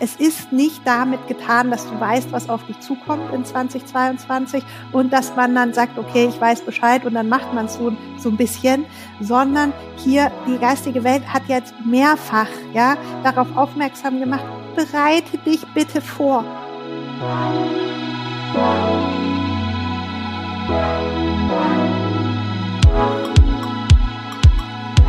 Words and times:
es 0.00 0.16
ist 0.16 0.52
nicht 0.52 0.82
damit 0.84 1.26
getan, 1.26 1.70
dass 1.70 1.88
du 1.88 1.98
weißt, 1.98 2.30
was 2.32 2.48
auf 2.48 2.64
dich 2.66 2.78
zukommt 2.80 3.32
in 3.32 3.44
2022 3.44 4.62
und 4.92 5.12
dass 5.12 5.34
man 5.34 5.54
dann 5.54 5.72
sagt, 5.72 5.98
okay, 5.98 6.28
ich 6.28 6.40
weiß 6.40 6.62
Bescheid 6.62 7.04
und 7.04 7.14
dann 7.14 7.28
macht 7.28 7.52
man 7.52 7.66
es 7.66 7.74
so, 7.74 7.92
so 8.16 8.28
ein 8.28 8.36
bisschen, 8.36 8.86
sondern 9.20 9.72
hier 9.96 10.30
die 10.46 10.58
geistige 10.58 11.02
Welt 11.02 11.22
hat 11.26 11.42
jetzt 11.48 11.74
mehrfach 11.84 12.48
ja, 12.72 12.96
darauf 13.24 13.48
aufmerksam 13.56 14.20
gemacht, 14.20 14.44
bereite 14.76 15.38
dich 15.38 15.66
bitte 15.74 16.00
vor. 16.00 16.44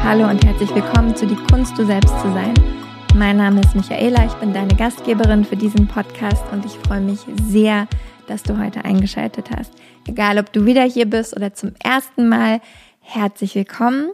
Hallo 0.04 0.28
und 0.28 0.44
herzlich 0.44 0.74
willkommen 0.74 1.16
zu 1.16 1.28
Die 1.28 1.36
Kunst, 1.36 1.78
du 1.78 1.86
selbst 1.86 2.20
zu 2.22 2.34
sein. 2.34 2.79
Mein 3.20 3.36
Name 3.36 3.60
ist 3.60 3.76
Michaela, 3.76 4.26
ich 4.26 4.34
bin 4.36 4.54
deine 4.54 4.74
Gastgeberin 4.76 5.44
für 5.44 5.58
diesen 5.58 5.90
Podcast 5.90 6.42
und 6.54 6.66
ich 6.66 6.72
freue 6.72 7.02
mich 7.02 7.20
sehr, 7.50 7.86
dass 8.28 8.44
du 8.44 8.58
heute 8.58 8.86
eingeschaltet 8.86 9.50
hast. 9.54 9.74
Egal, 10.08 10.40
ob 10.40 10.54
du 10.54 10.66
wieder 10.66 10.84
hier 10.84 11.06
bist 11.06 11.36
oder 11.36 11.54
zum 11.54 11.74
ersten 11.84 12.30
Mal, 12.30 12.62
herzlich 13.02 13.56
willkommen. 13.56 14.12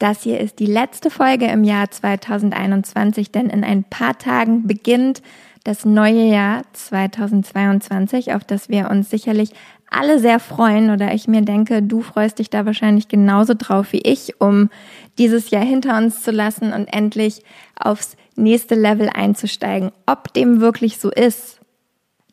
Das 0.00 0.24
hier 0.24 0.40
ist 0.40 0.58
die 0.58 0.66
letzte 0.66 1.08
Folge 1.08 1.46
im 1.46 1.62
Jahr 1.62 1.88
2021, 1.88 3.30
denn 3.30 3.48
in 3.48 3.62
ein 3.62 3.84
paar 3.84 4.18
Tagen 4.18 4.66
beginnt 4.66 5.22
das 5.62 5.84
neue 5.84 6.24
Jahr 6.24 6.62
2022, 6.72 8.34
auf 8.34 8.42
das 8.42 8.68
wir 8.68 8.90
uns 8.90 9.08
sicherlich 9.08 9.50
alle 9.88 10.18
sehr 10.18 10.40
freuen 10.40 10.90
oder 10.90 11.14
ich 11.14 11.28
mir 11.28 11.42
denke, 11.42 11.80
du 11.80 12.02
freust 12.02 12.40
dich 12.40 12.50
da 12.50 12.66
wahrscheinlich 12.66 13.06
genauso 13.06 13.54
drauf 13.56 13.92
wie 13.92 14.00
ich, 14.00 14.40
um 14.40 14.68
dieses 15.16 15.50
Jahr 15.50 15.64
hinter 15.64 15.96
uns 15.96 16.22
zu 16.22 16.32
lassen 16.32 16.72
und 16.72 16.92
endlich 16.92 17.42
aufs 17.78 18.16
nächste 18.38 18.74
Level 18.74 19.08
einzusteigen. 19.08 19.90
Ob 20.06 20.32
dem 20.32 20.60
wirklich 20.60 20.98
so 20.98 21.10
ist, 21.10 21.60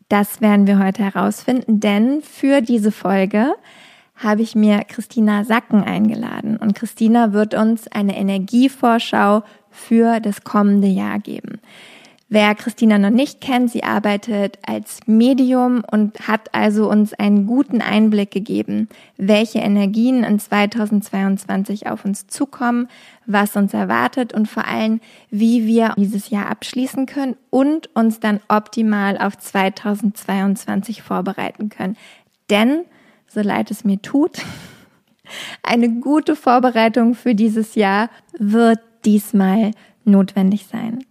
das 0.10 0.40
werden 0.42 0.68
wir 0.68 0.80
heute 0.80 1.04
herausfinden, 1.04 1.80
denn 1.80 2.22
für 2.22 2.62
diese 2.62 2.92
Folge 2.92 3.54
habe 4.16 4.42
ich 4.42 4.56
mir 4.56 4.84
Christina 4.88 5.44
Sacken 5.44 5.84
eingeladen 5.84 6.58
und 6.58 6.76
Christina 6.76 7.34
wird 7.34 7.54
uns 7.54 7.88
eine 7.88 8.16
Energievorschau 8.18 9.44
für 9.72 10.20
das 10.20 10.44
kommende 10.44 10.88
Jahr 10.88 11.20
geben. 11.20 11.60
Wer 12.28 12.56
Christina 12.56 12.98
noch 12.98 13.12
nicht 13.12 13.40
kennt, 13.40 13.70
sie 13.70 13.84
arbeitet 13.84 14.58
als 14.66 15.02
Medium 15.06 15.84
und 15.90 16.28
hat 16.28 16.56
also 16.56 16.90
uns 16.90 17.14
einen 17.14 17.46
guten 17.46 17.82
Einblick 17.82 18.32
gegeben, 18.32 18.90
welche 19.16 19.60
Energien 19.60 20.24
in 20.24 20.40
2022 20.40 21.86
auf 21.88 22.04
uns 22.04 22.26
zukommen, 22.26 22.88
was 23.28 23.56
uns 23.56 23.76
erwartet 23.76 24.34
und 24.34 24.48
vor 24.48 24.68
allem, 24.68 25.02
wie 25.30 25.68
wir 25.68 25.94
dieses 25.98 26.32
Jahr 26.32 26.50
abschließen 26.50 27.06
können 27.06 27.36
und 27.52 27.96
uns 27.96 28.20
dann 28.20 28.40
optimal 28.48 29.20
auf 29.20 29.38
2022 29.38 31.04
vorbereiten 31.04 31.70
können. 31.70 31.96
Denn, 32.50 32.86
so 33.28 33.42
leid 33.42 33.70
es 33.70 33.86
mir 33.86 34.02
tut, 34.02 34.40
eine 35.62 35.90
gute 35.90 36.36
Vorbereitung 36.36 37.14
für 37.14 37.36
dieses 37.36 37.76
Jahr 37.76 38.10
wird 38.40 38.80
diesmal 39.06 39.72
notwendig 40.06 40.66
sein. 40.66 41.06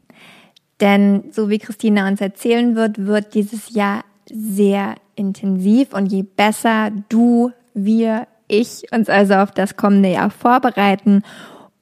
Denn 0.81 1.25
so 1.31 1.51
wie 1.51 1.59
Christina 1.59 2.09
uns 2.09 2.21
erzählen 2.21 2.75
wird, 2.75 3.07
wird 3.07 3.35
dieses 3.35 3.75
Jahr 3.75 4.05
sehr 4.29 4.97
intensiv 5.15 5.93
und 5.93 6.07
je 6.07 6.23
besser 6.23 6.91
du, 7.09 7.53
wir, 7.75 8.27
ich 8.49 8.85
uns 8.93 9.09
also 9.09 9.35
auf 9.35 9.53
das 9.53 9.77
kommende 9.77 10.13
Jahr 10.13 10.31
vorbereiten, 10.31 11.23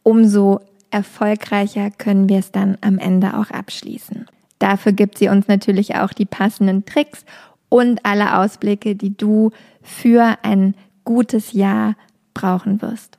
umso 0.03 0.61
erfolgreicher 0.91 1.91
können 1.91 2.29
wir 2.29 2.39
es 2.39 2.53
dann 2.53 2.77
am 2.81 2.99
Ende 2.99 3.39
auch 3.39 3.51
abschließen. 3.51 4.27
Dafür 4.59 4.93
gibt 4.93 5.19
sie 5.19 5.29
uns 5.29 5.49
natürlich 5.49 5.97
auch 5.97 6.13
die 6.13 6.27
passenden 6.27 6.85
Tricks 6.85 7.25
und 7.69 8.05
alle 8.05 8.39
Ausblicke, 8.39 8.95
die 8.95 9.17
du 9.17 9.51
für 9.83 10.37
ein 10.43 10.75
gutes 11.05 11.53
Jahr 11.53 11.97
brauchen 12.35 12.83
wirst. 12.83 13.19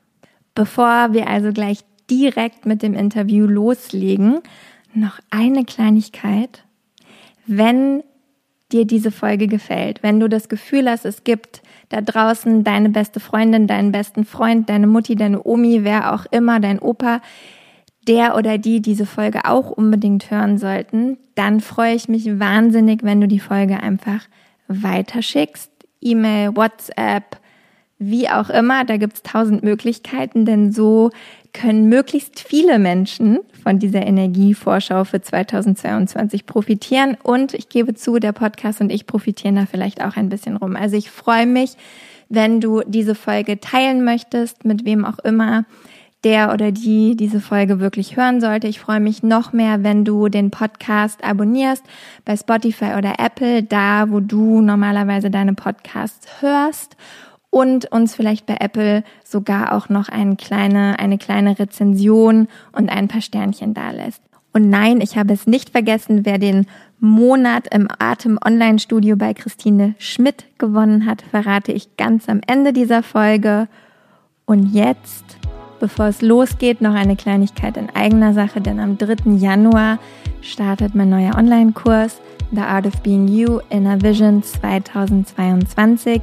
Bevor 0.55 1.13
wir 1.13 1.27
also 1.27 1.51
gleich 1.51 1.79
direkt 2.09 2.65
mit 2.65 2.83
dem 2.83 2.93
Interview 2.93 3.47
loslegen, 3.47 4.39
noch 4.95 5.19
eine 5.29 5.65
Kleinigkeit. 5.65 6.63
Wenn 7.45 8.03
dir 8.71 8.85
diese 8.85 9.11
Folge 9.11 9.47
gefällt, 9.47 10.01
wenn 10.03 10.19
du 10.19 10.27
das 10.27 10.49
Gefühl 10.49 10.89
hast, 10.89 11.05
es 11.05 11.23
gibt 11.23 11.61
da 11.89 12.01
draußen 12.01 12.63
deine 12.63 12.89
beste 12.89 13.19
Freundin, 13.19 13.67
deinen 13.67 13.91
besten 13.91 14.25
Freund, 14.25 14.69
deine 14.69 14.87
Mutti, 14.87 15.15
deine 15.15 15.43
Omi, 15.43 15.83
wer 15.83 16.13
auch 16.13 16.25
immer, 16.31 16.59
dein 16.59 16.79
Opa, 16.79 17.21
der 18.07 18.35
oder 18.35 18.57
die 18.57 18.81
diese 18.81 19.05
Folge 19.05 19.45
auch 19.45 19.69
unbedingt 19.69 20.29
hören 20.31 20.57
sollten, 20.57 21.17
dann 21.35 21.61
freue 21.61 21.95
ich 21.95 22.09
mich 22.09 22.39
wahnsinnig, 22.39 23.03
wenn 23.03 23.21
du 23.21 23.27
die 23.27 23.39
Folge 23.39 23.81
einfach 23.81 24.25
weiterschickst. 24.67 25.71
E-Mail, 26.01 26.55
WhatsApp, 26.55 27.37
wie 27.97 28.29
auch 28.29 28.49
immer, 28.49 28.83
da 28.83 28.97
gibt's 28.97 29.23
tausend 29.23 29.63
Möglichkeiten, 29.63 30.45
denn 30.45 30.73
so 30.73 31.11
können 31.53 31.87
möglichst 31.87 32.39
viele 32.39 32.79
Menschen 32.79 33.39
von 33.63 33.79
dieser 33.79 34.05
Energievorschau 34.05 35.05
für 35.05 35.21
2022 35.21 36.45
profitieren. 36.45 37.17
Und 37.23 37.53
ich 37.53 37.69
gebe 37.69 37.95
zu, 37.95 38.19
der 38.19 38.33
Podcast 38.33 38.81
und 38.81 38.91
ich 38.91 39.07
profitieren 39.07 39.55
da 39.55 39.65
vielleicht 39.65 40.03
auch 40.03 40.17
ein 40.17 40.29
bisschen 40.29 40.57
rum. 40.57 40.75
Also 40.75 40.97
ich 40.97 41.09
freue 41.09 41.47
mich, 41.47 41.71
wenn 42.29 42.61
du 42.61 42.81
diese 42.85 43.15
Folge 43.15 43.59
teilen 43.59 44.03
möchtest, 44.03 44.65
mit 44.65 44.85
wem 44.85 45.05
auch 45.05 45.19
immer 45.19 45.65
der 46.23 46.53
oder 46.53 46.71
die 46.71 47.15
diese 47.15 47.41
Folge 47.41 47.79
wirklich 47.79 48.15
hören 48.15 48.39
sollte. 48.39 48.67
Ich 48.67 48.79
freue 48.79 48.99
mich 48.99 49.23
noch 49.23 49.53
mehr, 49.53 49.83
wenn 49.83 50.05
du 50.05 50.29
den 50.29 50.51
Podcast 50.51 51.23
abonnierst 51.23 51.83
bei 52.25 52.37
Spotify 52.37 52.93
oder 52.97 53.15
Apple, 53.19 53.63
da 53.63 54.09
wo 54.09 54.19
du 54.19 54.61
normalerweise 54.61 55.29
deine 55.29 55.53
Podcasts 55.53 56.41
hörst 56.41 56.95
und 57.53 57.91
uns 57.91 58.15
vielleicht 58.15 58.47
bei 58.47 58.57
Apple 58.59 59.03
sogar 59.23 59.73
auch 59.73 59.87
noch 59.87 60.09
eine 60.09 60.35
kleine, 60.37 60.97
eine 60.97 61.19
kleine 61.19 61.59
Rezension 61.59 62.47
und 62.71 62.89
ein 62.89 63.07
paar 63.07 63.21
Sternchen 63.21 63.75
da 63.75 63.91
lässt. 63.91 64.23
Und 64.53 64.71
nein, 64.71 65.01
ich 65.01 65.17
habe 65.17 65.33
es 65.33 65.45
nicht 65.45 65.69
vergessen, 65.69 66.25
wer 66.25 66.39
den 66.39 66.65
Monat 66.99 67.67
im 67.71 67.87
Atem 67.99 68.39
Online 68.43 68.79
Studio 68.79 69.15
bei 69.17 69.35
Christine 69.35 69.93
Schmidt 69.99 70.45
gewonnen 70.57 71.05
hat, 71.05 71.21
verrate 71.29 71.71
ich 71.71 71.95
ganz 71.95 72.27
am 72.27 72.41
Ende 72.47 72.73
dieser 72.73 73.03
Folge. 73.03 73.67
Und 74.45 74.73
jetzt, 74.73 75.37
bevor 75.79 76.07
es 76.07 76.23
losgeht, 76.23 76.81
noch 76.81 76.95
eine 76.95 77.15
Kleinigkeit 77.15 77.77
in 77.77 77.91
eigener 77.91 78.33
Sache, 78.33 78.61
denn 78.61 78.79
am 78.79 78.97
3. 78.97 79.31
Januar 79.35 79.99
startet 80.41 80.95
mein 80.95 81.09
neuer 81.09 81.35
Online-Kurs 81.37 82.19
The 82.51 82.61
Art 82.61 82.87
of 82.87 82.99
Being 83.01 83.27
You 83.27 83.59
Inner 83.69 84.01
Vision 84.01 84.41
2022. 84.41 86.21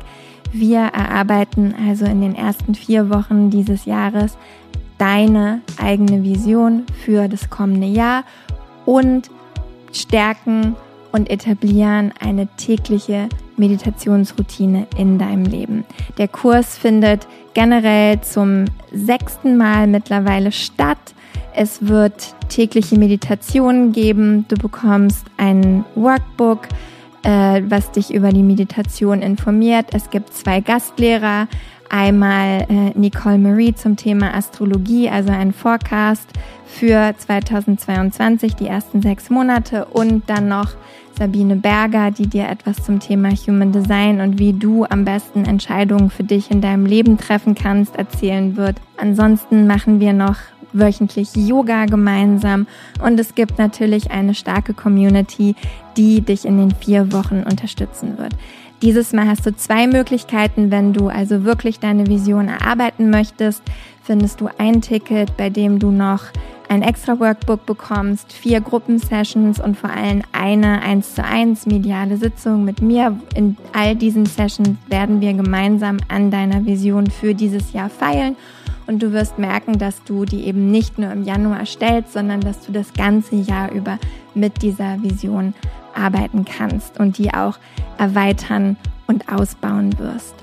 Wir 0.52 0.80
erarbeiten 0.80 1.74
also 1.88 2.04
in 2.04 2.20
den 2.20 2.34
ersten 2.34 2.74
vier 2.74 3.08
Wochen 3.10 3.50
dieses 3.50 3.84
Jahres 3.84 4.36
deine 4.98 5.62
eigene 5.80 6.22
Vision 6.22 6.84
für 7.04 7.28
das 7.28 7.48
kommende 7.50 7.86
Jahr 7.86 8.24
und 8.84 9.30
stärken 9.92 10.76
und 11.12 11.30
etablieren 11.30 12.12
eine 12.20 12.46
tägliche 12.56 13.28
Meditationsroutine 13.56 14.86
in 14.96 15.18
deinem 15.18 15.44
Leben. 15.44 15.84
Der 16.18 16.28
Kurs 16.28 16.78
findet 16.78 17.26
generell 17.54 18.20
zum 18.20 18.66
sechsten 18.92 19.56
Mal 19.56 19.86
mittlerweile 19.86 20.52
statt. 20.52 20.98
Es 21.54 21.86
wird 21.86 22.34
tägliche 22.48 22.98
Meditationen 22.98 23.92
geben. 23.92 24.46
Du 24.48 24.56
bekommst 24.56 25.26
ein 25.36 25.84
Workbook 25.94 26.68
äh, 27.22 27.62
was 27.66 27.90
dich 27.92 28.12
über 28.12 28.30
die 28.30 28.42
Meditation 28.42 29.22
informiert. 29.22 29.86
Es 29.92 30.10
gibt 30.10 30.32
zwei 30.32 30.60
Gastlehrer. 30.60 31.48
Einmal 31.92 32.66
äh, 32.68 32.96
Nicole 32.96 33.38
Marie 33.38 33.74
zum 33.74 33.96
Thema 33.96 34.32
Astrologie, 34.32 35.10
also 35.10 35.32
ein 35.32 35.52
Forecast 35.52 36.28
für 36.64 37.12
2022, 37.18 38.54
die 38.54 38.68
ersten 38.68 39.02
sechs 39.02 39.28
Monate 39.28 39.86
und 39.86 40.30
dann 40.30 40.46
noch 40.46 40.76
Sabine 41.18 41.56
Berger, 41.56 42.12
die 42.12 42.28
dir 42.28 42.48
etwas 42.48 42.84
zum 42.84 43.00
Thema 43.00 43.30
Human 43.30 43.72
Design 43.72 44.20
und 44.20 44.38
wie 44.38 44.52
du 44.52 44.84
am 44.84 45.04
besten 45.04 45.44
Entscheidungen 45.44 46.10
für 46.10 46.22
dich 46.22 46.50
in 46.50 46.60
deinem 46.60 46.86
Leben 46.86 47.18
treffen 47.18 47.56
kannst, 47.56 47.96
erzählen 47.96 48.56
wird. 48.56 48.76
Ansonsten 48.96 49.66
machen 49.66 49.98
wir 49.98 50.12
noch 50.12 50.36
wöchentlich 50.72 51.34
Yoga 51.34 51.86
gemeinsam 51.86 52.66
und 53.04 53.18
es 53.20 53.34
gibt 53.34 53.58
natürlich 53.58 54.10
eine 54.10 54.34
starke 54.34 54.74
Community, 54.74 55.54
die 55.96 56.20
dich 56.20 56.44
in 56.44 56.58
den 56.58 56.74
vier 56.74 57.12
Wochen 57.12 57.42
unterstützen 57.42 58.18
wird. 58.18 58.34
Dieses 58.82 59.12
Mal 59.12 59.28
hast 59.28 59.44
du 59.44 59.54
zwei 59.54 59.86
Möglichkeiten. 59.86 60.70
Wenn 60.70 60.94
du 60.94 61.08
also 61.08 61.44
wirklich 61.44 61.80
deine 61.80 62.06
Vision 62.06 62.48
erarbeiten 62.48 63.10
möchtest, 63.10 63.62
findest 64.02 64.40
du 64.40 64.48
ein 64.56 64.80
Ticket, 64.80 65.36
bei 65.36 65.50
dem 65.50 65.78
du 65.78 65.90
noch 65.90 66.24
ein 66.70 66.82
extra 66.82 67.18
Workbook 67.18 67.66
bekommst, 67.66 68.32
vier 68.32 68.60
Gruppensessions 68.60 69.60
und 69.60 69.76
vor 69.76 69.90
allem 69.90 70.22
eine 70.32 70.80
1 70.82 71.16
zu 71.16 71.24
1 71.24 71.66
mediale 71.66 72.16
Sitzung 72.16 72.64
mit 72.64 72.80
mir. 72.80 73.18
In 73.34 73.56
all 73.72 73.96
diesen 73.96 74.24
Sessions 74.24 74.78
werden 74.88 75.20
wir 75.20 75.34
gemeinsam 75.34 75.98
an 76.08 76.30
deiner 76.30 76.64
Vision 76.64 77.10
für 77.10 77.34
dieses 77.34 77.72
Jahr 77.72 77.90
feilen 77.90 78.36
und 78.90 79.00
du 79.00 79.12
wirst 79.12 79.38
merken, 79.38 79.78
dass 79.78 80.02
du 80.02 80.24
die 80.24 80.46
eben 80.46 80.72
nicht 80.72 80.98
nur 80.98 81.12
im 81.12 81.22
Januar 81.22 81.64
stellst, 81.64 82.12
sondern 82.12 82.40
dass 82.40 82.66
du 82.66 82.72
das 82.72 82.92
ganze 82.92 83.36
Jahr 83.36 83.70
über 83.70 84.00
mit 84.34 84.62
dieser 84.62 85.00
Vision 85.00 85.54
arbeiten 85.94 86.44
kannst 86.44 86.98
und 86.98 87.16
die 87.16 87.32
auch 87.32 87.58
erweitern 87.98 88.76
und 89.06 89.32
ausbauen 89.32 89.96
wirst. 90.00 90.34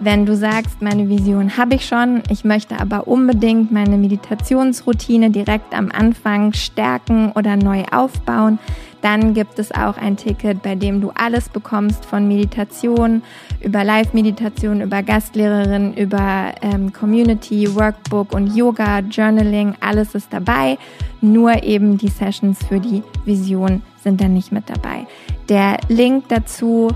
Wenn 0.00 0.26
du 0.26 0.34
sagst, 0.34 0.82
meine 0.82 1.08
Vision 1.08 1.56
habe 1.56 1.76
ich 1.76 1.86
schon, 1.86 2.24
ich 2.28 2.42
möchte 2.42 2.80
aber 2.80 3.06
unbedingt 3.06 3.70
meine 3.70 3.96
Meditationsroutine 3.96 5.30
direkt 5.30 5.72
am 5.72 5.92
Anfang 5.92 6.54
stärken 6.54 7.30
oder 7.36 7.54
neu 7.54 7.84
aufbauen, 7.92 8.58
dann 9.02 9.34
gibt 9.34 9.58
es 9.58 9.72
auch 9.72 9.98
ein 9.98 10.16
Ticket, 10.16 10.62
bei 10.62 10.74
dem 10.74 11.00
du 11.00 11.10
alles 11.14 11.48
bekommst 11.48 12.04
von 12.04 12.26
Meditation, 12.26 13.22
über 13.60 13.84
Live-Meditation, 13.84 14.80
über 14.80 15.02
Gastlehrerin, 15.02 15.94
über 15.94 16.52
ähm, 16.62 16.92
Community, 16.92 17.74
Workbook 17.74 18.32
und 18.34 18.56
Yoga, 18.56 19.00
Journaling, 19.00 19.74
alles 19.80 20.14
ist 20.14 20.32
dabei. 20.32 20.78
Nur 21.20 21.62
eben 21.62 21.98
die 21.98 22.08
Sessions 22.08 22.58
für 22.66 22.80
die 22.80 23.02
Vision 23.24 23.82
sind 24.02 24.20
dann 24.20 24.34
nicht 24.34 24.52
mit 24.52 24.70
dabei. 24.70 25.06
Der 25.48 25.78
Link 25.88 26.24
dazu 26.28 26.88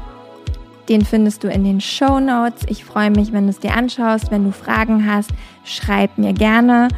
den 0.88 1.05
findest 1.05 1.43
du 1.43 1.49
in 1.49 1.64
den 1.64 1.81
Show 1.81 2.20
Notes. 2.20 2.62
Ich 2.69 2.85
freue 2.85 3.11
mich, 3.11 3.32
wenn 3.32 3.44
du 3.44 3.50
es 3.50 3.59
dir 3.59 3.75
anschaust. 3.75 4.31
Wenn 4.31 4.44
du 4.44 4.52
Fragen 4.52 5.11
hast, 5.11 5.31
schreib 5.64 6.17
mir 6.17 6.32
gerne. 6.32 6.88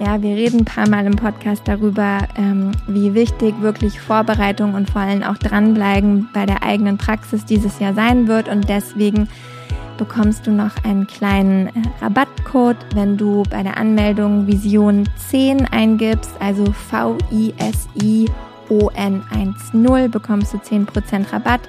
Ja, 0.00 0.22
wir 0.22 0.36
reden 0.36 0.60
ein 0.60 0.64
paar 0.64 0.88
Mal 0.88 1.06
im 1.06 1.16
Podcast 1.16 1.62
darüber, 1.66 2.18
ähm, 2.36 2.70
wie 2.86 3.14
wichtig 3.14 3.60
wirklich 3.60 4.00
Vorbereitung 4.00 4.74
und 4.74 4.88
vor 4.88 5.00
allem 5.00 5.24
auch 5.24 5.36
dranbleiben 5.38 6.28
bei 6.32 6.46
der 6.46 6.62
eigenen 6.62 6.98
Praxis 6.98 7.44
dieses 7.44 7.80
Jahr 7.80 7.94
sein 7.94 8.28
wird. 8.28 8.48
Und 8.48 8.68
deswegen 8.68 9.28
bekommst 9.96 10.46
du 10.46 10.52
noch 10.52 10.84
einen 10.84 11.08
kleinen 11.08 11.66
äh, 11.66 11.72
Rabattcode, 12.00 12.76
wenn 12.94 13.16
du 13.16 13.42
bei 13.50 13.64
der 13.64 13.76
Anmeldung 13.76 14.46
Vision 14.46 15.08
10 15.30 15.66
eingibst, 15.66 16.30
also 16.38 16.66
V-I-S-I-O-N 16.90 17.56
10, 19.72 20.10
bekommst 20.12 20.54
du 20.54 20.58
10% 20.58 21.32
Rabatt 21.32 21.62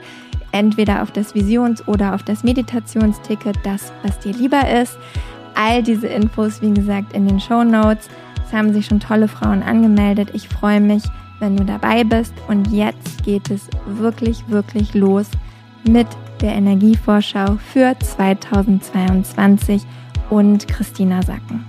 entweder 0.52 1.02
auf 1.02 1.12
das 1.12 1.34
Visions- 1.34 1.88
oder 1.88 2.14
auf 2.14 2.22
das 2.22 2.44
Meditationsticket, 2.44 3.58
das, 3.64 3.92
was 4.04 4.20
dir 4.20 4.34
lieber 4.34 4.70
ist. 4.70 5.00
All 5.60 5.84
diese 5.84 6.08
Infos, 6.08 6.62
wie 6.62 6.74
gesagt, 6.74 7.12
in 7.12 7.28
den 7.28 7.38
Show 7.42 7.66
Notes. 7.66 8.08
Es 8.46 8.54
haben 8.54 8.72
sich 8.72 8.86
schon 8.86 9.02
tolle 9.02 9.28
Frauen 9.28 9.62
angemeldet. 9.62 10.30
Ich 10.32 10.48
freue 10.48 10.80
mich, 10.80 11.04
wenn 11.40 11.58
du 11.58 11.66
dabei 11.66 12.06
bist. 12.06 12.34
Und 12.48 12.72
jetzt 12.72 13.26
geht 13.26 13.52
es 13.52 13.68
wirklich, 13.86 14.48
wirklich 14.48 14.94
los 14.94 15.28
mit 15.84 16.08
der 16.40 16.54
Energievorschau 16.54 17.58
für 17.74 17.94
2022 18.00 19.84
und 20.30 20.66
Christina 20.70 21.22
Sacken. 21.24 21.69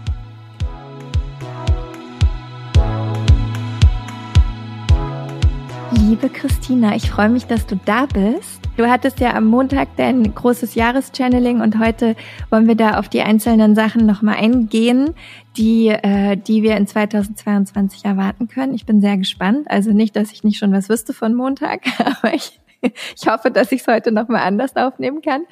Liebe 6.10 6.28
Christina, 6.28 6.96
ich 6.96 7.08
freue 7.08 7.28
mich, 7.28 7.46
dass 7.46 7.66
du 7.66 7.78
da 7.84 8.06
bist. 8.06 8.62
Du 8.76 8.90
hattest 8.90 9.20
ja 9.20 9.32
am 9.34 9.44
Montag 9.44 9.94
dein 9.96 10.34
großes 10.34 10.74
Jahreschanneling 10.74 11.60
und 11.60 11.78
heute 11.78 12.16
wollen 12.50 12.66
wir 12.66 12.74
da 12.74 12.98
auf 12.98 13.08
die 13.08 13.22
einzelnen 13.22 13.76
Sachen 13.76 14.06
nochmal 14.06 14.34
eingehen, 14.34 15.14
die, 15.56 15.86
äh, 15.86 16.36
die 16.36 16.64
wir 16.64 16.76
in 16.76 16.88
2022 16.88 18.04
erwarten 18.04 18.48
können. 18.48 18.74
Ich 18.74 18.86
bin 18.86 19.00
sehr 19.00 19.18
gespannt. 19.18 19.70
Also 19.70 19.92
nicht, 19.92 20.16
dass 20.16 20.32
ich 20.32 20.42
nicht 20.42 20.58
schon 20.58 20.72
was 20.72 20.88
wüsste 20.88 21.12
von 21.12 21.32
Montag, 21.32 21.82
aber 22.04 22.34
ich, 22.34 22.60
ich 22.82 23.28
hoffe, 23.28 23.52
dass 23.52 23.70
ich 23.70 23.82
es 23.82 23.86
heute 23.86 24.10
nochmal 24.10 24.42
anders 24.42 24.74
aufnehmen 24.74 25.22
kann. 25.22 25.42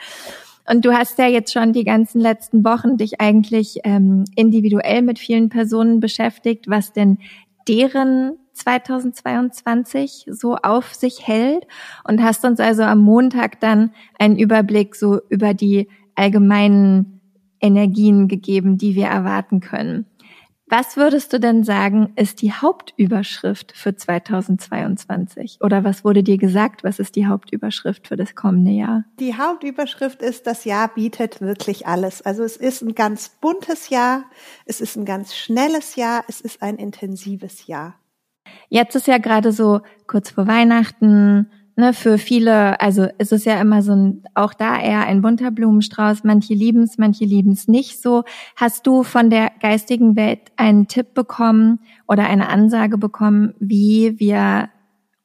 Und 0.69 0.85
du 0.85 0.93
hast 0.93 1.21
ja 1.21 1.29
jetzt 1.29 1.53
schon 1.53 1.73
die 1.73 1.85
ganzen 1.85 2.21
letzten 2.21 2.65
Wochen 2.65 2.97
dich 2.97 3.21
eigentlich 3.21 3.79
ähm, 3.85 4.25
individuell 4.35 5.03
mit 5.03 5.21
vielen 5.21 5.51
Personen 5.51 6.01
beschäftigt, 6.01 6.67
was 6.67 6.93
denn 6.93 7.19
deren 7.69 8.33
2022 8.59 10.27
so 10.31 10.57
auf 10.57 10.95
sich 10.95 11.27
hält 11.27 11.67
und 12.05 12.23
hast 12.23 12.45
uns 12.45 12.61
also 12.61 12.83
am 12.83 13.01
Montag 13.01 13.61
dann 13.61 13.93
einen 14.19 14.39
Überblick 14.39 14.95
so 14.95 15.21
über 15.29 15.55
die 15.55 15.89
allgemeinen 16.15 17.21
Energien 17.61 18.29
gegeben, 18.29 18.79
die 18.79 18.95
wir 18.95 19.07
erwarten 19.07 19.61
können. 19.61 20.07
Was 20.71 20.99
würdest 20.99 21.33
du 21.33 21.41
denn 21.41 21.65
sagen, 21.65 22.13
ist 22.17 22.43
die 22.43 22.53
Hauptüberschrift 22.53 23.75
für 23.75 23.97
2022? 23.97 25.59
Oder 25.63 25.83
was 25.83 26.05
wurde 26.05 26.23
dir 26.23 26.37
gesagt, 26.37 26.85
was 26.85 26.99
ist 26.99 27.17
die 27.17 27.27
Hauptüberschrift 27.27 28.07
für 28.07 28.17
das 28.17 28.35
kommende 28.35 28.73
Jahr? 28.73 29.05
Die 29.19 29.35
Hauptüberschrift 29.35 30.21
ist, 30.21 30.47
das 30.47 30.67
Jahr 30.67 30.89
bietet 30.89 31.41
wirklich 31.41 31.87
alles. 31.87 32.21
Also 32.21 32.43
es 32.43 32.59
ist 32.59 32.83
ein 32.83 32.95
ganz 32.95 33.31
buntes 33.41 33.89
Jahr, 33.89 34.25
es 34.67 34.83
ist 34.83 34.97
ein 34.97 35.07
ganz 35.07 35.35
schnelles 35.35 35.97
Jahr, 35.97 36.25
es 36.29 36.43
ist 36.43 36.61
ein 36.61 36.77
intensives 36.77 37.67
Jahr. 37.67 37.95
Jetzt 38.69 38.97
ist 38.97 39.07
ja 39.07 39.19
gerade 39.19 39.53
so 39.53 39.81
kurz 40.07 40.31
vor 40.31 40.47
Weihnachten, 40.47 41.51
ne, 41.79 41.95
für 41.95 42.19
viele, 42.19 42.79
also 42.81 43.07
es 43.17 43.33
ist 43.33 43.47
ja 43.47 43.59
immer 43.61 43.83
so 43.83 43.93
ein, 43.93 44.25
auch 44.35 44.53
da 44.53 44.79
eher 44.79 45.07
ein 45.07 45.23
bunter 45.23 45.51
Blumenstrauß. 45.51 46.25
Manche 46.25 46.53
lieben 46.53 46.83
es, 46.83 46.99
manche 46.99 47.25
lieben 47.25 47.53
es 47.53 47.69
nicht 47.69 48.03
so. 48.03 48.25
Hast 48.57 48.87
du 48.87 49.05
von 49.05 49.31
der 49.31 49.53
geistigen 49.61 50.17
Welt 50.17 50.41
einen 50.57 50.89
Tipp 50.89 51.15
bekommen 51.15 51.79
oder 52.07 52.27
eine 52.27 52.49
Ansage 52.49 52.99
bekommen, 52.99 53.55
wie 53.61 54.19
wir, 54.19 54.69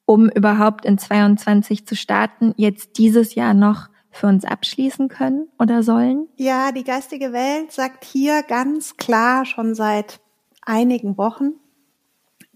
um 0.05 0.29
überhaupt 0.29 0.85
in 0.85 0.97
22 0.97 1.85
zu 1.87 1.95
starten, 1.95 2.53
jetzt 2.55 2.97
dieses 2.97 3.35
Jahr 3.35 3.53
noch 3.53 3.89
für 4.11 4.27
uns 4.27 4.45
abschließen 4.45 5.07
können 5.07 5.47
oder 5.57 5.81
sollen? 5.81 6.27
Ja, 6.37 6.71
die 6.71 6.83
geistige 6.83 7.33
Welt 7.33 7.71
sagt 7.71 8.05
hier 8.05 8.43
ganz 8.43 8.95
klar 8.95 9.45
schon 9.45 9.73
seit 9.73 10.19
einigen 10.61 11.17
Wochen, 11.17 11.53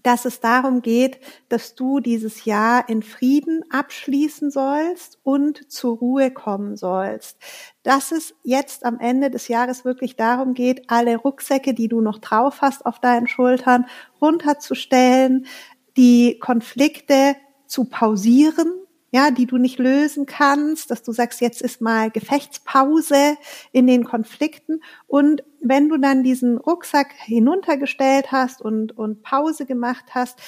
dass 0.08 0.24
es 0.24 0.40
darum 0.40 0.80
geht, 0.80 1.20
dass 1.50 1.74
du 1.74 2.00
dieses 2.00 2.46
Jahr 2.46 2.88
in 2.88 3.02
Frieden 3.02 3.62
abschließen 3.68 4.50
sollst 4.50 5.18
und 5.22 5.70
zur 5.70 5.98
Ruhe 5.98 6.30
kommen 6.30 6.78
sollst. 6.78 7.36
Dass 7.82 8.10
es 8.10 8.34
jetzt 8.42 8.86
am 8.86 9.00
Ende 9.00 9.30
des 9.30 9.48
Jahres 9.48 9.84
wirklich 9.84 10.16
darum 10.16 10.54
geht, 10.54 10.88
alle 10.88 11.18
Rucksäcke, 11.18 11.74
die 11.74 11.88
du 11.88 12.00
noch 12.00 12.20
drauf 12.20 12.62
hast 12.62 12.86
auf 12.86 13.00
deinen 13.00 13.28
Schultern, 13.28 13.84
runterzustellen, 14.18 15.44
die 15.98 16.38
Konflikte 16.38 17.36
zu 17.66 17.84
pausieren, 17.84 18.72
ja, 19.10 19.30
die 19.30 19.46
du 19.46 19.56
nicht 19.56 19.78
lösen 19.78 20.26
kannst, 20.26 20.90
dass 20.90 21.02
du 21.02 21.12
sagst, 21.12 21.40
jetzt 21.40 21.62
ist 21.62 21.80
mal 21.80 22.10
Gefechtspause 22.10 23.36
in 23.72 23.86
den 23.86 24.04
Konflikten. 24.04 24.80
Und 25.06 25.42
wenn 25.60 25.88
du 25.88 25.96
dann 25.96 26.22
diesen 26.22 26.58
Rucksack 26.58 27.12
hinuntergestellt 27.12 28.32
hast 28.32 28.60
und, 28.60 28.96
und 28.96 29.22
Pause 29.22 29.66
gemacht 29.66 30.06
hast, 30.14 30.38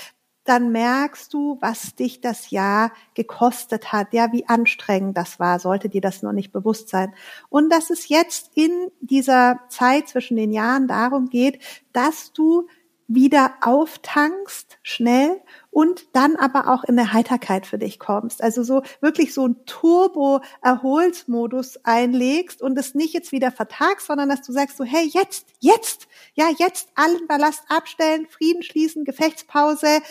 dann 0.45 0.73
merkst 0.73 1.33
du, 1.33 1.59
was 1.61 1.95
dich 1.95 2.21
das 2.21 2.51
Jahr 2.51 2.93
gekostet 3.15 3.93
hat, 3.93 4.13
ja, 4.13 4.33
wie 4.33 4.49
anstrengend 4.49 5.17
das 5.17 5.39
war, 5.39 5.59
sollte 5.59 5.89
dir 5.89 6.01
das 6.01 6.23
noch 6.23 6.33
nicht 6.33 6.51
bewusst 6.51 6.89
sein. 6.89 7.15
Und 7.51 7.71
dass 7.71 7.91
es 7.91 8.09
jetzt 8.09 8.51
in 8.55 8.91
dieser 9.01 9.61
Zeit 9.69 10.09
zwischen 10.09 10.37
den 10.37 10.53
Jahren 10.53 10.89
darum 10.89 11.29
geht, 11.29 11.61
dass 11.93 12.33
du 12.33 12.67
wieder 13.13 13.55
auftankst, 13.61 14.79
schnell 14.85 15.41
und 15.73 16.07
dann 16.13 16.37
aber 16.37 16.69
auch 16.69 16.85
in 16.85 16.95
der 16.95 17.13
Heiterkeit 17.13 17.67
für 17.67 17.77
dich 17.77 17.99
kommst. 17.99 18.41
Also 18.41 18.63
so 18.63 18.85
wirklich 19.01 19.35
so 19.35 19.49
ein 19.49 19.67
Turbo-Erholsmodus 19.67 21.85
einlegst 21.85 22.63
und 22.63 22.79
es 22.79 22.95
nicht 22.95 23.13
jetzt 23.13 23.33
wieder 23.33 23.51
vertagst, 23.51 24.07
sondern 24.07 24.29
dass 24.29 24.43
du 24.43 24.53
sagst 24.53 24.77
so, 24.77 24.85
hey, 24.85 25.11
jetzt, 25.13 25.49
jetzt, 25.59 26.07
ja, 26.35 26.51
jetzt 26.57 26.91
allen 26.95 27.27
Ballast 27.27 27.65
abstellen, 27.69 28.29
Frieden 28.31 28.63
schließen, 28.63 29.05
Gefechtspause, 29.05 30.03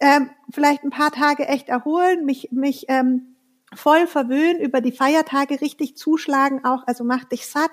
ähm, 0.00 0.30
vielleicht 0.50 0.84
ein 0.84 0.90
paar 0.90 1.10
Tage 1.10 1.46
echt 1.46 1.68
erholen, 1.68 2.24
mich, 2.24 2.48
mich 2.50 2.86
ähm, 2.88 3.36
voll 3.74 4.06
verwöhnen, 4.06 4.58
über 4.58 4.80
die 4.80 4.92
Feiertage 4.92 5.60
richtig 5.60 5.98
zuschlagen 5.98 6.64
auch, 6.64 6.86
also 6.86 7.04
mach 7.04 7.24
dich 7.24 7.46
satt, 7.46 7.72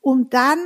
um 0.00 0.30
dann 0.30 0.58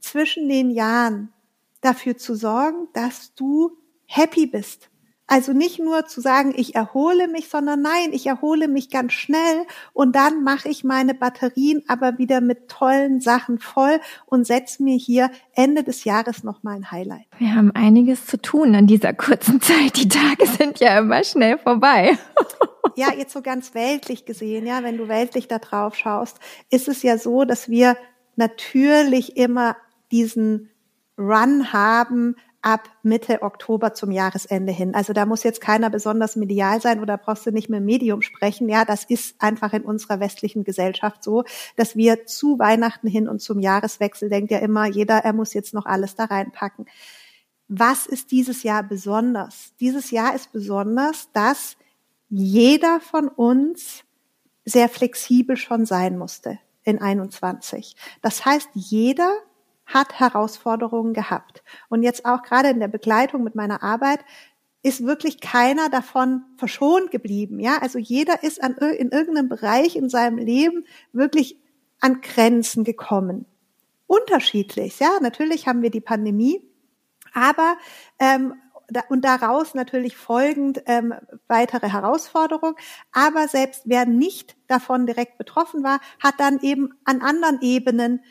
zwischen 0.00 0.50
den 0.50 0.70
Jahren 0.70 1.32
dafür 1.80 2.16
zu 2.16 2.34
sorgen, 2.34 2.88
dass 2.92 3.34
du 3.34 3.76
happy 4.06 4.46
bist, 4.46 4.90
also 5.32 5.52
nicht 5.52 5.78
nur 5.78 6.06
zu 6.06 6.20
sagen, 6.20 6.52
ich 6.56 6.74
erhole 6.74 7.28
mich, 7.28 7.48
sondern 7.48 7.82
nein, 7.82 8.08
ich 8.10 8.26
erhole 8.26 8.66
mich 8.66 8.90
ganz 8.90 9.12
schnell 9.12 9.64
und 9.92 10.16
dann 10.16 10.42
mache 10.42 10.68
ich 10.68 10.82
meine 10.82 11.14
Batterien 11.14 11.84
aber 11.86 12.18
wieder 12.18 12.40
mit 12.40 12.66
tollen 12.66 13.20
Sachen 13.20 13.60
voll 13.60 14.00
und 14.26 14.44
setze 14.44 14.82
mir 14.82 14.96
hier 14.96 15.30
Ende 15.54 15.84
des 15.84 16.02
Jahres 16.02 16.42
noch 16.42 16.64
mal 16.64 16.74
ein 16.74 16.90
Highlight. 16.90 17.26
Wir 17.38 17.54
haben 17.54 17.70
einiges 17.76 18.26
zu 18.26 18.42
tun 18.42 18.74
in 18.74 18.88
dieser 18.88 19.12
kurzen 19.12 19.60
Zeit. 19.60 19.98
Die 19.98 20.08
Tage 20.08 20.48
sind 20.48 20.80
ja 20.80 20.98
immer 20.98 21.22
schnell 21.22 21.58
vorbei. 21.58 22.18
ja, 22.96 23.12
jetzt 23.16 23.32
so 23.32 23.40
ganz 23.40 23.72
weltlich 23.72 24.24
gesehen, 24.24 24.66
ja, 24.66 24.82
wenn 24.82 24.96
du 24.96 25.06
weltlich 25.06 25.46
da 25.46 25.60
drauf 25.60 25.94
schaust, 25.94 26.40
ist 26.70 26.88
es 26.88 27.04
ja 27.04 27.18
so, 27.18 27.44
dass 27.44 27.68
wir 27.68 27.96
natürlich 28.34 29.36
immer 29.36 29.76
diesen 30.10 30.70
Run 31.20 31.72
haben, 31.72 32.34
ab 32.62 32.90
Mitte 33.02 33.42
Oktober 33.42 33.94
zum 33.94 34.10
Jahresende 34.10 34.72
hin. 34.72 34.94
Also 34.94 35.12
da 35.12 35.24
muss 35.24 35.42
jetzt 35.42 35.60
keiner 35.60 35.88
besonders 35.88 36.36
medial 36.36 36.80
sein 36.80 37.00
oder 37.00 37.16
brauchst 37.16 37.46
du 37.46 37.52
nicht 37.52 37.70
mit 37.70 37.82
Medium 37.82 38.22
sprechen. 38.22 38.68
Ja, 38.68 38.84
das 38.84 39.04
ist 39.04 39.40
einfach 39.40 39.72
in 39.72 39.82
unserer 39.82 40.20
westlichen 40.20 40.64
Gesellschaft 40.64 41.24
so, 41.24 41.44
dass 41.76 41.96
wir 41.96 42.26
zu 42.26 42.58
Weihnachten 42.58 43.08
hin 43.08 43.28
und 43.28 43.40
zum 43.40 43.60
Jahreswechsel 43.60 44.28
denkt 44.28 44.50
ja 44.50 44.58
immer 44.58 44.86
jeder, 44.86 45.18
er 45.18 45.32
muss 45.32 45.54
jetzt 45.54 45.72
noch 45.72 45.86
alles 45.86 46.16
da 46.16 46.24
reinpacken. 46.24 46.86
Was 47.68 48.06
ist 48.06 48.30
dieses 48.30 48.62
Jahr 48.62 48.82
besonders? 48.82 49.72
Dieses 49.80 50.10
Jahr 50.10 50.34
ist 50.34 50.52
besonders, 50.52 51.30
dass 51.32 51.76
jeder 52.28 53.00
von 53.00 53.28
uns 53.28 54.04
sehr 54.64 54.88
flexibel 54.88 55.56
schon 55.56 55.86
sein 55.86 56.18
musste 56.18 56.58
in 56.82 57.00
21. 57.00 57.96
Das 58.22 58.44
heißt, 58.44 58.68
jeder 58.74 59.32
hat 59.92 60.18
Herausforderungen 60.18 61.14
gehabt. 61.14 61.62
Und 61.88 62.02
jetzt 62.02 62.24
auch 62.24 62.42
gerade 62.42 62.68
in 62.70 62.80
der 62.80 62.88
Begleitung 62.88 63.42
mit 63.42 63.54
meiner 63.54 63.82
Arbeit 63.82 64.20
ist 64.82 65.04
wirklich 65.04 65.40
keiner 65.40 65.90
davon 65.90 66.42
verschont 66.56 67.10
geblieben. 67.10 67.60
Ja, 67.60 67.78
also 67.78 67.98
jeder 67.98 68.42
ist 68.42 68.62
an, 68.62 68.76
in 68.76 69.10
irgendeinem 69.10 69.48
Bereich 69.48 69.96
in 69.96 70.08
seinem 70.08 70.38
Leben 70.38 70.86
wirklich 71.12 71.58
an 72.00 72.20
Grenzen 72.22 72.84
gekommen. 72.84 73.44
Unterschiedlich. 74.06 74.98
Ja, 74.98 75.18
natürlich 75.20 75.68
haben 75.68 75.82
wir 75.82 75.90
die 75.90 76.00
Pandemie, 76.00 76.62
aber 77.32 77.76
ähm, 78.18 78.54
und 79.08 79.24
daraus 79.24 79.74
natürlich 79.74 80.16
folgend 80.16 80.82
ähm, 80.86 81.14
weitere 81.46 81.88
Herausforderungen. 81.88 82.74
Aber 83.12 83.46
selbst 83.48 83.82
wer 83.84 84.06
nicht 84.06 84.56
davon 84.66 85.06
direkt 85.06 85.38
betroffen 85.38 85.84
war, 85.84 86.00
hat 86.18 86.34
dann 86.38 86.60
eben 86.60 86.90
an 87.04 87.20
anderen 87.22 87.60
Ebenen 87.60 88.24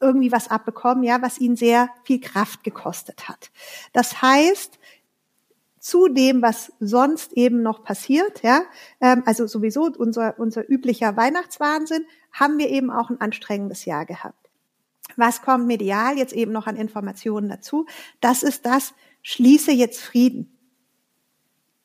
irgendwie 0.00 0.32
was 0.32 0.48
abbekommen, 0.48 1.04
ja, 1.04 1.22
was 1.22 1.38
ihn 1.38 1.56
sehr 1.56 1.90
viel 2.04 2.20
Kraft 2.20 2.64
gekostet 2.64 3.28
hat. 3.28 3.50
Das 3.92 4.22
heißt, 4.22 4.78
zu 5.78 6.08
dem, 6.08 6.42
was 6.42 6.72
sonst 6.80 7.32
eben 7.34 7.62
noch 7.62 7.84
passiert, 7.84 8.42
ja, 8.42 8.62
ähm, 9.00 9.22
also 9.24 9.46
sowieso 9.46 9.84
unser, 9.96 10.38
unser 10.38 10.68
üblicher 10.68 11.16
Weihnachtswahnsinn, 11.16 12.04
haben 12.32 12.58
wir 12.58 12.70
eben 12.70 12.90
auch 12.90 13.08
ein 13.08 13.20
anstrengendes 13.20 13.84
Jahr 13.84 14.04
gehabt. 14.04 14.50
Was 15.16 15.42
kommt 15.42 15.68
medial 15.68 16.18
jetzt 16.18 16.32
eben 16.32 16.50
noch 16.50 16.66
an 16.66 16.74
Informationen 16.74 17.48
dazu? 17.48 17.86
Das 18.20 18.42
ist 18.42 18.66
das, 18.66 18.94
schließe 19.22 19.70
jetzt 19.70 20.00
Frieden. 20.02 20.56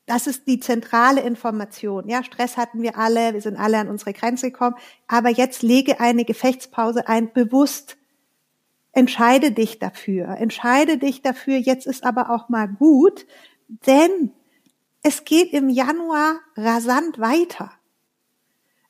Das 0.07 0.25
ist 0.25 0.47
die 0.47 0.59
zentrale 0.59 1.21
Information. 1.21 2.09
Ja, 2.09 2.23
Stress 2.23 2.57
hatten 2.57 2.81
wir 2.81 2.97
alle, 2.97 3.33
wir 3.33 3.41
sind 3.41 3.55
alle 3.55 3.77
an 3.77 3.87
unsere 3.87 4.13
Grenze 4.13 4.51
gekommen, 4.51 4.75
aber 5.07 5.29
jetzt 5.29 5.61
lege 5.61 5.99
eine 5.99 6.25
Gefechtspause 6.25 7.07
ein, 7.07 7.31
bewusst 7.33 7.97
entscheide 8.93 9.51
dich 9.51 9.79
dafür. 9.79 10.29
Entscheide 10.37 10.97
dich 10.97 11.21
dafür, 11.21 11.57
jetzt 11.57 11.87
ist 11.87 12.03
aber 12.03 12.29
auch 12.29 12.49
mal 12.49 12.67
gut, 12.67 13.25
denn 13.67 14.31
es 15.03 15.25
geht 15.25 15.53
im 15.53 15.69
Januar 15.69 16.39
rasant 16.55 17.19
weiter. 17.19 17.71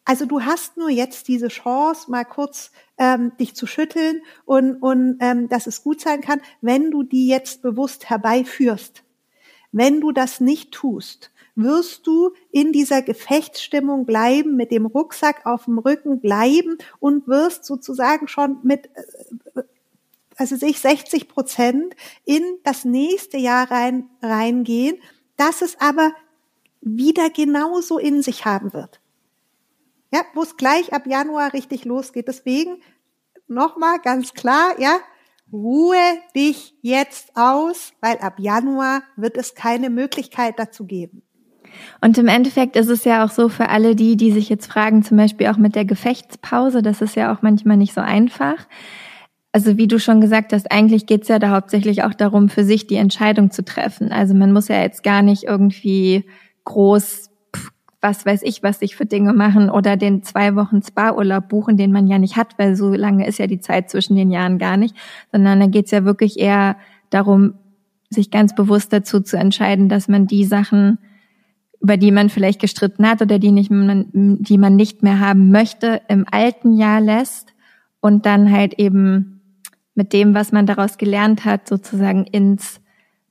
Also 0.04 0.26
du 0.26 0.42
hast 0.42 0.78
nur 0.78 0.90
jetzt 0.90 1.28
diese 1.28 1.48
Chance, 1.48 2.10
mal 2.10 2.26
kurz 2.26 2.72
ähm, 2.98 3.32
dich 3.40 3.56
zu 3.56 3.68
schütteln 3.68 4.22
und, 4.46 4.76
und 4.82 5.18
ähm, 5.22 5.48
dass 5.48 5.68
es 5.68 5.84
gut 5.84 6.02
sein 6.02 6.22
kann, 6.22 6.42
wenn 6.60 6.92
du 6.92 7.04
die 7.04 7.28
jetzt 7.28 7.62
bewusst 7.62 8.10
herbeiführst. 8.10 9.04
Wenn 9.72 10.02
du 10.02 10.12
das 10.12 10.42
nicht 10.42 10.72
tust, 10.72 11.32
wirst 11.56 12.08
du 12.08 12.32
in 12.52 12.72
dieser 12.74 13.02
Gefechtsstimmung 13.02 14.06
bleiben, 14.06 14.56
mit 14.56 14.72
dem 14.72 14.86
Rucksack 14.86 15.46
auf 15.46 15.66
dem 15.66 15.78
Rücken 15.78 16.20
bleiben 16.20 16.78
und 17.00 17.28
wirst 17.28 17.64
sozusagen 17.66 18.28
schon 18.28 18.58
mit 18.64 18.88
äh, 19.56 19.62
also 20.42 20.56
sich 20.56 20.80
60 20.80 21.28
Prozent 21.28 21.96
in 22.26 22.42
das 22.64 22.84
nächste 22.84 23.38
Jahr 23.38 23.70
rein, 23.70 24.10
reingehen, 24.24 24.98
dass 25.38 25.62
es 25.62 25.80
aber 25.80 26.14
wieder 26.82 27.30
genauso 27.30 28.00
in 28.00 28.24
sich 28.24 28.44
haben 28.44 28.74
wird. 28.74 29.00
Ja, 30.12 30.22
wo 30.34 30.42
es 30.42 30.58
gleich 30.58 30.94
ab 30.94 31.06
Januar 31.06 31.54
richtig 31.54 31.86
losgeht. 31.86 32.28
Deswegen 32.28 32.82
nochmal 33.48 34.00
ganz 34.00 34.34
klar, 34.34 34.74
ja, 34.80 34.98
ruhe 35.54 36.02
dich 36.36 36.74
jetzt 36.82 37.36
aus, 37.36 37.94
weil 38.02 38.18
ab 38.18 38.40
Januar 38.40 39.04
wird 39.18 39.38
es 39.38 39.54
keine 39.54 39.92
Möglichkeit 39.92 40.58
dazu 40.58 40.86
geben. 40.86 41.22
Und 42.02 42.18
im 42.18 42.28
Endeffekt 42.28 42.76
ist 42.76 42.90
es 42.90 43.04
ja 43.04 43.24
auch 43.24 43.30
so 43.30 43.48
für 43.48 43.70
alle 43.70 43.96
die, 43.96 44.18
die 44.18 44.32
sich 44.32 44.50
jetzt 44.50 44.72
fragen, 44.72 45.04
zum 45.04 45.18
Beispiel 45.18 45.50
auch 45.50 45.58
mit 45.58 45.76
der 45.76 45.86
Gefechtspause, 45.86 46.82
das 46.82 47.04
ist 47.04 47.16
ja 47.16 47.32
auch 47.32 47.44
manchmal 47.44 47.78
nicht 47.78 47.94
so 47.94 48.02
einfach 48.02 48.66
also 49.52 49.78
wie 49.78 49.88
du 49.88 50.00
schon 50.00 50.22
gesagt 50.22 50.54
hast, 50.54 50.72
eigentlich 50.72 51.06
geht's 51.06 51.28
ja 51.28 51.38
da 51.38 51.50
hauptsächlich 51.50 52.04
auch 52.04 52.14
darum, 52.14 52.48
für 52.50 52.64
sich 52.64 52.88
die 52.88 52.96
Entscheidung 52.96 53.52
zu 53.52 53.66
treffen. 53.66 54.12
Also 54.12 54.34
man 54.34 54.54
muss 54.54 54.70
ja 54.70 54.82
jetzt 54.82 55.04
gar 55.04 55.22
nicht 55.22 55.44
irgendwie 55.44 56.26
groß, 56.64 57.30
was 58.00 58.26
weiß 58.26 58.44
ich, 58.44 58.64
was 58.64 58.80
sich 58.80 58.96
für 58.96 59.06
Dinge 59.06 59.34
machen 59.34 59.70
oder 59.70 59.98
den 59.98 60.24
zwei 60.24 60.56
Wochen 60.56 60.82
Spa-Urlaub 60.82 61.50
buchen, 61.50 61.78
den 61.78 61.92
man 61.92 62.08
ja 62.08 62.18
nicht 62.18 62.38
hat, 62.38 62.58
weil 62.58 62.76
so 62.76 62.94
lange 62.94 63.28
ist 63.28 63.40
ja 63.40 63.48
die 63.48 63.60
Zeit 63.60 63.90
zwischen 63.90 64.16
den 64.16 64.32
Jahren 64.32 64.58
gar 64.58 64.78
nicht, 64.78 64.96
sondern 65.32 65.60
da 65.60 65.68
geht's 65.68 65.92
ja 65.92 66.06
wirklich 66.06 66.40
eher 66.40 66.78
darum, 67.10 67.56
sich 68.10 68.32
ganz 68.32 68.56
bewusst 68.56 68.92
dazu 68.94 69.20
zu 69.20 69.38
entscheiden, 69.38 69.90
dass 69.90 70.08
man 70.08 70.28
die 70.28 70.46
Sachen, 70.46 70.98
über 71.80 71.98
die 71.98 72.12
man 72.12 72.30
vielleicht 72.30 72.60
gestritten 72.60 73.08
hat 73.08 73.22
oder 73.22 73.38
die, 73.38 73.52
nicht, 73.52 73.70
die 73.72 74.58
man 74.58 74.76
nicht 74.76 75.04
mehr 75.04 75.20
haben 75.20 75.52
möchte, 75.52 76.02
im 76.08 76.26
alten 76.30 76.74
Jahr 76.74 77.02
lässt 77.02 77.54
und 78.00 78.26
dann 78.26 78.52
halt 78.52 78.80
eben 78.80 79.31
mit 80.02 80.14
dem, 80.14 80.34
was 80.34 80.52
man 80.52 80.66
daraus 80.66 80.98
gelernt 80.98 81.46
hat, 81.46 81.68
sozusagen 81.68 82.26
ins 82.26 82.81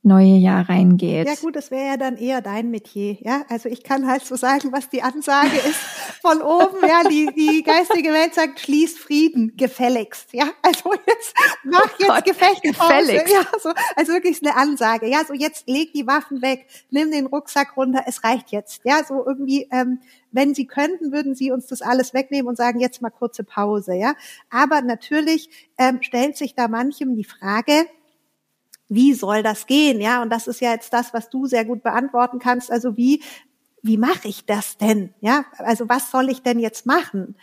neue 0.03 0.37
Jahr 0.37 0.67
reingeht. 0.67 1.27
Ja 1.27 1.35
gut, 1.35 1.55
das 1.55 1.69
wäre 1.69 1.85
ja 1.85 1.97
dann 1.97 2.17
eher 2.17 2.41
dein 2.41 2.71
Metier, 2.71 3.17
ja. 3.21 3.43
Also 3.49 3.69
ich 3.69 3.83
kann 3.83 4.07
halt 4.07 4.25
so 4.25 4.35
sagen, 4.35 4.71
was 4.71 4.89
die 4.89 5.03
Ansage 5.03 5.55
ist 5.69 5.79
von 6.21 6.41
oben, 6.41 6.77
ja. 6.87 7.03
Die, 7.07 7.29
die 7.35 7.61
geistige 7.61 8.11
Welt 8.11 8.33
sagt, 8.33 8.61
schließ 8.61 8.97
Frieden, 8.97 9.55
gefälligst, 9.55 10.33
ja. 10.33 10.45
Also 10.63 10.93
jetzt 11.05 11.35
mach 11.63 11.85
oh 11.85 12.13
jetzt 12.13 12.25
Gefecht 12.25 12.63
gefälligst. 12.63 13.31
Ja, 13.31 13.45
so, 13.61 13.71
also 13.95 14.13
wirklich 14.13 14.41
eine 14.41 14.55
Ansage, 14.55 15.07
ja. 15.07 15.23
So 15.23 15.33
jetzt 15.33 15.67
leg 15.67 15.93
die 15.93 16.07
Waffen 16.07 16.41
weg, 16.41 16.65
nimm 16.89 17.11
den 17.11 17.27
Rucksack 17.27 17.77
runter, 17.77 18.03
es 18.07 18.23
reicht 18.23 18.51
jetzt, 18.51 18.81
ja. 18.83 19.03
So 19.03 19.23
irgendwie, 19.25 19.67
ähm, 19.71 19.99
wenn 20.31 20.55
sie 20.55 20.65
könnten, 20.65 21.11
würden 21.11 21.35
sie 21.35 21.51
uns 21.51 21.67
das 21.67 21.83
alles 21.83 22.15
wegnehmen 22.15 22.47
und 22.47 22.57
sagen, 22.57 22.79
jetzt 22.79 23.03
mal 23.03 23.11
kurze 23.11 23.43
Pause, 23.43 23.93
ja. 23.93 24.15
Aber 24.49 24.81
natürlich 24.81 25.49
ähm, 25.77 25.99
stellt 26.01 26.37
sich 26.37 26.55
da 26.55 26.67
manchem 26.67 27.15
die 27.15 27.23
Frage, 27.23 27.85
wie 28.91 29.13
soll 29.13 29.41
das 29.41 29.67
gehen? 29.67 30.01
Ja, 30.01 30.21
und 30.21 30.29
das 30.29 30.47
ist 30.47 30.59
ja 30.59 30.71
jetzt 30.71 30.91
das, 30.91 31.13
was 31.13 31.29
du 31.29 31.45
sehr 31.45 31.63
gut 31.63 31.81
beantworten 31.81 32.39
kannst. 32.39 32.69
Also 32.69 32.97
wie, 32.97 33.23
wie 33.81 33.97
mache 33.97 34.27
ich 34.27 34.45
das 34.45 34.77
denn? 34.77 35.13
Ja, 35.21 35.45
also 35.57 35.87
was 35.87 36.11
soll 36.11 36.29
ich 36.29 36.43
denn 36.43 36.59
jetzt 36.59 36.85
machen, 36.85 37.35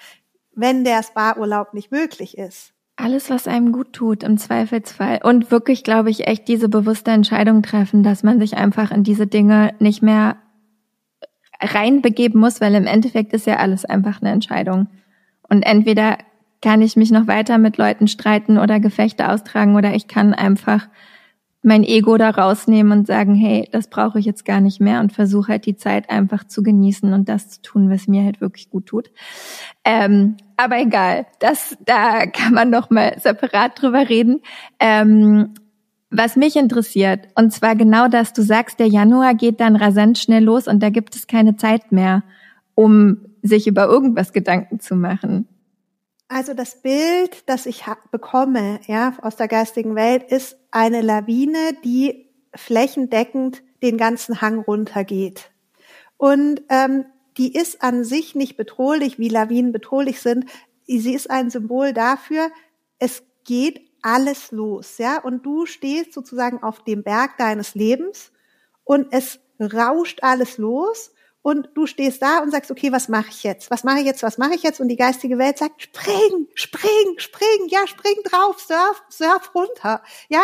wenn 0.54 0.84
der 0.84 1.02
Spa-Urlaub 1.02 1.72
nicht 1.72 1.90
möglich 1.90 2.36
ist? 2.36 2.74
Alles, 2.96 3.30
was 3.30 3.48
einem 3.48 3.72
gut 3.72 3.94
tut, 3.94 4.24
im 4.24 4.36
Zweifelsfall. 4.36 5.20
Und 5.22 5.50
wirklich, 5.50 5.84
glaube 5.84 6.10
ich, 6.10 6.26
echt 6.26 6.48
diese 6.48 6.68
bewusste 6.68 7.12
Entscheidung 7.12 7.62
treffen, 7.62 8.02
dass 8.02 8.22
man 8.22 8.40
sich 8.40 8.58
einfach 8.58 8.90
in 8.90 9.02
diese 9.02 9.26
Dinge 9.26 9.72
nicht 9.78 10.02
mehr 10.02 10.36
reinbegeben 11.60 12.40
muss, 12.40 12.60
weil 12.60 12.74
im 12.74 12.86
Endeffekt 12.86 13.32
ist 13.32 13.46
ja 13.46 13.56
alles 13.56 13.86
einfach 13.86 14.20
eine 14.20 14.32
Entscheidung. 14.32 14.88
Und 15.48 15.62
entweder 15.62 16.18
kann 16.60 16.82
ich 16.82 16.96
mich 16.96 17.10
noch 17.10 17.26
weiter 17.26 17.56
mit 17.56 17.78
Leuten 17.78 18.06
streiten 18.06 18.58
oder 18.58 18.80
Gefechte 18.80 19.30
austragen 19.30 19.76
oder 19.76 19.94
ich 19.94 20.08
kann 20.08 20.34
einfach 20.34 20.88
mein 21.62 21.82
Ego 21.82 22.16
da 22.16 22.30
rausnehmen 22.30 22.96
und 22.96 23.06
sagen, 23.06 23.34
hey, 23.34 23.68
das 23.72 23.88
brauche 23.88 24.18
ich 24.18 24.24
jetzt 24.24 24.44
gar 24.44 24.60
nicht 24.60 24.80
mehr 24.80 25.00
und 25.00 25.12
versuche 25.12 25.52
halt 25.52 25.66
die 25.66 25.76
Zeit 25.76 26.08
einfach 26.08 26.44
zu 26.44 26.62
genießen 26.62 27.12
und 27.12 27.28
das 27.28 27.50
zu 27.50 27.62
tun, 27.62 27.90
was 27.90 28.06
mir 28.06 28.24
halt 28.24 28.40
wirklich 28.40 28.70
gut 28.70 28.86
tut. 28.86 29.10
Ähm, 29.84 30.36
aber 30.56 30.80
egal, 30.80 31.26
das, 31.40 31.76
da 31.84 32.26
kann 32.26 32.54
man 32.54 32.70
noch 32.70 32.90
mal 32.90 33.18
separat 33.18 33.80
drüber 33.80 34.08
reden. 34.08 34.40
Ähm, 34.78 35.54
was 36.10 36.36
mich 36.36 36.56
interessiert, 36.56 37.28
und 37.34 37.52
zwar 37.52 37.76
genau 37.76 38.08
das, 38.08 38.32
du 38.32 38.42
sagst, 38.42 38.78
der 38.78 38.86
Januar 38.88 39.34
geht 39.34 39.60
dann 39.60 39.76
rasant 39.76 40.16
schnell 40.16 40.42
los 40.42 40.66
und 40.66 40.82
da 40.82 40.90
gibt 40.90 41.14
es 41.14 41.26
keine 41.26 41.56
Zeit 41.56 41.92
mehr, 41.92 42.22
um 42.74 43.18
sich 43.42 43.66
über 43.66 43.86
irgendwas 43.86 44.32
Gedanken 44.32 44.80
zu 44.80 44.96
machen. 44.96 45.46
Also 46.28 46.52
das 46.52 46.82
Bild, 46.82 47.48
das 47.48 47.64
ich 47.64 47.84
bekomme, 48.10 48.80
ja, 48.86 49.16
aus 49.22 49.36
der 49.36 49.48
geistigen 49.48 49.94
Welt, 49.94 50.30
ist 50.30 50.58
eine 50.70 51.00
Lawine, 51.00 51.72
die 51.82 52.30
flächendeckend 52.54 53.62
den 53.82 53.96
ganzen 53.96 54.42
Hang 54.42 54.58
runtergeht. 54.60 55.50
Und 56.18 56.62
ähm, 56.68 57.06
die 57.38 57.54
ist 57.54 57.82
an 57.82 58.04
sich 58.04 58.34
nicht 58.34 58.58
bedrohlich, 58.58 59.18
wie 59.18 59.28
Lawinen 59.30 59.72
bedrohlich 59.72 60.20
sind. 60.20 60.44
Sie 60.86 61.14
ist 61.14 61.30
ein 61.30 61.48
Symbol 61.50 61.94
dafür, 61.94 62.50
es 62.98 63.22
geht 63.44 63.88
alles 64.02 64.52
los, 64.52 64.98
ja, 64.98 65.20
und 65.22 65.46
du 65.46 65.66
stehst 65.66 66.12
sozusagen 66.12 66.62
auf 66.62 66.84
dem 66.84 67.02
Berg 67.02 67.38
deines 67.38 67.74
Lebens 67.74 68.32
und 68.84 69.08
es 69.12 69.40
rauscht 69.60 70.22
alles 70.22 70.58
los 70.58 71.12
und 71.42 71.68
du 71.74 71.86
stehst 71.86 72.20
da 72.22 72.38
und 72.38 72.50
sagst, 72.50 72.70
okay, 72.70 72.92
was 72.92 73.08
mache 73.08 73.28
ich 73.30 73.42
jetzt? 73.42 73.70
Was 73.70 73.84
mache 73.84 74.00
ich 74.00 74.06
jetzt? 74.06 74.22
Was 74.22 74.38
mache 74.38 74.54
ich 74.54 74.62
jetzt? 74.62 74.80
Und 74.80 74.88
die 74.88 74.96
geistige 74.96 75.38
Welt 75.38 75.58
sagt, 75.58 75.82
spring, 75.82 76.48
spring, 76.54 77.18
spring, 77.18 77.68
ja, 77.68 77.86
spring 77.86 78.16
drauf, 78.24 78.60
surf, 78.60 79.02
surf 79.08 79.54
runter, 79.54 80.02
ja, 80.28 80.42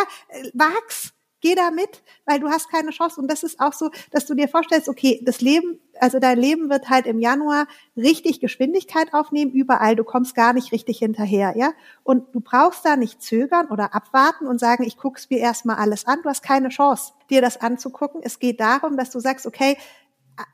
wachs, 0.54 1.14
geh 1.44 1.54
da 1.54 1.70
mit, 1.70 2.02
weil 2.24 2.40
du 2.40 2.48
hast 2.48 2.70
keine 2.70 2.90
Chance. 2.90 3.20
Und 3.20 3.30
das 3.30 3.42
ist 3.42 3.60
auch 3.60 3.74
so, 3.74 3.90
dass 4.10 4.24
du 4.24 4.34
dir 4.34 4.48
vorstellst, 4.48 4.88
okay, 4.88 5.20
das 5.22 5.42
Leben, 5.42 5.78
also 6.00 6.18
dein 6.18 6.38
Leben 6.38 6.70
wird 6.70 6.88
halt 6.88 7.06
im 7.06 7.18
Januar 7.20 7.66
richtig 7.96 8.40
Geschwindigkeit 8.40 9.12
aufnehmen, 9.12 9.52
überall. 9.52 9.94
Du 9.94 10.04
kommst 10.04 10.34
gar 10.34 10.54
nicht 10.54 10.72
richtig 10.72 10.98
hinterher, 10.98 11.52
ja. 11.54 11.72
Und 12.02 12.34
du 12.34 12.40
brauchst 12.40 12.86
da 12.86 12.96
nicht 12.96 13.22
zögern 13.22 13.66
oder 13.68 13.94
abwarten 13.94 14.46
und 14.46 14.58
sagen, 14.58 14.84
ich 14.84 14.96
guck's 14.96 15.28
mir 15.28 15.38
erstmal 15.38 15.76
alles 15.76 16.06
an. 16.06 16.22
Du 16.22 16.30
hast 16.30 16.42
keine 16.42 16.70
Chance, 16.70 17.12
dir 17.28 17.42
das 17.42 17.60
anzugucken. 17.60 18.22
Es 18.24 18.38
geht 18.38 18.58
darum, 18.58 18.96
dass 18.96 19.10
du 19.10 19.20
sagst, 19.20 19.46
okay, 19.46 19.76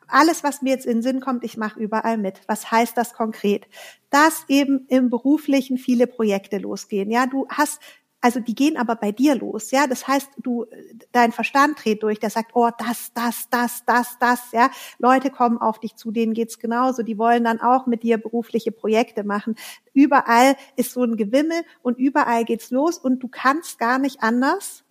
alles, 0.08 0.42
was 0.42 0.62
mir 0.62 0.70
jetzt 0.70 0.87
in 0.87 0.99
den 0.99 1.02
Sinn 1.02 1.20
kommt, 1.20 1.44
ich 1.44 1.56
mache 1.56 1.78
überall 1.78 2.18
mit. 2.18 2.40
Was 2.46 2.70
heißt 2.70 2.96
das 2.96 3.14
konkret? 3.14 3.66
Dass 4.10 4.44
eben 4.49 4.87
im 4.88 5.10
beruflichen 5.10 5.78
viele 5.78 6.06
Projekte 6.06 6.58
losgehen. 6.58 7.10
Ja, 7.10 7.26
du 7.26 7.46
hast 7.49 7.80
also 8.22 8.38
die 8.38 8.54
gehen 8.54 8.76
aber 8.76 8.96
bei 8.96 9.12
dir 9.12 9.34
los, 9.34 9.70
ja. 9.70 9.87
Das 9.87 10.06
heißt, 10.06 10.30
du, 10.38 10.66
dein 11.12 11.32
Verstand 11.32 11.82
dreht 11.82 12.02
durch, 12.02 12.20
der 12.20 12.30
sagt, 12.30 12.50
oh, 12.54 12.68
das, 12.76 13.12
das, 13.14 13.49
das, 13.50 13.84
das, 13.87 14.18
das, 14.18 14.52
ja. 14.52 14.70
Leute 14.99 15.30
kommen 15.30 15.58
auf 15.58 15.80
dich 15.80 15.96
zu, 15.96 16.10
denen 16.10 16.34
geht's 16.34 16.58
genauso. 16.58 17.02
Die 17.02 17.18
wollen 17.18 17.44
dann 17.44 17.60
auch 17.60 17.87
mit 17.87 18.02
dir 18.02 18.18
berufliche 18.18 18.72
Projekte 18.72 19.25
machen. 19.25 19.54
Überall 19.94 20.56
ist 20.76 20.92
so 20.92 21.02
ein 21.02 21.16
Gewimmel 21.16 21.62
und 21.82 21.99
überall 21.99 22.44
geht's 22.44 22.70
los 22.70 22.99
und 22.99 23.20
du 23.20 23.28
kannst 23.28 23.78
gar 23.78 23.99
nicht 23.99 24.22
anders, 24.22 24.84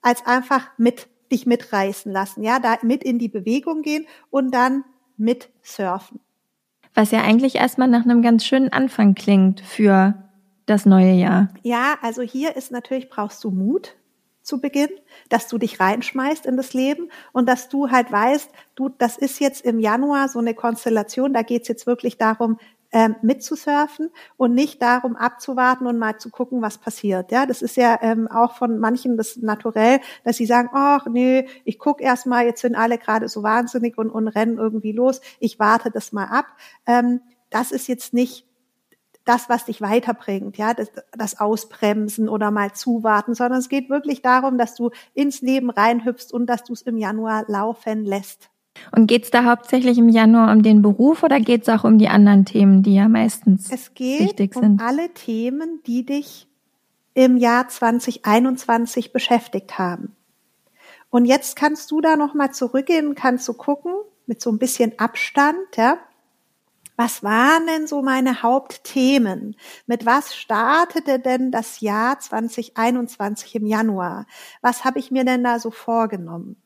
als 0.00 0.24
einfach 0.24 0.70
mit 0.78 1.08
dich 1.30 1.46
mitreißen 1.46 2.10
lassen, 2.12 2.42
ja, 2.42 2.58
da 2.58 2.78
mit 2.82 3.02
in 3.04 3.18
die 3.18 3.28
Bewegung 3.28 3.82
gehen 3.82 4.06
und 4.30 4.52
dann 4.52 4.84
mit 5.16 5.50
surfen. 5.62 6.20
Was 6.94 7.10
ja 7.10 7.22
eigentlich 7.22 7.56
erstmal 7.56 7.88
nach 7.88 8.04
einem 8.04 8.22
ganz 8.22 8.44
schönen 8.44 8.72
Anfang 8.72 9.14
klingt 9.14 9.60
für 9.60 10.14
das 10.64 10.86
neue 10.86 11.12
Jahr? 11.12 11.48
Ja, 11.62 11.96
also 12.02 12.22
hier 12.22 12.56
ist 12.56 12.72
natürlich, 12.72 13.08
brauchst 13.08 13.44
du 13.44 13.50
Mut 13.50 13.96
zu 14.42 14.60
Beginn, 14.60 14.88
dass 15.28 15.48
du 15.48 15.58
dich 15.58 15.80
reinschmeißt 15.80 16.46
in 16.46 16.56
das 16.56 16.72
Leben 16.72 17.10
und 17.32 17.48
dass 17.48 17.68
du 17.68 17.90
halt 17.90 18.12
weißt, 18.12 18.48
du, 18.76 18.88
das 18.88 19.18
ist 19.18 19.40
jetzt 19.40 19.64
im 19.64 19.80
Januar 19.80 20.28
so 20.28 20.38
eine 20.38 20.54
Konstellation, 20.54 21.34
da 21.34 21.42
geht's 21.42 21.68
jetzt 21.68 21.86
wirklich 21.86 22.16
darum, 22.16 22.58
ähm, 22.92 23.16
mitzusurfen 23.22 24.10
und 24.36 24.54
nicht 24.54 24.80
darum 24.82 25.16
abzuwarten 25.16 25.86
und 25.86 25.98
mal 25.98 26.18
zu 26.18 26.30
gucken, 26.30 26.62
was 26.62 26.78
passiert. 26.78 27.32
Ja, 27.32 27.46
das 27.46 27.62
ist 27.62 27.76
ja 27.76 27.98
ähm, 28.02 28.28
auch 28.28 28.56
von 28.56 28.78
manchen 28.78 29.16
das 29.16 29.36
naturell, 29.36 30.00
dass 30.24 30.36
sie 30.36 30.46
sagen, 30.46 30.70
ach 30.72 31.06
nee, 31.06 31.46
ich 31.64 31.78
guck 31.78 32.00
erst 32.00 32.26
mal, 32.26 32.44
jetzt 32.46 32.60
sind 32.60 32.74
alle 32.74 32.98
gerade 32.98 33.28
so 33.28 33.42
wahnsinnig 33.42 33.98
und, 33.98 34.10
und 34.10 34.28
rennen 34.28 34.58
irgendwie 34.58 34.92
los, 34.92 35.20
ich 35.40 35.58
warte 35.58 35.90
das 35.90 36.12
mal 36.12 36.26
ab. 36.26 36.46
Ähm, 36.86 37.20
das 37.50 37.72
ist 37.72 37.88
jetzt 37.88 38.12
nicht 38.12 38.46
das, 39.26 39.48
was 39.48 39.64
dich 39.64 39.80
weiterbringt, 39.80 40.56
ja, 40.56 40.72
das, 40.72 40.90
das 41.12 41.40
Ausbremsen 41.40 42.28
oder 42.28 42.50
mal 42.50 42.72
zuwarten, 42.72 43.34
sondern 43.34 43.58
es 43.58 43.68
geht 43.68 43.90
wirklich 43.90 44.22
darum, 44.22 44.56
dass 44.56 44.76
du 44.76 44.90
ins 45.14 45.42
Leben 45.42 45.68
reinhüpfst 45.68 46.32
und 46.32 46.46
dass 46.46 46.62
du 46.62 46.72
es 46.72 46.82
im 46.82 46.96
Januar 46.96 47.44
laufen 47.48 48.04
lässt. 48.04 48.50
Und 48.92 49.06
geht's 49.06 49.30
da 49.30 49.44
hauptsächlich 49.44 49.98
im 49.98 50.08
Januar 50.08 50.52
um 50.52 50.62
den 50.62 50.82
Beruf 50.82 51.22
oder 51.22 51.40
geht's 51.40 51.68
auch 51.68 51.84
um 51.84 51.98
die 51.98 52.08
anderen 52.08 52.44
Themen, 52.44 52.82
die 52.82 52.94
ja 52.94 53.08
meistens 53.08 53.70
es 53.70 53.94
geht 53.94 54.20
wichtig 54.20 54.54
sind? 54.54 54.80
um 54.80 54.86
alle 54.86 55.12
Themen, 55.14 55.80
die 55.86 56.04
dich 56.04 56.46
im 57.14 57.36
Jahr 57.36 57.68
2021 57.68 59.12
beschäftigt 59.12 59.78
haben. 59.78 60.14
Und 61.10 61.24
jetzt 61.24 61.56
kannst 61.56 61.90
du 61.90 62.00
da 62.00 62.16
nochmal 62.16 62.52
zurückgehen, 62.52 63.14
kannst 63.14 63.48
du 63.48 63.54
gucken, 63.54 63.92
mit 64.26 64.40
so 64.40 64.50
ein 64.50 64.58
bisschen 64.58 64.98
Abstand, 64.98 65.56
ja, 65.76 65.98
was 66.96 67.22
waren 67.22 67.66
denn 67.66 67.86
so 67.86 68.02
meine 68.02 68.42
Hauptthemen? 68.42 69.56
Mit 69.86 70.06
was 70.06 70.34
startete 70.34 71.18
denn 71.18 71.50
das 71.50 71.80
Jahr 71.80 72.18
2021 72.18 73.54
im 73.54 73.66
Januar? 73.66 74.26
Was 74.62 74.84
habe 74.84 74.98
ich 74.98 75.10
mir 75.10 75.24
denn 75.24 75.44
da 75.44 75.58
so 75.58 75.70
vorgenommen? 75.70 76.56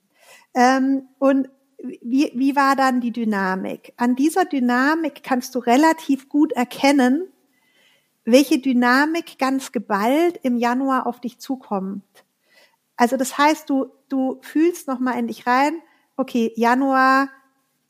Ähm, 0.55 1.09
und 1.19 1.49
wie, 1.83 2.33
wie 2.35 2.57
war 2.57 2.77
dann 2.77 3.01
die 3.01 3.13
Dynamik? 3.13 3.93
An 3.97 4.17
dieser 4.17 4.45
Dynamik 4.45 5.23
kannst 5.23 5.55
du 5.55 5.59
relativ 5.59 6.29
gut 6.29 6.53
erkennen, 6.53 7.29
welche 8.25 8.59
Dynamik 8.59 9.39
ganz 9.39 9.73
geballt 9.73 10.39
im 10.43 10.57
Januar 10.57 11.07
auf 11.07 11.21
dich 11.21 11.39
zukommt. 11.39 12.05
Also 12.97 13.17
das 13.17 13.39
heißt, 13.39 13.71
du, 13.71 13.93
du 14.09 14.39
fühlst 14.43 14.87
nochmal 14.87 15.19
in 15.19 15.27
dich 15.27 15.47
rein, 15.47 15.81
okay, 16.17 16.53
Januar, 16.55 17.31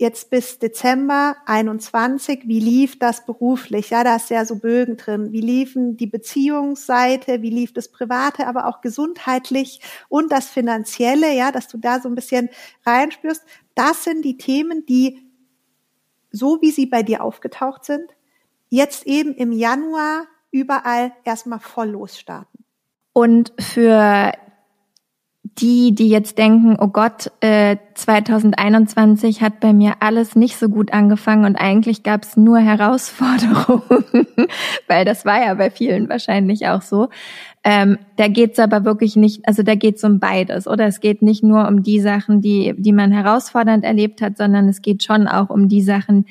jetzt 0.01 0.31
bis 0.31 0.59
Dezember 0.59 1.37
21, 1.45 2.49
wie 2.49 2.59
lief 2.59 2.99
das 2.99 3.27
beruflich? 3.27 3.91
Ja, 3.91 4.03
da 4.03 4.17
ist 4.17 4.31
ja 4.31 4.47
so 4.47 4.57
Bögen 4.57 4.97
drin. 4.97 5.31
Wie 5.31 5.43
liefen 5.43 5.99
die 5.99 6.07
Beziehungsseite? 6.07 7.43
Wie 7.43 7.51
lief 7.51 7.75
das 7.75 7.89
Private, 7.89 8.47
aber 8.47 8.67
auch 8.67 8.81
gesundheitlich 8.81 9.83
und 10.09 10.33
das 10.33 10.49
Finanzielle? 10.49 11.35
Ja, 11.35 11.53
dass 11.53 11.69
du 11.69 11.77
da 11.77 12.01
so 12.01 12.09
ein 12.09 12.15
bisschen 12.15 12.49
reinspürst. 12.87 13.43
Das 13.75 14.05
sind 14.05 14.25
die 14.25 14.39
Themen, 14.39 14.87
die 14.87 15.21
so 16.31 16.63
wie 16.63 16.71
sie 16.71 16.87
bei 16.87 17.03
dir 17.03 17.23
aufgetaucht 17.23 17.85
sind, 17.85 18.11
jetzt 18.71 19.07
eben 19.07 19.35
im 19.35 19.53
Januar 19.53 20.25
überall 20.51 21.13
erstmal 21.25 21.61
voll 21.61 21.91
losstarten. 21.91 22.65
Und 23.13 23.53
für 23.61 24.33
die, 25.43 25.95
die 25.95 26.09
jetzt 26.09 26.37
denken, 26.37 26.77
oh 26.79 26.89
Gott, 26.89 27.33
äh, 27.41 27.77
2021 27.95 29.41
hat 29.41 29.61
bei 29.61 29.73
mir 29.73 29.95
alles 30.01 30.37
nicht 30.37 30.59
so 30.59 30.69
gut 30.69 30.93
angefangen 30.93 31.47
und 31.47 31.57
eigentlich 31.57 32.03
gab 32.03 32.25
es 32.25 32.37
nur 32.37 32.59
Herausforderungen, 32.59 34.05
weil 34.87 35.05
das 35.05 35.25
war 35.25 35.43
ja 35.43 35.55
bei 35.55 35.71
vielen 35.71 36.09
wahrscheinlich 36.11 36.69
auch 36.69 36.83
so. 36.83 37.09
Ähm, 37.65 37.99
da 38.17 38.29
geht's 38.29 38.59
aber 38.59 38.85
wirklich 38.85 39.17
nicht, 39.17 39.47
also 39.49 39.63
da 39.63 39.75
geht's 39.75 40.05
um 40.05 40.19
beides, 40.19 40.67
oder? 40.67 40.87
Es 40.87 41.01
geht 41.01 41.23
nicht 41.23 41.43
nur 41.43 41.69
um 41.69 41.83
die 41.83 42.01
Sachen, 42.01 42.43
die, 42.43 42.75
die 42.77 42.93
man 42.93 43.11
herausfordernd 43.11 43.83
erlebt 43.83 44.21
hat, 44.21 44.37
sondern 44.37 44.69
es 44.69 44.83
geht 44.83 45.03
schon 45.03 45.27
auch 45.27 45.49
um 45.49 45.69
die 45.69 45.83
Sachen, 45.83 46.27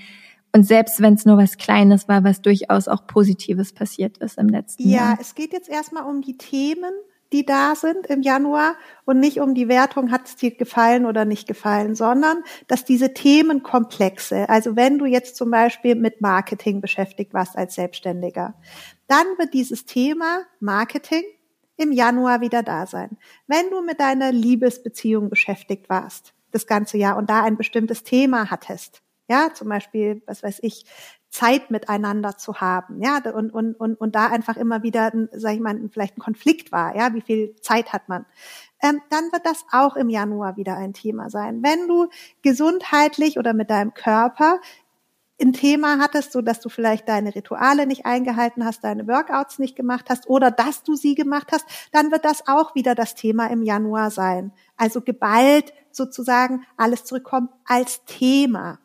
und 0.52 0.64
selbst 0.64 1.00
wenn 1.00 1.14
es 1.14 1.26
nur 1.26 1.38
was 1.38 1.58
Kleines 1.58 2.08
war, 2.08 2.24
was 2.24 2.42
durchaus 2.42 2.88
auch 2.88 3.06
Positives 3.06 3.72
passiert 3.74 4.18
ist 4.18 4.38
im 4.40 4.50
letzten 4.50 4.90
ja, 4.90 4.98
Jahr. 4.98 5.12
Ja, 5.14 5.18
es 5.22 5.36
geht 5.36 5.54
jetzt 5.54 5.70
erstmal 5.70 6.06
um 6.06 6.22
die 6.22 6.38
Themen, 6.38 6.92
die 7.32 7.46
da 7.46 7.76
sind 7.76 8.08
im 8.08 8.22
Januar 8.22 8.76
und 9.06 9.20
nicht 9.20 9.40
um 9.40 9.54
die 9.54 9.68
Wertung, 9.68 10.12
hat 10.12 10.28
es 10.28 10.36
dir 10.36 10.52
gefallen 10.52 11.06
oder 11.06 11.26
nicht 11.26 11.48
gefallen, 11.48 11.96
sondern 11.96 12.44
dass 12.68 12.86
diese 12.86 13.14
Themenkomplexe, 13.14 14.50
also 14.50 14.76
wenn 14.76 14.98
du 14.98 15.06
jetzt 15.06 15.36
zum 15.36 15.52
Beispiel 15.52 15.96
mit 15.96 16.22
Marketing 16.22 16.82
beschäftigt 16.82 17.34
warst 17.34 17.56
als 17.56 17.76
Selbstständiger, 17.76 18.56
dann 19.08 19.26
wird 19.38 19.54
dieses 19.54 19.86
Thema 19.86 20.42
Marketing 20.60 21.24
im 21.78 21.92
Januar 21.92 22.42
wieder 22.42 22.64
da 22.64 22.86
sein. 22.86 23.18
Wenn 23.48 23.70
du 23.70 23.82
mit 23.82 24.00
deiner 24.00 24.32
Liebesbeziehung 24.32 25.30
beschäftigt 25.30 25.90
warst, 25.90 26.34
das 26.52 26.68
ganze 26.68 26.98
Jahr 26.98 27.16
und 27.16 27.30
da 27.30 27.44
ein 27.44 27.58
bestimmtes 27.58 28.04
Thema 28.04 28.50
hattest, 28.50 29.02
ja, 29.30 29.54
zum 29.54 29.70
Beispiel, 29.70 30.24
was 30.26 30.42
weiß 30.42 30.60
ich, 30.64 30.86
Zeit 31.30 31.70
miteinander 31.70 32.38
zu 32.38 32.56
haben, 32.56 33.02
ja, 33.04 33.18
und, 33.32 33.52
und, 33.52 33.76
und, 33.76 33.96
und 33.96 34.16
da 34.16 34.28
einfach 34.28 34.58
immer 34.58 34.82
wieder, 34.82 35.12
sag 35.32 35.54
ich 35.54 35.60
mal, 35.60 35.80
vielleicht 35.92 36.18
ein 36.18 36.22
Konflikt 36.22 36.72
war, 36.72 36.96
ja, 36.96 37.14
wie 37.14 37.22
viel 37.22 37.56
Zeit 37.62 37.94
hat 37.94 38.10
man, 38.10 38.26
ähm, 38.82 39.02
dann 39.10 39.32
wird 39.32 39.46
das 39.46 39.66
auch 39.72 39.96
im 39.96 40.10
Januar 40.10 40.58
wieder 40.58 40.78
ein 40.78 40.94
Thema 40.94 41.30
sein. 41.30 41.62
Wenn 41.62 41.88
du 41.88 42.08
gesundheitlich 42.42 43.38
oder 43.38 43.54
mit 43.54 43.70
deinem 43.70 43.94
Körper 43.94 44.60
ein 45.42 45.54
Thema 45.54 46.00
hattest, 46.00 46.32
so 46.32 46.42
dass 46.42 46.60
du 46.60 46.70
vielleicht 46.70 47.08
deine 47.08 47.34
Rituale 47.34 47.88
nicht 47.88 48.06
eingehalten 48.06 48.66
hast, 48.66 48.84
deine 48.84 49.08
Workouts 49.08 49.60
nicht 49.60 49.76
gemacht 49.76 50.06
hast 50.10 50.28
oder 50.28 50.52
dass 50.52 50.84
du 50.84 50.96
sie 50.96 51.16
gemacht 51.16 51.50
hast, 51.52 51.66
dann 51.92 52.12
wird 52.12 52.26
das 52.26 52.48
auch 52.48 52.76
wieder 52.76 52.96
das 52.96 53.16
Thema 53.16 53.48
im 53.48 53.64
Januar 53.64 54.12
sein. 54.12 54.52
Also 54.78 55.02
geballt 55.02 55.74
sozusagen 55.92 56.66
alles 56.78 57.06
zurückkommen 57.06 57.50
als 57.66 58.04
Thema. 58.06 58.80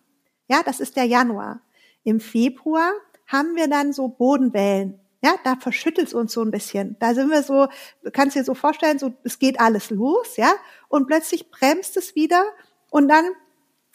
Ja, 0.48 0.62
das 0.64 0.80
ist 0.80 0.96
der 0.96 1.04
Januar. 1.04 1.60
Im 2.04 2.20
Februar 2.20 2.92
haben 3.26 3.56
wir 3.56 3.68
dann 3.68 3.92
so 3.92 4.08
Bodenwellen. 4.08 5.00
Ja, 5.22 5.36
da 5.42 5.56
verschüttelt 5.56 6.08
es 6.08 6.14
uns 6.14 6.32
so 6.32 6.42
ein 6.42 6.50
bisschen. 6.50 6.96
Da 7.00 7.14
sind 7.14 7.30
wir 7.30 7.42
so, 7.42 7.68
du 8.02 8.10
kannst 8.10 8.36
dir 8.36 8.44
so 8.44 8.54
vorstellen, 8.54 8.98
so, 8.98 9.14
es 9.24 9.38
geht 9.38 9.58
alles 9.58 9.90
los, 9.90 10.36
ja, 10.36 10.52
und 10.88 11.06
plötzlich 11.06 11.50
bremst 11.50 11.96
es 11.96 12.14
wieder 12.14 12.44
und 12.90 13.08
dann 13.08 13.24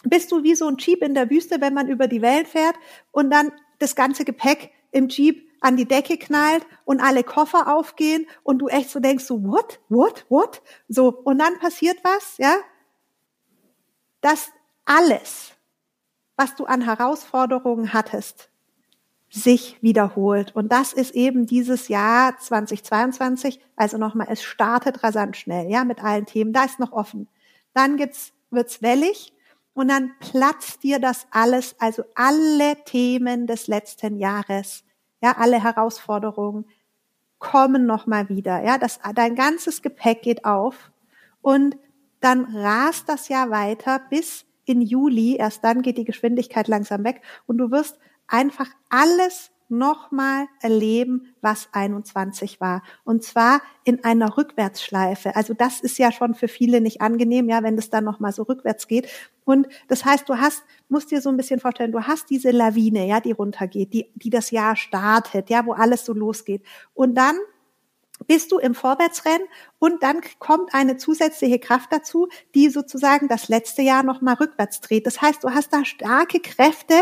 bist 0.04 0.32
du 0.32 0.44
wie 0.44 0.56
so 0.56 0.68
ein 0.68 0.78
Jeep 0.78 1.04
in 1.04 1.14
der 1.14 1.30
Wüste, 1.30 1.62
wenn 1.62 1.74
man 1.74 1.88
über 1.88 2.08
die 2.08 2.22
Wellen 2.22 2.46
fährt 2.46 2.76
und 3.12 3.30
dann 3.30 3.52
das 3.78 3.96
ganze 3.96 4.26
Gepäck 4.26 4.72
im 4.92 5.08
Jeep 5.08 5.48
an 5.62 5.78
die 5.78 5.86
Decke 5.86 6.18
knallt 6.18 6.66
und 6.86 7.02
alle 7.02 7.24
Koffer 7.24 7.74
aufgehen 7.74 8.26
und 8.44 8.60
du 8.60 8.68
echt 8.68 8.90
so 8.90 9.00
denkst 9.00 9.26
so, 9.26 9.44
what, 9.44 9.80
what, 9.90 10.26
what? 10.30 10.62
So, 10.88 11.10
und 11.10 11.38
dann 11.40 11.60
passiert 11.60 11.98
was, 12.04 12.38
ja, 12.38 12.56
dass 14.22 14.52
alles, 14.86 15.52
was 16.40 16.56
du 16.56 16.64
an 16.64 16.80
Herausforderungen 16.80 17.92
hattest, 17.92 18.50
sich 19.30 19.78
wiederholt. 19.82 20.56
Und 20.56 20.72
das 20.72 20.94
ist 20.94 21.14
eben 21.14 21.46
dieses 21.46 21.90
Jahr 21.90 22.38
2022. 22.38 23.60
Also 23.76 23.98
nochmal, 23.98 24.28
es 24.30 24.42
startet 24.42 25.04
rasant 25.04 25.36
schnell, 25.36 25.70
ja, 25.70 25.84
mit 25.84 26.02
allen 26.02 26.26
Themen. 26.26 26.54
Da 26.54 26.64
ist 26.64 26.80
noch 26.80 26.94
offen. 26.94 27.28
Dann 27.74 27.98
gibt's, 27.98 28.32
wird's 28.52 28.82
wellig 28.82 29.34
und 29.74 29.90
dann 29.90 30.12
platzt 30.22 30.82
dir 30.84 31.00
das 31.00 31.28
alles, 31.30 31.76
also 31.78 32.04
alle 32.16 32.86
Themen 32.86 33.46
des 33.46 33.68
letzten 33.68 34.18
Jahres, 34.18 34.86
ja, 35.22 35.36
alle 35.38 35.62
Herausforderungen 35.62 36.64
kommen 37.38 37.86
nochmal 37.86 38.30
wieder, 38.30 38.64
ja, 38.64 38.78
das, 38.78 39.02
dein 39.14 39.36
ganzes 39.36 39.82
Gepäck 39.82 40.22
geht 40.22 40.46
auf 40.46 40.90
Und 41.42 41.78
dann 42.22 42.46
rast 42.56 43.10
das 43.10 43.28
Jahr 43.28 43.50
weiter 43.50 44.00
bis 44.10 44.46
in 44.70 44.82
Juli. 44.82 45.36
Erst 45.36 45.64
dann 45.64 45.82
geht 45.82 45.98
die 45.98 46.06
Geschwindigkeit 46.06 46.68
langsam 46.68 47.04
weg 47.04 47.22
und 47.48 47.58
du 47.58 47.72
wirst 47.72 47.98
einfach 48.28 48.70
alles 48.90 49.52
nochmal 49.70 50.48
erleben, 50.62 51.36
was 51.42 51.70
21 51.72 52.60
war. 52.60 52.82
Und 53.04 53.24
zwar 53.24 53.62
in 53.84 54.04
einer 54.04 54.36
Rückwärtsschleife. 54.36 55.36
Also 55.36 55.54
das 55.54 55.80
ist 55.80 56.00
ja 56.00 56.12
schon 56.12 56.34
für 56.34 56.48
viele 56.48 56.82
nicht 56.82 57.02
angenehm, 57.02 57.48
ja, 57.50 57.62
wenn 57.62 57.76
das 57.76 57.90
dann 57.90 58.04
nochmal 58.04 58.34
so 58.34 58.44
rückwärts 58.44 58.88
geht. 58.88 59.08
Und 59.46 59.68
das 59.88 60.06
heißt, 60.06 60.28
du 60.28 60.38
hast, 60.38 60.64
musst 60.90 61.12
dir 61.12 61.22
so 61.22 61.30
ein 61.30 61.38
bisschen 61.38 61.60
vorstellen, 61.60 61.92
du 61.92 62.02
hast 62.02 62.30
diese 62.30 62.52
Lawine, 62.52 63.06
ja, 63.08 63.20
die 63.20 63.32
runtergeht, 63.32 63.94
die, 63.94 64.12
die 64.16 64.32
das 64.32 64.52
Jahr 64.52 64.76
startet, 64.76 65.50
ja, 65.50 65.66
wo 65.66 65.74
alles 65.74 66.04
so 66.04 66.14
losgeht. 66.14 66.64
Und 66.94 67.16
dann 67.16 67.38
bist 68.28 68.52
du 68.52 68.58
im 68.58 68.76
Vorwärtsrennen 68.76 69.48
und 69.80 70.04
dann 70.04 70.22
kommt 70.40 70.74
eine 70.74 70.98
zusätzliche 70.98 71.60
Kraft 71.60 71.92
dazu, 71.92 72.28
die 72.56 72.70
sozusagen 72.70 73.28
das 73.28 73.48
letzte 73.48 73.82
Jahr 73.82 74.04
nochmal 74.04 74.36
rückwärts 74.36 74.82
dreht. 74.82 75.06
Das 75.06 75.22
heißt, 75.22 75.44
du 75.44 75.50
hast 75.50 75.74
da 75.74 75.86
starke 75.86 76.40
Kräfte, 76.40 76.96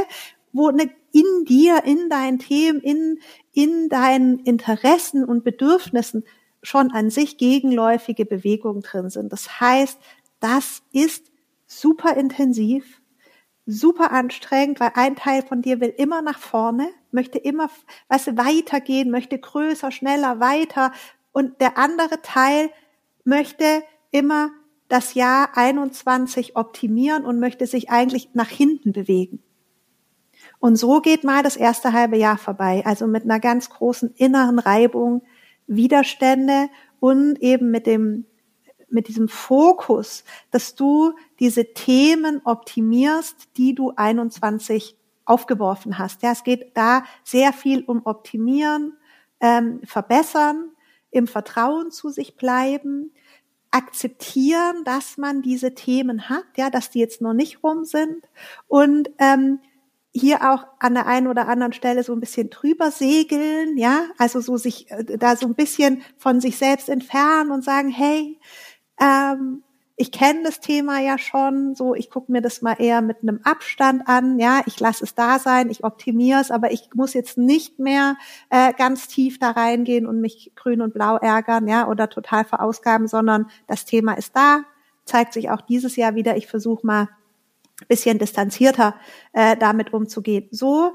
wo 0.54 0.68
eine 0.70 0.90
in 1.12 1.46
dir, 1.46 1.84
in 1.86 2.10
deinen 2.10 2.40
Themen, 2.40 2.80
in, 2.80 3.20
in 3.54 3.90
deinen 3.90 4.40
Interessen 4.40 5.24
und 5.24 5.44
Bedürfnissen 5.44 6.24
schon 6.62 6.92
an 6.92 7.10
sich 7.10 7.38
gegenläufige 7.38 8.26
Bewegungen 8.26 8.82
drin 8.82 9.10
sind. 9.10 9.32
Das 9.32 9.60
heißt, 9.60 9.98
das 10.40 10.84
ist 10.92 11.32
super 11.66 12.16
intensiv, 12.16 13.02
super 13.68 14.12
anstrengend, 14.12 14.80
weil 14.80 14.94
ein 14.96 15.16
Teil 15.16 15.44
von 15.44 15.62
dir 15.62 15.80
will 15.82 15.94
immer 15.96 16.22
nach 16.22 16.40
vorne, 16.40 16.90
möchte 17.12 17.38
immer, 17.38 17.70
du, 18.10 18.38
weitergehen, 18.38 19.12
möchte 19.12 19.38
größer, 19.38 19.92
schneller, 19.92 20.40
weiter. 20.40 20.94
Und 21.34 21.62
der 21.62 21.78
andere 21.78 22.22
Teil 22.22 22.72
möchte 23.26 23.84
immer 24.10 24.52
das 24.88 25.14
Jahr 25.14 25.50
21 25.56 26.56
optimieren 26.56 27.26
und 27.26 27.40
möchte 27.40 27.68
sich 27.68 27.90
eigentlich 27.90 28.30
nach 28.34 28.50
hinten 28.50 28.94
bewegen. 28.94 29.44
Und 30.60 30.78
so 30.78 31.02
geht 31.02 31.26
mal 31.26 31.44
das 31.44 31.58
erste 31.58 31.92
halbe 31.92 32.18
Jahr 32.18 32.38
vorbei, 32.38 32.84
also 32.86 33.06
mit 33.06 33.24
einer 33.24 33.40
ganz 33.40 33.70
großen 33.70 34.14
inneren 34.16 34.60
Reibung, 34.60 35.24
Widerstände 35.68 36.70
und 37.02 37.40
eben 37.42 37.70
mit 37.70 37.86
dem 37.86 38.26
mit 38.90 39.08
diesem 39.08 39.28
Fokus, 39.28 40.24
dass 40.52 40.76
du 40.76 41.14
diese 41.40 41.74
Themen 41.74 42.42
optimierst, 42.44 43.50
die 43.58 43.76
du 43.76 43.94
21 43.96 44.96
aufgeworfen 45.26 45.98
hast. 45.98 46.24
Ja, 46.24 46.32
es 46.32 46.44
geht 46.44 46.76
da 46.76 47.04
sehr 47.24 47.54
viel 47.54 47.84
um 47.84 48.06
Optimieren, 48.06 48.98
ähm, 49.40 49.82
Verbessern, 49.84 50.72
im 51.12 51.28
Vertrauen 51.28 51.92
zu 51.92 52.10
sich 52.10 52.36
bleiben, 52.38 53.12
akzeptieren, 53.72 54.84
dass 54.86 55.18
man 55.18 55.42
diese 55.42 55.76
Themen 55.76 56.30
hat, 56.30 56.46
ja, 56.56 56.70
dass 56.70 56.90
die 56.90 57.00
jetzt 57.00 57.22
noch 57.22 57.34
nicht 57.34 57.64
rum 57.64 57.86
sind 57.86 58.28
und 58.68 59.10
ähm, 59.20 59.60
hier 60.14 60.52
auch 60.52 60.66
an 60.80 60.96
der 60.96 61.06
einen 61.06 61.28
oder 61.28 61.48
anderen 61.48 61.74
Stelle 61.74 62.04
so 62.04 62.14
ein 62.14 62.20
bisschen 62.20 62.50
drüber 62.50 62.92
segeln, 62.92 63.78
ja, 63.78 64.08
also 64.18 64.40
so 64.40 64.58
sich 64.58 64.90
äh, 64.90 65.18
da 65.18 65.36
so 65.36 65.48
ein 65.48 65.56
bisschen 65.56 66.02
von 66.18 66.42
sich 66.42 66.58
selbst 66.58 66.90
entfernen 66.90 67.52
und 67.52 67.64
sagen, 67.64 67.90
hey, 67.90 68.40
ähm, 69.00 69.64
ich 70.00 70.12
kenne 70.12 70.44
das 70.44 70.60
Thema 70.60 71.00
ja 71.00 71.18
schon, 71.18 71.74
so 71.74 71.96
ich 71.96 72.12
gucke 72.12 72.32
mir 72.32 72.42
das 72.42 72.62
mal 72.62 72.76
eher 72.78 73.02
mit 73.02 73.18
einem 73.24 73.40
Abstand 73.44 74.08
an, 74.08 74.38
ja, 74.38 74.62
ich 74.68 74.80
lasse 74.80 75.04
es 75.04 75.16
da 75.16 75.40
sein, 75.40 75.72
ich 75.72 75.84
optimiere 75.84 76.40
es, 76.40 76.52
aber 76.52 76.72
ich 76.72 76.90
muss 76.94 77.16
jetzt 77.16 77.38
nicht 77.38 77.80
mehr 77.80 78.16
äh, 78.52 78.74
ganz 78.74 79.08
tief 79.08 79.40
da 79.40 79.52
reingehen 79.52 80.06
und 80.06 80.22
mich 80.22 80.52
grün 80.56 80.82
und 80.82 80.94
blau 80.94 81.18
ärgern, 81.18 81.68
ja, 81.68 81.88
oder 81.88 82.10
total 82.10 82.46
verausgaben, 82.46 83.08
sondern 83.08 83.50
das 83.66 83.86
Thema 83.86 84.14
ist 84.14 84.36
da, 84.36 84.66
zeigt 85.06 85.34
sich 85.34 85.50
auch 85.50 85.62
dieses 85.62 85.96
Jahr 85.96 86.14
wieder. 86.14 86.38
Ich 86.38 86.46
versuche 86.46 86.86
mal 86.86 87.10
bisschen 87.88 88.18
distanzierter 88.18 88.96
äh, 89.34 89.56
damit 89.56 89.94
umzugehen. 89.94 90.48
So 90.52 90.94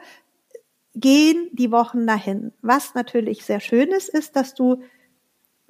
gehen 0.94 1.48
die 1.52 1.70
Wochen 1.70 2.06
dahin. 2.06 2.52
Was 2.60 2.94
natürlich 2.94 3.44
sehr 3.44 3.60
schön 3.60 3.90
ist, 3.90 4.08
ist, 4.08 4.36
dass 4.36 4.54
du 4.54 4.82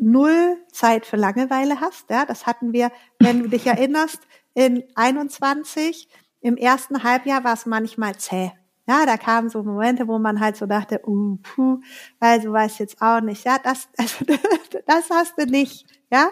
null 0.03 0.59
Zeit 0.73 1.07
für 1.07 1.17
Langeweile 1.17 1.81
hast. 1.81 2.11
Ja, 2.11 2.27
das 2.27 2.47
hatten 2.47 2.73
wir, 2.73 2.91
wenn 3.19 3.43
du 3.43 3.49
dich 3.49 3.67
erinnerst, 3.67 4.21
in 4.55 4.85
21. 4.95 6.09
Im 6.41 6.57
ersten 6.57 7.03
Halbjahr 7.05 7.45
war 7.45 7.55
es 7.55 7.67
manchmal 7.67 8.17
zäh. 8.17 8.53
Ja, 8.87 9.07
da 9.07 9.17
kamen 9.17 9.49
so 9.49 9.63
Momente, 9.63 10.09
wo 10.09 10.19
man 10.19 10.41
halt 10.41 10.57
so 10.57 10.67
dachte, 10.67 11.01
uh, 11.07 11.37
puh, 11.37 11.81
du 12.21 12.53
weißt 12.53 12.81
jetzt 12.81 13.01
auch 13.01 13.21
nicht. 13.21 13.45
Ja, 13.45 13.59
das, 13.59 13.89
also, 13.97 14.25
das 14.87 15.09
hast 15.09 15.39
du 15.39 15.47
nicht. 15.47 15.87
Ja, 16.11 16.31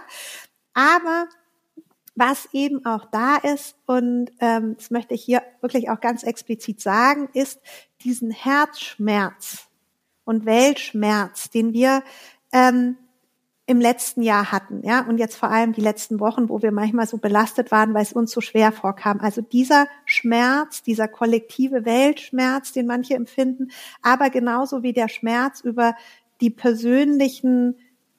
aber 0.74 1.28
was 2.16 2.48
eben 2.52 2.84
auch 2.84 3.06
da 3.06 3.36
ist, 3.36 3.76
und 3.86 4.30
ähm, 4.40 4.74
das 4.76 4.90
möchte 4.90 5.14
ich 5.14 5.24
hier 5.24 5.42
wirklich 5.60 5.90
auch 5.90 6.00
ganz 6.00 6.24
explizit 6.24 6.80
sagen, 6.80 7.28
ist 7.32 7.60
diesen 8.02 8.30
Herzschmerz 8.32 9.68
und 10.24 10.44
Weltschmerz, 10.44 11.50
den 11.50 11.72
wir 11.72 12.02
ähm, 12.52 12.96
im 13.70 13.80
letzten 13.80 14.22
Jahr 14.22 14.50
hatten, 14.50 14.82
ja, 14.82 15.06
und 15.06 15.18
jetzt 15.18 15.36
vor 15.36 15.48
allem 15.48 15.72
die 15.72 15.80
letzten 15.80 16.18
Wochen, 16.18 16.48
wo 16.48 16.60
wir 16.60 16.72
manchmal 16.72 17.06
so 17.06 17.18
belastet 17.18 17.70
waren, 17.70 17.94
weil 17.94 18.02
es 18.02 18.12
uns 18.12 18.32
so 18.32 18.40
schwer 18.40 18.72
vorkam. 18.72 19.20
Also 19.20 19.42
dieser 19.42 19.86
Schmerz, 20.04 20.82
dieser 20.82 21.06
kollektive 21.06 21.84
Weltschmerz, 21.84 22.72
den 22.72 22.88
manche 22.88 23.14
empfinden, 23.14 23.70
aber 24.02 24.28
genauso 24.28 24.82
wie 24.82 24.92
der 24.92 25.06
Schmerz 25.06 25.60
über 25.60 25.94
die 26.40 26.50
persönlichen 26.50 27.76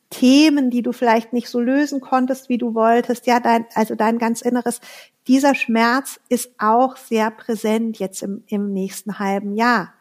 Themen, 0.10 0.70
die 0.70 0.84
du 0.84 0.94
vielleicht 0.94 1.34
nicht 1.34 1.50
so 1.50 1.60
lösen 1.60 2.00
konntest, 2.00 2.48
wie 2.48 2.58
du 2.58 2.74
wolltest, 2.74 3.28
ja, 3.28 3.42
dein, 3.42 3.66
also 3.76 3.96
dein 3.96 4.20
ganz 4.20 4.42
Inneres, 4.42 4.80
dieser 5.28 5.54
Schmerz 5.54 6.18
ist 6.30 6.52
auch 6.60 6.96
sehr 6.96 7.30
präsent 7.30 8.00
jetzt 8.00 8.24
im, 8.24 8.46
im 8.48 8.72
nächsten 8.72 9.20
halben 9.20 9.54
Jahr. 9.56 9.96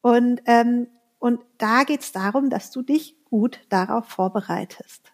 Und, 0.00 0.40
ähm, 0.46 0.86
und 1.18 1.40
da 1.58 1.84
geht 1.84 2.00
es 2.00 2.12
darum, 2.12 2.50
dass 2.50 2.70
du 2.70 2.82
dich 2.82 3.16
gut 3.24 3.60
darauf 3.68 4.06
vorbereitest. 4.06 5.12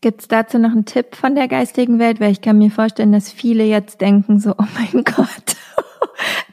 Gibt 0.00 0.20
es 0.20 0.28
dazu 0.28 0.58
noch 0.58 0.70
einen 0.70 0.84
Tipp 0.84 1.14
von 1.16 1.34
der 1.34 1.48
geistigen 1.48 1.98
Welt? 1.98 2.20
Weil 2.20 2.32
ich 2.32 2.40
kann 2.40 2.58
mir 2.58 2.70
vorstellen, 2.70 3.12
dass 3.12 3.32
viele 3.32 3.64
jetzt 3.64 4.00
denken 4.00 4.38
so, 4.38 4.52
oh 4.52 4.66
mein 4.74 5.04
Gott, 5.04 5.56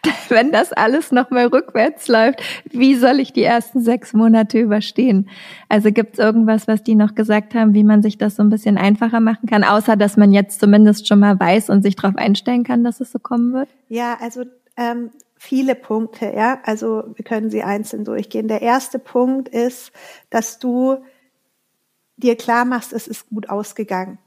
wenn 0.29 0.51
das 0.51 0.73
alles 0.73 1.11
nochmal 1.11 1.47
rückwärts 1.47 2.07
läuft, 2.07 2.41
wie 2.71 2.95
soll 2.95 3.19
ich 3.19 3.33
die 3.33 3.43
ersten 3.43 3.81
sechs 3.81 4.13
Monate 4.13 4.59
überstehen? 4.59 5.29
Also 5.69 5.91
gibt 5.91 6.13
es 6.13 6.19
irgendwas, 6.19 6.67
was 6.67 6.83
die 6.83 6.95
noch 6.95 7.15
gesagt 7.15 7.53
haben, 7.53 7.73
wie 7.73 7.83
man 7.83 8.01
sich 8.01 8.17
das 8.17 8.37
so 8.37 8.43
ein 8.43 8.49
bisschen 8.49 8.77
einfacher 8.77 9.19
machen 9.19 9.47
kann, 9.47 9.63
außer 9.63 9.95
dass 9.95 10.17
man 10.17 10.31
jetzt 10.31 10.59
zumindest 10.59 11.07
schon 11.07 11.19
mal 11.19 11.39
weiß 11.39 11.69
und 11.69 11.83
sich 11.83 11.95
darauf 11.95 12.15
einstellen 12.15 12.63
kann, 12.63 12.83
dass 12.83 13.01
es 13.01 13.11
so 13.11 13.19
kommen 13.19 13.53
wird? 13.53 13.69
Ja, 13.89 14.17
also 14.19 14.43
ähm, 14.77 15.11
viele 15.43 15.75
Punkte, 15.75 16.33
ja. 16.35 16.59
Also 16.63 17.03
wir 17.15 17.25
können 17.25 17.49
sie 17.49 17.63
einzeln 17.63 18.05
durchgehen. 18.05 18.47
Der 18.47 18.61
erste 18.61 18.99
Punkt 18.99 19.49
ist, 19.49 19.91
dass 20.29 20.59
du 20.59 21.03
dir 22.17 22.35
klar 22.35 22.65
machst, 22.65 22.93
es 22.93 23.07
ist 23.07 23.29
gut 23.29 23.49
ausgegangen. 23.49 24.19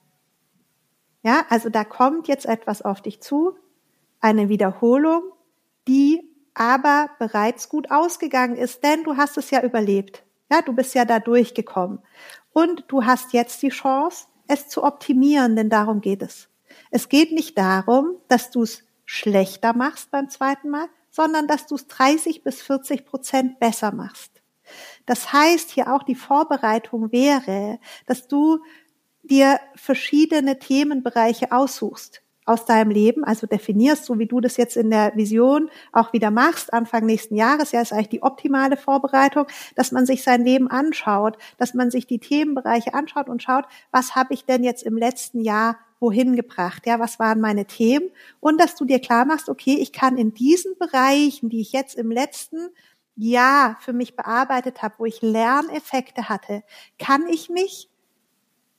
Ja, 1.22 1.44
also 1.48 1.68
da 1.68 1.84
kommt 1.84 2.28
jetzt 2.28 2.46
etwas 2.46 2.82
auf 2.82 3.00
dich 3.00 3.20
zu, 3.20 3.56
eine 4.20 4.48
Wiederholung 4.48 5.22
die 5.86 6.22
aber 6.54 7.10
bereits 7.18 7.68
gut 7.68 7.90
ausgegangen 7.90 8.56
ist, 8.56 8.82
denn 8.82 9.04
du 9.04 9.16
hast 9.16 9.36
es 9.36 9.50
ja 9.50 9.62
überlebt. 9.62 10.24
Ja, 10.50 10.62
du 10.62 10.72
bist 10.72 10.94
ja 10.94 11.04
da 11.04 11.18
durchgekommen. 11.18 11.98
Und 12.52 12.84
du 12.88 13.04
hast 13.04 13.32
jetzt 13.32 13.62
die 13.62 13.68
Chance, 13.68 14.26
es 14.48 14.68
zu 14.68 14.82
optimieren, 14.84 15.56
denn 15.56 15.68
darum 15.68 16.00
geht 16.00 16.22
es. 16.22 16.48
Es 16.90 17.08
geht 17.08 17.32
nicht 17.32 17.58
darum, 17.58 18.16
dass 18.28 18.50
du 18.50 18.62
es 18.62 18.84
schlechter 19.04 19.74
machst 19.74 20.10
beim 20.10 20.30
zweiten 20.30 20.70
Mal, 20.70 20.88
sondern 21.16 21.48
dass 21.48 21.66
du 21.66 21.76
es 21.76 21.86
30 21.86 22.44
bis 22.44 22.60
40 22.60 23.06
Prozent 23.06 23.58
besser 23.58 23.90
machst. 23.90 24.42
Das 25.06 25.32
heißt, 25.32 25.70
hier 25.70 25.94
auch 25.94 26.02
die 26.02 26.14
Vorbereitung 26.14 27.10
wäre, 27.10 27.78
dass 28.04 28.28
du 28.28 28.58
dir 29.22 29.58
verschiedene 29.74 30.58
Themenbereiche 30.58 31.52
aussuchst 31.52 32.20
aus 32.44 32.66
deinem 32.66 32.90
Leben, 32.90 33.24
also 33.24 33.46
definierst, 33.46 34.04
so 34.04 34.18
wie 34.18 34.26
du 34.26 34.40
das 34.40 34.58
jetzt 34.58 34.76
in 34.76 34.90
der 34.90 35.16
Vision 35.16 35.70
auch 35.90 36.12
wieder 36.12 36.30
machst, 36.30 36.72
Anfang 36.72 37.06
nächsten 37.06 37.34
Jahres, 37.34 37.72
ja, 37.72 37.80
ist 37.80 37.94
eigentlich 37.94 38.10
die 38.10 38.22
optimale 38.22 38.76
Vorbereitung, 38.76 39.46
dass 39.74 39.92
man 39.92 40.04
sich 40.04 40.22
sein 40.22 40.44
Leben 40.44 40.70
anschaut, 40.70 41.38
dass 41.56 41.72
man 41.72 41.90
sich 41.90 42.06
die 42.06 42.18
Themenbereiche 42.18 42.92
anschaut 42.92 43.28
und 43.30 43.42
schaut, 43.42 43.64
was 43.90 44.14
habe 44.14 44.34
ich 44.34 44.44
denn 44.44 44.62
jetzt 44.62 44.82
im 44.82 44.98
letzten 44.98 45.40
Jahr 45.40 45.78
wohin 46.00 46.36
gebracht, 46.36 46.86
ja, 46.86 47.00
was 47.00 47.18
waren 47.18 47.40
meine 47.40 47.66
Themen? 47.66 48.10
Und 48.40 48.60
dass 48.60 48.74
du 48.74 48.84
dir 48.84 49.00
klar 49.00 49.24
machst, 49.24 49.48
okay, 49.48 49.76
ich 49.80 49.92
kann 49.92 50.18
in 50.18 50.34
diesen 50.34 50.76
Bereichen, 50.78 51.48
die 51.48 51.60
ich 51.60 51.72
jetzt 51.72 51.94
im 51.96 52.10
letzten 52.10 52.68
Jahr 53.16 53.78
für 53.80 53.92
mich 53.92 54.14
bearbeitet 54.14 54.82
habe, 54.82 54.94
wo 54.98 55.06
ich 55.06 55.22
Lerneffekte 55.22 56.28
hatte, 56.28 56.62
kann 56.98 57.26
ich 57.28 57.48
mich 57.48 57.88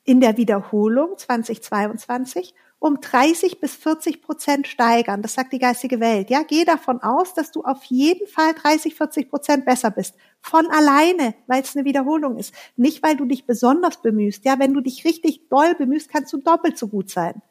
in 0.03 0.21
der 0.21 0.37
Wiederholung 0.37 1.17
2022 1.17 2.53
um 2.79 3.01
30 3.01 3.59
bis 3.59 3.75
40 3.75 4.21
Prozent 4.21 4.67
steigern. 4.67 5.21
Das 5.21 5.33
sagt 5.33 5.51
die 5.51 5.59
geistige 5.59 5.99
Welt. 5.99 6.29
Ja, 6.29 6.43
geh 6.43 6.63
davon 6.63 7.01
aus, 7.01 7.33
dass 7.33 7.51
du 7.51 7.63
auf 7.63 7.83
jeden 7.85 8.27
Fall 8.27 8.53
30, 8.53 8.95
40 8.95 9.29
Prozent 9.29 9.65
besser 9.65 9.89
bist. 9.89 10.15
Von 10.41 10.67
alleine, 10.67 11.33
weil 11.47 11.63
es 11.63 11.75
eine 11.75 11.85
Wiederholung 11.85 12.37
ist. 12.37 12.53
Nicht, 12.75 13.01
weil 13.01 13.15
du 13.15 13.25
dich 13.25 13.45
besonders 13.45 14.01
bemühst. 14.01 14.45
Ja, 14.45 14.59
wenn 14.59 14.73
du 14.73 14.81
dich 14.81 15.05
richtig 15.05 15.49
doll 15.49 15.73
bemühst, 15.75 16.09
kannst 16.09 16.31
du 16.33 16.37
doppelt 16.37 16.77
so 16.77 16.87
gut 16.87 17.09
sein. 17.09 17.41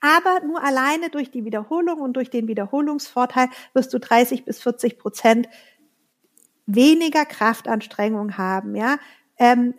Aber 0.00 0.40
nur 0.46 0.62
alleine 0.62 1.10
durch 1.10 1.30
die 1.30 1.44
Wiederholung 1.44 2.00
und 2.00 2.14
durch 2.14 2.30
den 2.30 2.48
Wiederholungsvorteil 2.48 3.48
wirst 3.74 3.92
du 3.92 3.98
30 3.98 4.44
bis 4.44 4.62
40 4.62 4.98
Prozent 4.98 5.48
weniger 6.66 7.24
Kraftanstrengung 7.24 8.38
haben, 8.38 8.76
ja, 8.76 8.98
ähm, 9.38 9.74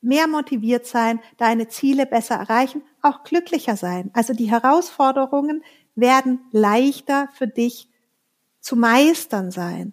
mehr 0.00 0.26
motiviert 0.26 0.86
sein, 0.86 1.20
deine 1.36 1.68
Ziele 1.68 2.06
besser 2.06 2.36
erreichen, 2.36 2.82
auch 3.02 3.24
glücklicher 3.24 3.76
sein. 3.76 4.10
Also 4.14 4.32
die 4.32 4.50
Herausforderungen 4.50 5.62
werden 5.94 6.40
leichter 6.52 7.28
für 7.34 7.46
dich 7.46 7.88
zu 8.60 8.76
meistern 8.76 9.50
sein. 9.50 9.92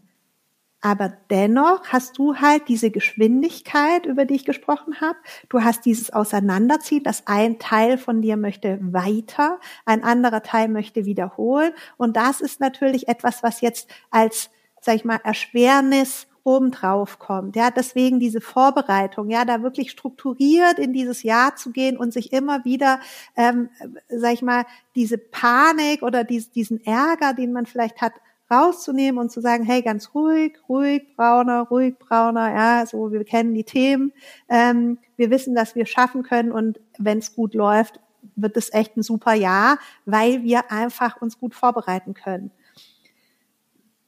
Aber 0.82 1.12
dennoch 1.32 1.88
hast 1.88 2.20
du 2.20 2.36
halt 2.36 2.68
diese 2.68 2.92
Geschwindigkeit, 2.92 4.06
über 4.06 4.26
die 4.26 4.36
ich 4.36 4.46
gesprochen 4.46 5.02
habe. 5.02 5.18
Du 5.50 5.64
hast 5.64 5.84
dieses 5.84 6.14
Auseinanderziehen, 6.14 7.02
dass 7.02 7.26
ein 7.26 7.58
Teil 7.58 7.98
von 7.98 8.22
dir 8.22 8.38
möchte 8.38 8.78
weiter, 8.82 9.60
ein 9.86 10.04
anderer 10.04 10.44
Teil 10.44 10.68
möchte 10.68 11.06
wiederholen. 11.06 11.74
Und 11.98 12.18
das 12.18 12.40
ist 12.40 12.60
natürlich 12.60 13.08
etwas, 13.08 13.42
was 13.42 13.62
jetzt 13.62 13.90
als, 14.12 14.52
sag 14.80 14.96
ich 14.96 15.06
mal, 15.06 15.20
Erschwernis 15.24 16.28
obendrauf 16.46 17.20
kommt. 17.20 17.56
Ja, 17.56 17.72
deswegen 17.72 18.20
diese 18.20 18.40
Vorbereitung, 18.40 19.30
ja, 19.30 19.44
da 19.46 19.64
wirklich 19.64 19.92
strukturiert 19.92 20.80
in 20.80 20.94
dieses 20.94 21.24
Jahr 21.24 21.56
zu 21.56 21.72
gehen 21.72 21.98
und 21.98 22.14
sich 22.14 22.32
immer 22.32 22.64
wieder, 22.64 23.00
ähm, 23.36 23.70
sag 24.08 24.34
ich 24.34 24.42
mal, 24.44 24.66
diese 24.96 25.18
Panik 25.18 26.04
oder 26.04 26.24
dies, 26.24 26.52
diesen 26.52 26.86
Ärger, 26.86 27.34
den 27.34 27.52
man 27.52 27.66
vielleicht 27.66 28.00
hat, 28.02 28.14
rauszunehmen 28.50 29.20
und 29.20 29.32
zu 29.32 29.42
sagen, 29.42 29.64
hey, 29.64 29.82
ganz 29.82 30.14
ruhig, 30.14 30.54
ruhig, 30.70 31.16
brauner, 31.16 31.62
ruhig, 31.62 31.98
brauner, 31.98 32.54
ja, 32.54 32.86
so, 32.86 33.12
wir 33.12 33.24
kennen 33.24 33.56
die 33.56 33.64
Themen, 33.64 34.14
ähm, 34.48 35.00
wir 35.18 35.32
wissen, 35.32 35.56
dass 35.56 35.76
wir 35.76 35.88
schaffen 35.88 36.22
können 36.22 36.52
und 36.52 36.80
wenn 37.00 37.18
es 37.18 37.36
gut 37.36 37.56
läuft, 37.56 38.00
wird 38.36 38.56
es 38.56 38.72
echt 38.72 38.98
ein 38.98 39.04
super 39.04 39.34
Jahr, 39.34 39.80
weil 40.06 40.44
wir 40.44 40.72
einfach 40.72 41.20
uns 41.22 41.40
gut 41.40 41.56
vorbereiten 41.56 42.14
können 42.14 42.52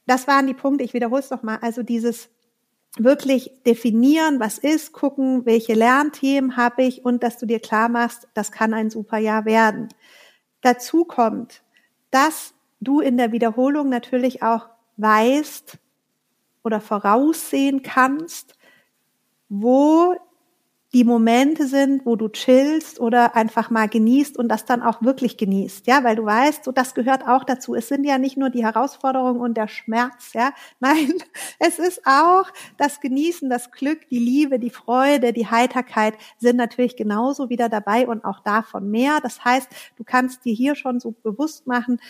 das 0.08 0.26
waren 0.26 0.46
die 0.46 0.54
Punkte, 0.54 0.84
ich 0.84 0.94
wiederhole 0.94 1.20
es 1.20 1.30
nochmal, 1.30 1.58
also 1.60 1.82
dieses 1.82 2.30
wirklich 2.96 3.52
definieren, 3.66 4.40
was 4.40 4.58
ist, 4.58 4.92
gucken, 4.92 5.44
welche 5.44 5.74
Lernthemen 5.74 6.56
habe 6.56 6.82
ich 6.82 7.04
und 7.04 7.22
dass 7.22 7.38
du 7.38 7.46
dir 7.46 7.60
klar 7.60 7.88
machst, 7.88 8.26
das 8.34 8.50
kann 8.50 8.74
ein 8.74 8.90
super 8.90 9.18
Jahr 9.18 9.44
werden. 9.44 9.88
Dazu 10.62 11.04
kommt, 11.04 11.62
dass 12.10 12.54
du 12.80 13.00
in 13.00 13.16
der 13.16 13.32
Wiederholung 13.32 13.88
natürlich 13.88 14.42
auch 14.42 14.68
weißt 14.96 15.78
oder 16.64 16.80
voraussehen 16.80 17.82
kannst, 17.82 18.54
wo 19.48 20.16
die 20.98 21.04
Momente 21.04 21.68
sind, 21.68 22.04
wo 22.06 22.16
du 22.16 22.28
chillst 22.28 22.98
oder 22.98 23.36
einfach 23.36 23.70
mal 23.70 23.88
genießt 23.88 24.36
und 24.36 24.48
das 24.48 24.64
dann 24.64 24.82
auch 24.82 25.00
wirklich 25.00 25.36
genießt, 25.36 25.86
ja, 25.86 26.02
weil 26.02 26.16
du 26.16 26.24
weißt, 26.24 26.64
so 26.64 26.72
das 26.72 26.96
gehört 26.96 27.24
auch 27.24 27.44
dazu. 27.44 27.76
Es 27.76 27.86
sind 27.86 28.02
ja 28.02 28.18
nicht 28.18 28.36
nur 28.36 28.50
die 28.50 28.64
Herausforderungen 28.64 29.40
und 29.40 29.56
der 29.56 29.68
Schmerz, 29.68 30.32
ja, 30.32 30.50
nein, 30.80 31.12
es 31.60 31.78
ist 31.78 32.04
auch 32.04 32.46
das 32.78 33.00
Genießen, 33.00 33.48
das 33.48 33.70
Glück, 33.70 34.08
die 34.08 34.18
Liebe, 34.18 34.58
die 34.58 34.70
Freude, 34.70 35.32
die 35.32 35.46
Heiterkeit 35.46 36.14
sind 36.38 36.56
natürlich 36.56 36.96
genauso 36.96 37.48
wieder 37.48 37.68
dabei 37.68 38.08
und 38.08 38.24
auch 38.24 38.40
davon 38.40 38.90
mehr. 38.90 39.20
Das 39.22 39.44
heißt, 39.44 39.68
du 39.98 40.02
kannst 40.02 40.44
dir 40.44 40.52
hier 40.52 40.74
schon 40.74 40.98
so 40.98 41.12
bewusst 41.12 41.68
machen, 41.68 42.00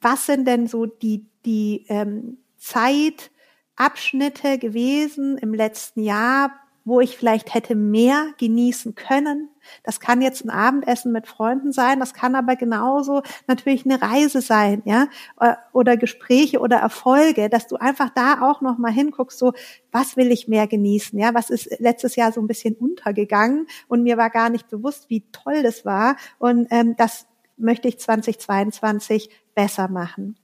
was 0.00 0.24
sind 0.24 0.48
denn 0.48 0.66
so 0.66 0.86
die 0.86 1.26
die 1.44 1.84
ähm, 1.88 2.38
Zeitabschnitte 2.56 4.56
gewesen 4.56 5.36
im 5.36 5.52
letzten 5.52 6.02
Jahr, 6.02 6.58
wo 6.86 7.00
ich 7.00 7.18
vielleicht 7.18 7.52
hätte 7.52 7.74
mehr 7.74 8.28
genießen 8.38 8.94
können. 8.94 9.50
Das 9.82 9.98
kann 9.98 10.22
jetzt 10.22 10.44
ein 10.44 10.50
Abendessen 10.50 11.10
mit 11.10 11.26
Freunden 11.26 11.72
sein, 11.72 11.98
das 11.98 12.14
kann 12.14 12.36
aber 12.36 12.54
genauso 12.54 13.22
natürlich 13.48 13.84
eine 13.84 14.00
Reise 14.00 14.40
sein, 14.40 14.82
ja, 14.84 15.08
äh, 15.40 15.54
oder 15.72 15.96
Gespräche 15.96 16.60
oder 16.60 16.76
Erfolge, 16.76 17.50
dass 17.50 17.66
du 17.66 17.74
einfach 17.76 18.10
da 18.10 18.40
auch 18.48 18.60
noch 18.60 18.78
mal 18.78 18.92
hinguckst, 18.92 19.36
so 19.38 19.52
was 19.90 20.16
will 20.16 20.30
ich 20.30 20.46
mehr 20.46 20.68
genießen, 20.68 21.18
ja, 21.18 21.34
was 21.34 21.50
ist 21.50 21.80
letztes 21.80 22.14
Jahr 22.14 22.30
so 22.30 22.40
ein 22.40 22.46
bisschen 22.46 22.76
untergegangen 22.76 23.66
und 23.88 24.04
mir 24.04 24.16
war 24.16 24.30
gar 24.30 24.48
nicht 24.48 24.68
bewusst, 24.68 25.10
wie 25.10 25.24
toll 25.32 25.64
das 25.64 25.84
war 25.84 26.16
und 26.38 26.68
ähm, 26.70 26.94
das 26.96 27.26
möchte 27.56 27.88
ich 27.88 27.98
2022 27.98 29.30
besser 29.56 29.88
machen. 29.88 30.36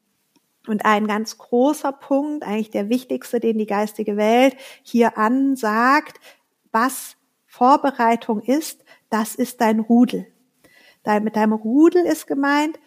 Und 0.66 0.84
ein 0.84 1.06
ganz 1.06 1.38
großer 1.38 1.92
Punkt, 1.92 2.44
eigentlich 2.44 2.70
der 2.70 2.88
wichtigste, 2.88 3.40
den 3.40 3.58
die 3.58 3.66
geistige 3.66 4.16
Welt 4.16 4.56
hier 4.82 5.18
ansagt, 5.18 6.20
was 6.70 7.16
Vorbereitung 7.46 8.40
ist, 8.40 8.84
das 9.10 9.34
ist 9.34 9.60
dein 9.60 9.80
Rudel. 9.80 10.26
Dein, 11.02 11.24
mit 11.24 11.36
deinem 11.36 11.52
Rudel 11.52 12.04
ist 12.04 12.26
gemeint, 12.26 12.78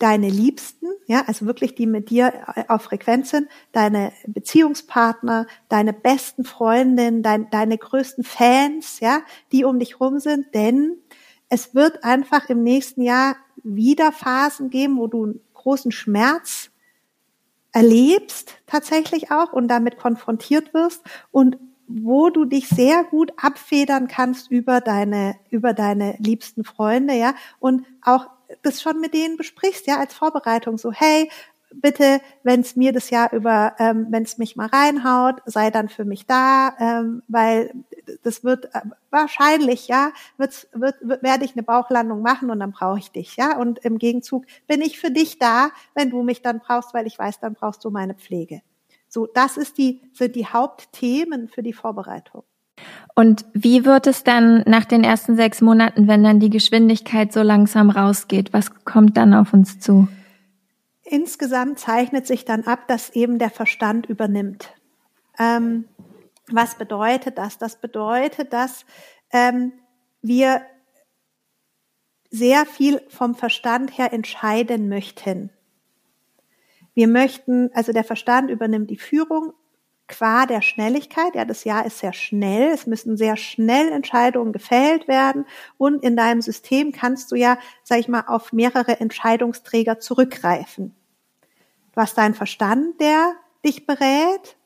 deine 0.00 0.30
Liebsten, 0.30 0.86
ja, 1.06 1.24
also 1.26 1.46
wirklich 1.46 1.74
die 1.74 1.86
mit 1.86 2.10
dir 2.10 2.32
auf 2.68 2.82
Frequenz 2.82 3.30
sind, 3.30 3.48
deine 3.72 4.12
Beziehungspartner, 4.26 5.46
deine 5.68 5.92
besten 5.92 6.44
Freundinnen, 6.44 7.22
dein, 7.22 7.50
deine 7.50 7.78
größten 7.78 8.24
Fans, 8.24 9.00
ja, 9.00 9.20
die 9.52 9.64
um 9.64 9.78
dich 9.78 10.00
rum 10.00 10.18
sind, 10.18 10.54
denn 10.54 10.96
es 11.50 11.74
wird 11.74 12.02
einfach 12.02 12.48
im 12.48 12.62
nächsten 12.62 13.02
Jahr 13.02 13.36
wieder 13.62 14.10
Phasen 14.10 14.70
geben, 14.70 14.96
wo 14.96 15.06
du 15.06 15.24
einen 15.24 15.40
großen 15.52 15.92
Schmerz 15.92 16.69
erlebst 17.72 18.54
tatsächlich 18.66 19.30
auch 19.30 19.52
und 19.52 19.68
damit 19.68 19.98
konfrontiert 19.98 20.74
wirst 20.74 21.02
und 21.30 21.58
wo 21.86 22.30
du 22.30 22.44
dich 22.44 22.68
sehr 22.68 23.02
gut 23.04 23.32
abfedern 23.36 24.06
kannst 24.06 24.50
über 24.50 24.80
deine 24.80 25.34
über 25.50 25.72
deine 25.72 26.14
liebsten 26.18 26.64
Freunde, 26.64 27.14
ja, 27.14 27.34
und 27.58 27.84
auch 28.02 28.28
das 28.62 28.82
schon 28.82 29.00
mit 29.00 29.14
denen 29.14 29.36
besprichst, 29.36 29.86
ja, 29.86 29.98
als 29.98 30.14
Vorbereitung. 30.14 30.78
So, 30.78 30.92
hey, 30.92 31.30
bitte, 31.72 32.20
wenn 32.42 32.60
es 32.60 32.76
mir 32.76 32.92
das 32.92 33.10
Jahr 33.10 33.32
über, 33.32 33.74
ähm, 33.78 34.06
wenn 34.10 34.24
es 34.24 34.38
mich 34.38 34.56
mal 34.56 34.66
reinhaut, 34.66 35.36
sei 35.46 35.70
dann 35.70 35.88
für 35.88 36.04
mich 36.04 36.26
da, 36.26 36.74
ähm, 36.78 37.22
weil 37.28 37.72
das 38.22 38.44
wird 38.44 38.66
äh, 38.74 38.80
wahrscheinlich, 39.10 39.88
ja, 39.88 40.10
wird, 40.36 40.68
wird, 40.72 40.96
wird, 41.00 41.22
werde 41.22 41.44
ich 41.44 41.52
eine 41.52 41.62
Bauchlandung 41.62 42.22
machen 42.22 42.50
und 42.50 42.60
dann 42.60 42.72
brauche 42.72 42.98
ich 42.98 43.10
dich, 43.10 43.36
ja. 43.36 43.56
Und 43.56 43.78
im 43.80 43.98
Gegenzug 43.98 44.44
bin 44.66 44.80
ich 44.80 44.98
für 44.98 45.10
dich 45.10 45.38
da, 45.38 45.70
wenn 45.94 46.10
du 46.10 46.22
mich 46.22 46.42
dann 46.42 46.60
brauchst, 46.60 46.94
weil 46.94 47.06
ich 47.06 47.18
weiß, 47.18 47.40
dann 47.40 47.54
brauchst 47.54 47.84
du 47.84 47.90
meine 47.90 48.14
Pflege. 48.14 48.62
So, 49.08 49.26
das 49.26 49.56
ist 49.56 49.78
die, 49.78 50.02
sind 50.12 50.36
die 50.36 50.46
Hauptthemen 50.46 51.48
für 51.48 51.62
die 51.62 51.72
Vorbereitung. 51.72 52.44
Und 53.14 53.44
wie 53.52 53.84
wird 53.84 54.06
es 54.06 54.24
dann 54.24 54.62
nach 54.66 54.84
den 54.84 55.04
ersten 55.04 55.36
sechs 55.36 55.60
Monaten, 55.60 56.08
wenn 56.08 56.22
dann 56.22 56.40
die 56.40 56.48
Geschwindigkeit 56.48 57.32
so 57.32 57.42
langsam 57.42 57.90
rausgeht? 57.90 58.52
Was 58.52 58.84
kommt 58.84 59.16
dann 59.16 59.34
auf 59.34 59.52
uns 59.52 59.80
zu? 59.80 60.08
insgesamt 61.10 61.78
zeichnet 61.78 62.26
sich 62.26 62.44
dann 62.44 62.64
ab, 62.64 62.86
dass 62.86 63.10
eben 63.10 63.38
der 63.38 63.50
Verstand 63.50 64.06
übernimmt. 64.06 64.72
Ähm, 65.38 65.84
was 66.54 66.76
bedeutet 66.76 67.38
das? 67.38 67.58
Das 67.58 67.80
bedeutet, 67.80 68.52
dass 68.52 68.84
ähm, 69.32 69.72
wir 70.22 70.62
sehr 72.30 72.66
viel 72.66 73.02
vom 73.08 73.34
Verstand 73.34 73.96
her 73.98 74.12
entscheiden 74.12 74.88
möchten. 74.88 75.50
Wir 76.94 77.08
möchten, 77.08 77.70
also 77.74 77.92
der 77.92 78.04
Verstand 78.04 78.50
übernimmt 78.50 78.90
die 78.90 78.98
Führung 78.98 79.52
qua 80.10 80.44
der 80.44 80.60
Schnelligkeit. 80.60 81.34
Ja, 81.34 81.44
das 81.44 81.64
Jahr 81.64 81.86
ist 81.86 81.98
sehr 82.00 82.12
schnell. 82.12 82.72
Es 82.72 82.86
müssen 82.86 83.16
sehr 83.16 83.36
schnell 83.36 83.90
Entscheidungen 83.90 84.52
gefällt 84.52 85.08
werden. 85.08 85.46
Und 85.78 86.02
in 86.02 86.16
deinem 86.16 86.42
System 86.42 86.92
kannst 86.92 87.32
du 87.32 87.36
ja, 87.36 87.58
sag 87.84 88.00
ich 88.00 88.08
mal, 88.08 88.24
auf 88.26 88.52
mehrere 88.52 89.00
Entscheidungsträger 89.00 90.00
zurückgreifen. 90.00 90.94
Du 91.92 92.00
hast 92.00 92.18
deinen 92.18 92.34
Verstand, 92.34 93.00
der 93.00 93.34
dich 93.64 93.86
berät. 93.86 94.56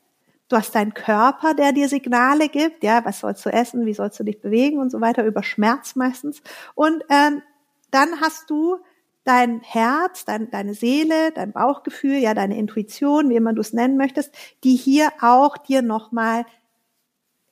Du 0.48 0.56
hast 0.56 0.74
deinen 0.74 0.94
Körper, 0.94 1.54
der 1.54 1.72
dir 1.72 1.88
Signale 1.88 2.48
gibt. 2.48 2.84
Ja, 2.84 3.04
was 3.04 3.20
sollst 3.20 3.44
du 3.46 3.50
essen? 3.50 3.86
Wie 3.86 3.94
sollst 3.94 4.20
du 4.20 4.24
dich 4.24 4.40
bewegen 4.40 4.78
und 4.78 4.90
so 4.90 5.00
weiter 5.00 5.24
über 5.24 5.42
Schmerz 5.42 5.96
meistens. 5.96 6.42
Und 6.74 7.02
ähm, 7.08 7.42
dann 7.90 8.20
hast 8.20 8.50
du 8.50 8.78
dein 9.24 9.60
Herz, 9.60 10.24
dein, 10.26 10.50
deine 10.50 10.74
Seele, 10.74 11.32
dein 11.32 11.52
Bauchgefühl, 11.52 12.16
ja, 12.16 12.34
deine 12.34 12.58
Intuition, 12.58 13.30
wie 13.30 13.36
immer 13.36 13.54
du 13.54 13.62
es 13.62 13.72
nennen 13.72 13.96
möchtest, 13.96 14.34
die 14.64 14.76
hier 14.76 15.12
auch 15.20 15.56
dir 15.56 15.80
nochmal 15.80 16.44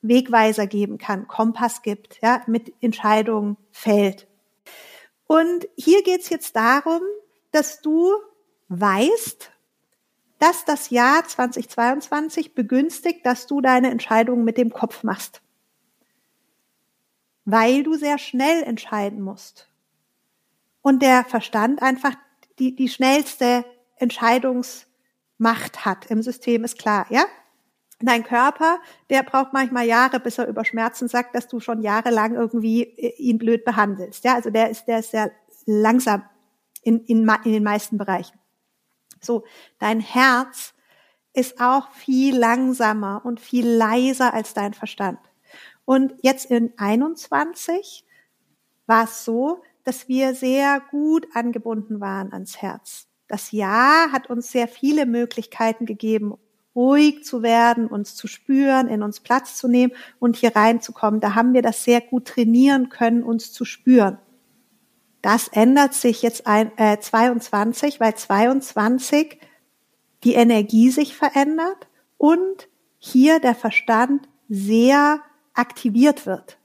Wegweiser 0.02 0.66
geben 0.66 0.98
kann, 0.98 1.28
Kompass 1.28 1.82
gibt, 1.82 2.20
ja, 2.22 2.42
mit 2.46 2.74
Entscheidungen 2.80 3.56
fällt. 3.70 4.26
Und 5.26 5.66
hier 5.76 6.02
geht's 6.02 6.28
jetzt 6.28 6.56
darum, 6.56 7.00
dass 7.52 7.80
du 7.80 8.12
weißt, 8.68 9.51
dass 10.42 10.64
das 10.64 10.90
Jahr 10.90 11.24
2022 11.24 12.56
begünstigt, 12.56 13.24
dass 13.24 13.46
du 13.46 13.60
deine 13.60 13.92
Entscheidungen 13.92 14.42
mit 14.42 14.58
dem 14.58 14.72
Kopf 14.72 15.04
machst. 15.04 15.40
Weil 17.44 17.84
du 17.84 17.94
sehr 17.94 18.18
schnell 18.18 18.64
entscheiden 18.64 19.20
musst. 19.20 19.68
und 20.80 21.00
der 21.00 21.24
Verstand 21.24 21.80
einfach 21.80 22.14
die, 22.58 22.74
die 22.74 22.88
schnellste 22.88 23.64
Entscheidungsmacht 23.98 25.84
hat 25.84 26.06
im 26.06 26.22
System, 26.22 26.64
ist 26.64 26.76
klar, 26.76 27.06
ja? 27.08 27.24
Dein 28.00 28.24
Körper, 28.24 28.80
der 29.10 29.22
braucht 29.22 29.52
manchmal 29.52 29.86
Jahre, 29.86 30.18
bis 30.18 30.38
er 30.38 30.48
über 30.48 30.64
Schmerzen 30.64 31.06
sagt, 31.06 31.36
dass 31.36 31.46
du 31.46 31.60
schon 31.60 31.82
jahrelang 31.82 32.34
irgendwie 32.34 32.82
äh, 32.82 33.14
ihn 33.16 33.38
blöd 33.38 33.64
behandelst. 33.64 34.24
Ja, 34.24 34.34
also 34.34 34.50
der 34.50 34.70
ist, 34.70 34.86
der 34.86 34.98
ist 34.98 35.12
sehr 35.12 35.30
langsam 35.66 36.24
in, 36.82 36.98
in, 37.04 37.30
in 37.44 37.52
den 37.52 37.62
meisten 37.62 37.96
Bereichen. 37.96 38.41
So, 39.22 39.44
dein 39.78 40.00
Herz 40.00 40.74
ist 41.32 41.60
auch 41.60 41.90
viel 41.92 42.36
langsamer 42.36 43.22
und 43.24 43.40
viel 43.40 43.66
leiser 43.66 44.34
als 44.34 44.52
dein 44.52 44.74
Verstand. 44.74 45.18
Und 45.84 46.14
jetzt 46.22 46.50
in 46.50 46.72
21 46.76 48.04
war 48.86 49.04
es 49.04 49.24
so, 49.24 49.62
dass 49.84 50.08
wir 50.08 50.34
sehr 50.34 50.80
gut 50.90 51.26
angebunden 51.34 52.00
waren 52.00 52.32
ans 52.32 52.60
Herz. 52.60 53.06
Das 53.28 53.50
Jahr 53.50 54.12
hat 54.12 54.28
uns 54.28 54.52
sehr 54.52 54.68
viele 54.68 55.06
Möglichkeiten 55.06 55.86
gegeben, 55.86 56.34
ruhig 56.74 57.24
zu 57.24 57.42
werden, 57.42 57.86
uns 57.86 58.14
zu 58.14 58.26
spüren, 58.26 58.88
in 58.88 59.02
uns 59.02 59.20
Platz 59.20 59.56
zu 59.56 59.68
nehmen 59.68 59.92
und 60.18 60.36
hier 60.36 60.54
reinzukommen. 60.54 61.20
Da 61.20 61.34
haben 61.34 61.54
wir 61.54 61.62
das 61.62 61.84
sehr 61.84 62.00
gut 62.00 62.26
trainieren 62.26 62.88
können, 62.88 63.22
uns 63.22 63.52
zu 63.52 63.64
spüren. 63.64 64.18
Das 65.22 65.48
ändert 65.48 65.94
sich 65.94 66.22
jetzt 66.22 66.46
ein, 66.46 66.76
äh, 66.76 66.98
22, 66.98 68.00
weil 68.00 68.14
22 68.14 69.38
die 70.24 70.34
Energie 70.34 70.90
sich 70.90 71.16
verändert 71.16 71.88
und 72.18 72.68
hier 72.98 73.40
der 73.40 73.54
Verstand 73.54 74.28
sehr 74.48 75.20
aktiviert 75.54 76.26
wird. 76.26 76.58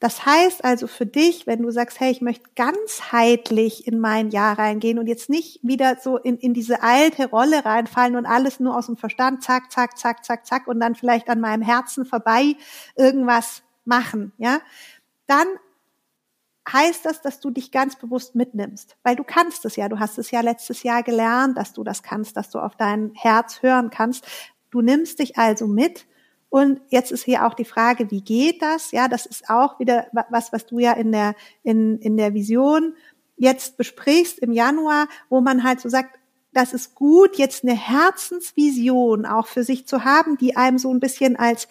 Das 0.00 0.24
heißt 0.24 0.64
also 0.64 0.86
für 0.86 1.04
dich, 1.04 1.46
wenn 1.46 1.60
du 1.60 1.70
sagst, 1.70 2.00
hey, 2.00 2.10
ich 2.10 2.22
möchte 2.22 2.48
ganzheitlich 2.56 3.86
in 3.86 4.00
mein 4.00 4.30
Jahr 4.30 4.58
reingehen 4.58 4.98
und 4.98 5.06
jetzt 5.06 5.28
nicht 5.28 5.60
wieder 5.62 5.98
so 6.02 6.16
in, 6.16 6.38
in 6.38 6.54
diese 6.54 6.82
alte 6.82 7.28
Rolle 7.28 7.66
reinfallen 7.66 8.16
und 8.16 8.24
alles 8.24 8.60
nur 8.60 8.76
aus 8.76 8.86
dem 8.86 8.96
Verstand, 8.96 9.42
zack, 9.42 9.70
zack, 9.70 9.98
zack, 9.98 10.24
zack, 10.24 10.46
zack 10.46 10.68
und 10.68 10.80
dann 10.80 10.94
vielleicht 10.94 11.28
an 11.28 11.40
meinem 11.40 11.62
Herzen 11.62 12.06
vorbei 12.06 12.56
irgendwas 12.96 13.62
machen, 13.84 14.32
ja, 14.38 14.60
dann 15.26 15.46
heißt 16.70 17.04
das, 17.04 17.22
dass 17.22 17.40
du 17.40 17.50
dich 17.50 17.70
ganz 17.70 17.96
bewusst 17.96 18.34
mitnimmst, 18.34 18.96
weil 19.02 19.16
du 19.16 19.24
kannst 19.24 19.64
es 19.64 19.76
ja, 19.76 19.88
du 19.88 19.98
hast 19.98 20.18
es 20.18 20.30
ja 20.30 20.40
letztes 20.40 20.82
Jahr 20.82 21.02
gelernt, 21.02 21.56
dass 21.56 21.72
du 21.72 21.84
das 21.84 22.02
kannst, 22.02 22.36
dass 22.36 22.50
du 22.50 22.58
auf 22.58 22.76
dein 22.76 23.12
Herz 23.14 23.62
hören 23.62 23.90
kannst. 23.90 24.26
Du 24.70 24.80
nimmst 24.80 25.18
dich 25.18 25.38
also 25.38 25.66
mit 25.66 26.06
und 26.48 26.80
jetzt 26.88 27.12
ist 27.12 27.24
hier 27.24 27.46
auch 27.46 27.54
die 27.54 27.64
Frage, 27.64 28.10
wie 28.10 28.22
geht 28.22 28.60
das? 28.60 28.90
Ja, 28.90 29.08
das 29.08 29.24
ist 29.24 29.48
auch 29.48 29.78
wieder 29.78 30.06
was, 30.30 30.52
was 30.52 30.66
du 30.66 30.78
ja 30.80 30.92
in 30.92 31.12
der, 31.12 31.34
in, 31.62 31.98
in 31.98 32.16
der 32.16 32.34
Vision 32.34 32.94
jetzt 33.36 33.76
besprichst 33.76 34.38
im 34.40 34.52
Januar, 34.52 35.08
wo 35.28 35.40
man 35.40 35.64
halt 35.64 35.80
so 35.80 35.88
sagt, 35.88 36.18
das 36.52 36.72
ist 36.72 36.94
gut, 36.96 37.36
jetzt 37.36 37.64
eine 37.64 37.74
Herzensvision 37.74 39.24
auch 39.24 39.46
für 39.46 39.62
sich 39.62 39.86
zu 39.86 40.04
haben, 40.04 40.36
die 40.36 40.56
einem 40.56 40.78
so 40.78 40.92
ein 40.92 41.00
bisschen 41.00 41.36
als, 41.36 41.68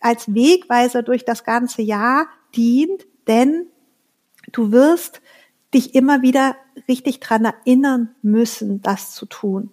als 0.00 0.34
Wegweiser 0.34 1.02
durch 1.02 1.24
das 1.24 1.44
ganze 1.44 1.82
Jahr 1.82 2.26
dient, 2.56 3.06
denn 3.28 3.66
du 4.52 4.72
wirst 4.72 5.20
dich 5.74 5.94
immer 5.94 6.22
wieder 6.22 6.56
richtig 6.88 7.20
dran 7.20 7.44
erinnern 7.44 8.14
müssen, 8.22 8.82
das 8.82 9.14
zu 9.14 9.26
tun, 9.26 9.70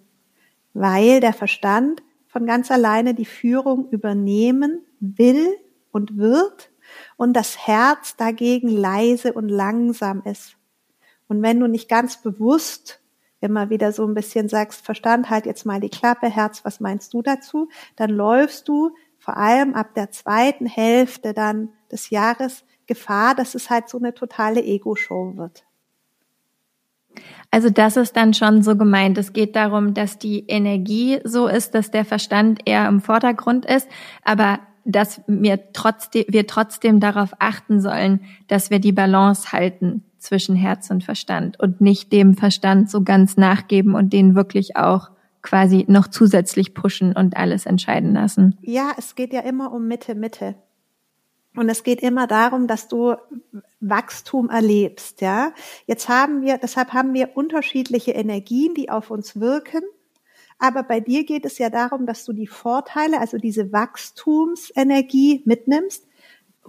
weil 0.72 1.20
der 1.20 1.32
Verstand 1.32 2.02
von 2.26 2.46
ganz 2.46 2.70
alleine 2.70 3.14
die 3.14 3.24
Führung 3.26 3.88
übernehmen 3.90 4.82
will 5.00 5.56
und 5.92 6.16
wird 6.16 6.70
und 7.16 7.34
das 7.34 7.66
Herz 7.66 8.16
dagegen 8.16 8.68
leise 8.68 9.32
und 9.32 9.48
langsam 9.48 10.22
ist. 10.24 10.56
Und 11.28 11.42
wenn 11.42 11.60
du 11.60 11.66
nicht 11.66 11.88
ganz 11.88 12.22
bewusst 12.22 13.00
immer 13.40 13.70
wieder 13.70 13.92
so 13.92 14.06
ein 14.06 14.14
bisschen 14.14 14.48
sagst, 14.48 14.84
Verstand, 14.84 15.30
halt 15.30 15.46
jetzt 15.46 15.64
mal 15.64 15.80
die 15.80 15.88
Klappe, 15.88 16.28
Herz, 16.28 16.64
was 16.64 16.80
meinst 16.80 17.14
du 17.14 17.22
dazu? 17.22 17.68
Dann 17.96 18.10
läufst 18.10 18.68
du 18.68 18.94
vor 19.18 19.36
allem 19.36 19.74
ab 19.74 19.94
der 19.94 20.10
zweiten 20.10 20.66
Hälfte 20.66 21.34
dann 21.34 21.72
des 21.90 22.10
Jahres 22.10 22.64
Gefahr, 22.90 23.36
dass 23.36 23.54
es 23.54 23.70
halt 23.70 23.88
so 23.88 23.98
eine 23.98 24.14
totale 24.14 24.64
Ego-Show 24.64 25.36
wird. 25.36 25.64
Also 27.52 27.70
das 27.70 27.96
ist 27.96 28.16
dann 28.16 28.34
schon 28.34 28.64
so 28.64 28.76
gemeint. 28.76 29.16
Es 29.16 29.32
geht 29.32 29.54
darum, 29.54 29.94
dass 29.94 30.18
die 30.18 30.46
Energie 30.48 31.20
so 31.22 31.46
ist, 31.46 31.76
dass 31.76 31.92
der 31.92 32.04
Verstand 32.04 32.62
eher 32.64 32.88
im 32.88 33.00
Vordergrund 33.00 33.64
ist, 33.64 33.88
aber 34.24 34.58
dass 34.84 35.20
wir 35.28 35.72
trotzdem, 35.72 36.24
wir 36.26 36.48
trotzdem 36.48 36.98
darauf 36.98 37.30
achten 37.38 37.80
sollen, 37.80 38.22
dass 38.48 38.70
wir 38.70 38.80
die 38.80 38.92
Balance 38.92 39.52
halten 39.52 40.02
zwischen 40.18 40.56
Herz 40.56 40.90
und 40.90 41.04
Verstand 41.04 41.60
und 41.60 41.80
nicht 41.80 42.12
dem 42.12 42.34
Verstand 42.34 42.90
so 42.90 43.04
ganz 43.04 43.36
nachgeben 43.36 43.94
und 43.94 44.12
den 44.12 44.34
wirklich 44.34 44.76
auch 44.76 45.10
quasi 45.42 45.84
noch 45.86 46.08
zusätzlich 46.08 46.74
pushen 46.74 47.14
und 47.14 47.36
alles 47.36 47.66
entscheiden 47.66 48.14
lassen. 48.14 48.58
Ja, 48.62 48.90
es 48.98 49.14
geht 49.14 49.32
ja 49.32 49.40
immer 49.42 49.72
um 49.72 49.86
Mitte, 49.86 50.16
Mitte. 50.16 50.56
Und 51.56 51.68
es 51.68 51.82
geht 51.82 52.00
immer 52.00 52.26
darum, 52.26 52.66
dass 52.66 52.86
du 52.86 53.16
Wachstum 53.80 54.50
erlebst, 54.50 55.20
ja. 55.20 55.52
Jetzt 55.86 56.08
haben 56.08 56.42
wir, 56.42 56.58
deshalb 56.58 56.92
haben 56.92 57.12
wir 57.12 57.36
unterschiedliche 57.36 58.12
Energien, 58.12 58.74
die 58.74 58.88
auf 58.90 59.10
uns 59.10 59.40
wirken. 59.40 59.82
Aber 60.58 60.82
bei 60.82 61.00
dir 61.00 61.24
geht 61.24 61.44
es 61.46 61.58
ja 61.58 61.70
darum, 61.70 62.06
dass 62.06 62.24
du 62.24 62.32
die 62.32 62.46
Vorteile, 62.46 63.18
also 63.18 63.38
diese 63.38 63.72
Wachstumsenergie 63.72 65.42
mitnimmst. 65.44 66.06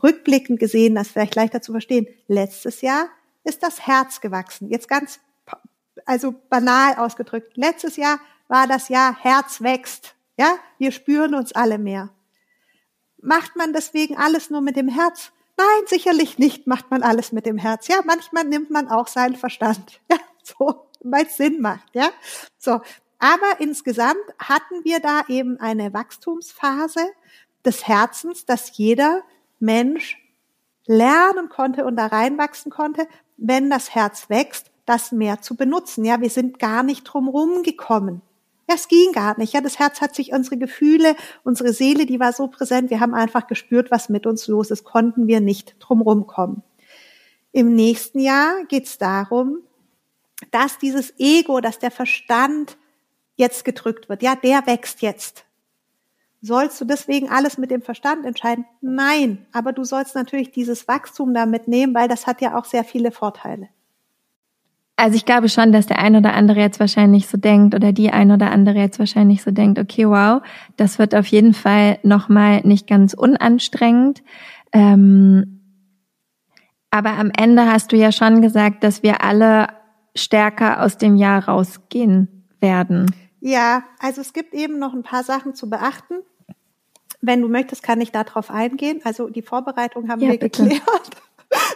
Rückblickend 0.02 0.60
gesehen, 0.60 0.96
das 0.96 1.10
vielleicht 1.10 1.36
leichter 1.36 1.62
zu 1.62 1.74
verstehen. 1.74 2.08
Letztes 2.28 2.82
Jahr 2.82 3.08
ist 3.44 3.62
das 3.62 3.86
Herz 3.86 4.22
gewachsen. 4.22 4.70
Jetzt 4.70 4.88
ganz, 4.88 5.20
also 6.06 6.34
banal 6.50 6.96
ausgedrückt. 6.96 7.58
Letztes 7.58 7.98
Jahr 7.98 8.20
war 8.48 8.68
das 8.68 8.90
Jahr 8.90 9.16
Herz 9.22 9.62
wächst. 9.62 10.16
Ja, 10.38 10.56
wir 10.78 10.92
spüren 10.92 11.36
uns 11.36 11.52
alle 11.52 11.78
mehr. 11.78 12.10
Macht 13.22 13.56
man 13.56 13.74
deswegen 13.74 14.18
alles 14.18 14.50
nur 14.50 14.62
mit 14.62 14.76
dem 14.76 14.88
Herz? 14.88 15.32
Nein, 15.58 15.88
sicherlich 15.88 16.40
nicht 16.40 16.66
macht 16.66 16.90
man 16.90 17.04
alles 17.04 17.32
mit 17.32 17.46
dem 17.46 17.58
Herz. 17.58 17.88
Ja, 17.88 17.98
manchmal 18.06 18.46
nimmt 18.46 18.72
man 18.72 18.90
auch 18.90 19.08
seinen 19.08 19.36
Verstand. 19.36 20.00
Ja, 20.10 20.18
so, 20.44 20.88
weil 21.02 21.26
es 21.26 21.38
Sinn 21.38 21.62
macht. 21.62 21.88
Ja, 21.94 22.10
so. 22.58 22.82
Aber 23.20 23.60
insgesamt 23.60 24.24
hatten 24.40 24.84
wir 24.84 25.00
da 25.00 25.22
eben 25.28 25.60
eine 25.60 25.94
Wachstumsphase 25.94 27.06
des 27.64 27.88
Herzens, 27.88 28.48
dass 28.48 28.76
jeder 28.76 29.22
Mensch 29.60 30.18
lernen 30.88 31.48
konnte 31.50 31.86
und 31.86 31.96
da 31.96 32.08
reinwachsen 32.08 32.72
konnte, 32.72 33.08
wenn 33.38 33.70
das 33.70 33.94
Herz 33.94 34.30
wächst, 34.30 34.72
das 34.86 35.12
mehr 35.12 35.42
zu 35.42 35.56
benutzen. 35.56 36.04
Ja, 36.04 36.22
wir 36.22 36.32
sind 36.32 36.58
gar 36.58 36.82
nicht 36.82 37.04
drum 37.04 37.64
gekommen. 37.64 38.24
Das 38.68 38.88
ging 38.88 39.12
gar 39.12 39.38
nicht. 39.38 39.54
Ja, 39.54 39.62
das 39.62 39.80
Herz 39.80 40.02
hat 40.02 40.16
sich 40.16 40.32
unsere 40.32 40.58
Gefühle, 40.58 41.16
unsere 41.44 41.74
Seele, 41.74 42.06
die 42.06 42.20
war 42.20 42.32
so 42.32 42.48
präsent. 42.48 42.90
Wir 42.90 43.00
haben 43.00 43.14
einfach 43.14 43.48
gespürt, 43.48 43.92
was 43.92 44.10
mit 44.10 44.26
uns 44.26 44.48
los 44.48 44.72
ist. 44.72 44.84
Konnten 44.84 45.28
wir 45.28 45.42
nicht 45.42 45.76
drumherum 45.80 46.28
kommen. 46.28 46.64
Im 47.52 47.76
nächsten 47.76 48.20
Jahr 48.20 48.64
geht 48.66 48.86
es 48.86 48.98
darum, 48.98 49.60
dass 50.52 50.78
dieses 50.78 51.14
Ego, 51.20 51.60
dass 51.60 51.80
der 51.80 51.92
Verstand 51.92 52.78
jetzt 53.36 53.66
gedrückt 53.66 54.08
wird. 54.08 54.24
Ja, 54.24 54.36
der 54.36 54.66
wächst 54.66 55.02
jetzt. 55.02 55.46
Sollst 56.42 56.82
du 56.82 56.86
deswegen 56.86 57.30
alles 57.30 57.58
mit 57.58 57.70
dem 57.70 57.82
Verstand 57.82 58.26
entscheiden? 58.26 58.66
Nein, 58.82 59.46
aber 59.52 59.74
du 59.74 59.84
sollst 59.84 60.16
natürlich 60.16 60.52
dieses 60.52 60.88
Wachstum 60.88 61.34
damit 61.34 61.68
nehmen, 61.68 61.94
weil 61.94 62.08
das 62.08 62.26
hat 62.26 62.42
ja 62.42 62.58
auch 62.58 62.66
sehr 62.66 62.84
viele 62.84 63.12
Vorteile. 63.12 63.70
Also 65.02 65.16
ich 65.16 65.26
glaube 65.26 65.50
schon, 65.50 65.72
dass 65.72 65.88
der 65.88 65.98
ein 65.98 66.16
oder 66.16 66.34
andere 66.34 66.60
jetzt 66.60 66.80
wahrscheinlich 66.80 67.28
so 67.28 67.36
denkt 67.36 67.74
oder 67.74 67.92
die 67.92 68.12
ein 68.12 68.30
oder 68.30 68.52
andere 68.52 68.78
jetzt 68.78 69.00
wahrscheinlich 69.00 69.42
so 69.42 69.50
denkt, 69.50 69.80
okay, 69.80 70.08
wow, 70.08 70.44
das 70.78 71.00
wird 71.00 71.16
auf 71.16 71.26
jeden 71.26 71.56
Fall 71.56 71.98
nochmal 72.04 72.62
nicht 72.66 72.86
ganz 72.86 73.16
unanstrengend. 73.16 74.22
Ähm, 74.72 75.60
aber 76.92 77.14
am 77.14 77.32
Ende 77.36 77.66
hast 77.66 77.92
du 77.92 77.96
ja 77.96 78.12
schon 78.12 78.44
gesagt, 78.44 78.84
dass 78.84 79.02
wir 79.02 79.24
alle 79.24 79.70
stärker 80.14 80.84
aus 80.84 81.00
dem 81.00 81.16
Jahr 81.16 81.48
rausgehen 81.48 82.46
werden. 82.60 83.12
Ja, 83.40 83.82
also 83.98 84.22
es 84.22 84.34
gibt 84.34 84.54
eben 84.54 84.78
noch 84.78 84.94
ein 84.94 85.02
paar 85.02 85.24
Sachen 85.24 85.56
zu 85.56 85.68
beachten. 85.68 86.20
Wenn 87.22 87.42
du 87.42 87.48
möchtest, 87.48 87.82
kann 87.82 88.02
ich 88.02 88.12
darauf 88.12 88.52
eingehen. 88.52 89.02
Also 89.04 89.30
die 89.30 89.42
Vorbereitung 89.42 90.10
haben 90.10 90.22
ja, 90.22 90.34
wir 90.34 90.38
bitte. 90.38 90.62
geklärt. 90.62 90.84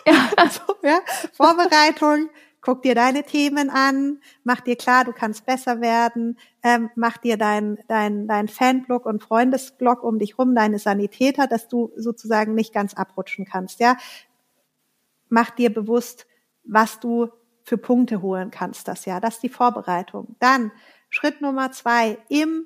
Ja. 0.06 0.14
Also, 0.38 0.62
ja, 0.84 1.00
Vorbereitung, 1.34 2.30
guck 2.66 2.82
dir 2.82 2.96
deine 2.96 3.24
Themen 3.24 3.70
an, 3.70 4.20
mach 4.44 4.60
dir 4.60 4.76
klar, 4.76 5.06
du 5.06 5.14
kannst 5.14 5.46
besser 5.46 5.82
werden, 5.82 6.40
ähm, 6.64 6.90
mach 6.96 7.18
dir 7.18 7.38
dein, 7.38 7.78
dein, 7.88 8.28
dein 8.28 8.48
Fanblog 8.48 9.06
und 9.06 9.22
Freundesblog 9.22 10.04
um 10.04 10.18
dich 10.18 10.40
rum, 10.40 10.56
deine 10.56 10.80
Sanitäter, 10.80 11.46
dass 11.46 11.68
du 11.68 11.92
sozusagen 11.96 12.56
nicht 12.56 12.74
ganz 12.74 12.96
abrutschen 12.96 13.46
kannst, 13.46 13.80
ja. 13.80 13.98
Mach 15.30 15.52
dir 15.52 15.72
bewusst, 15.72 16.26
was 16.64 17.00
du 17.00 17.30
für 17.62 17.78
Punkte 17.78 18.24
holen 18.24 18.50
kannst 18.50 18.88
das 18.88 19.06
Jahr. 19.06 19.22
Das 19.22 19.36
ist 19.36 19.44
die 19.44 19.50
Vorbereitung. 19.50 20.36
Dann 20.40 20.72
Schritt 21.10 21.42
Nummer 21.42 21.72
zwei 21.72 22.18
im 22.30 22.66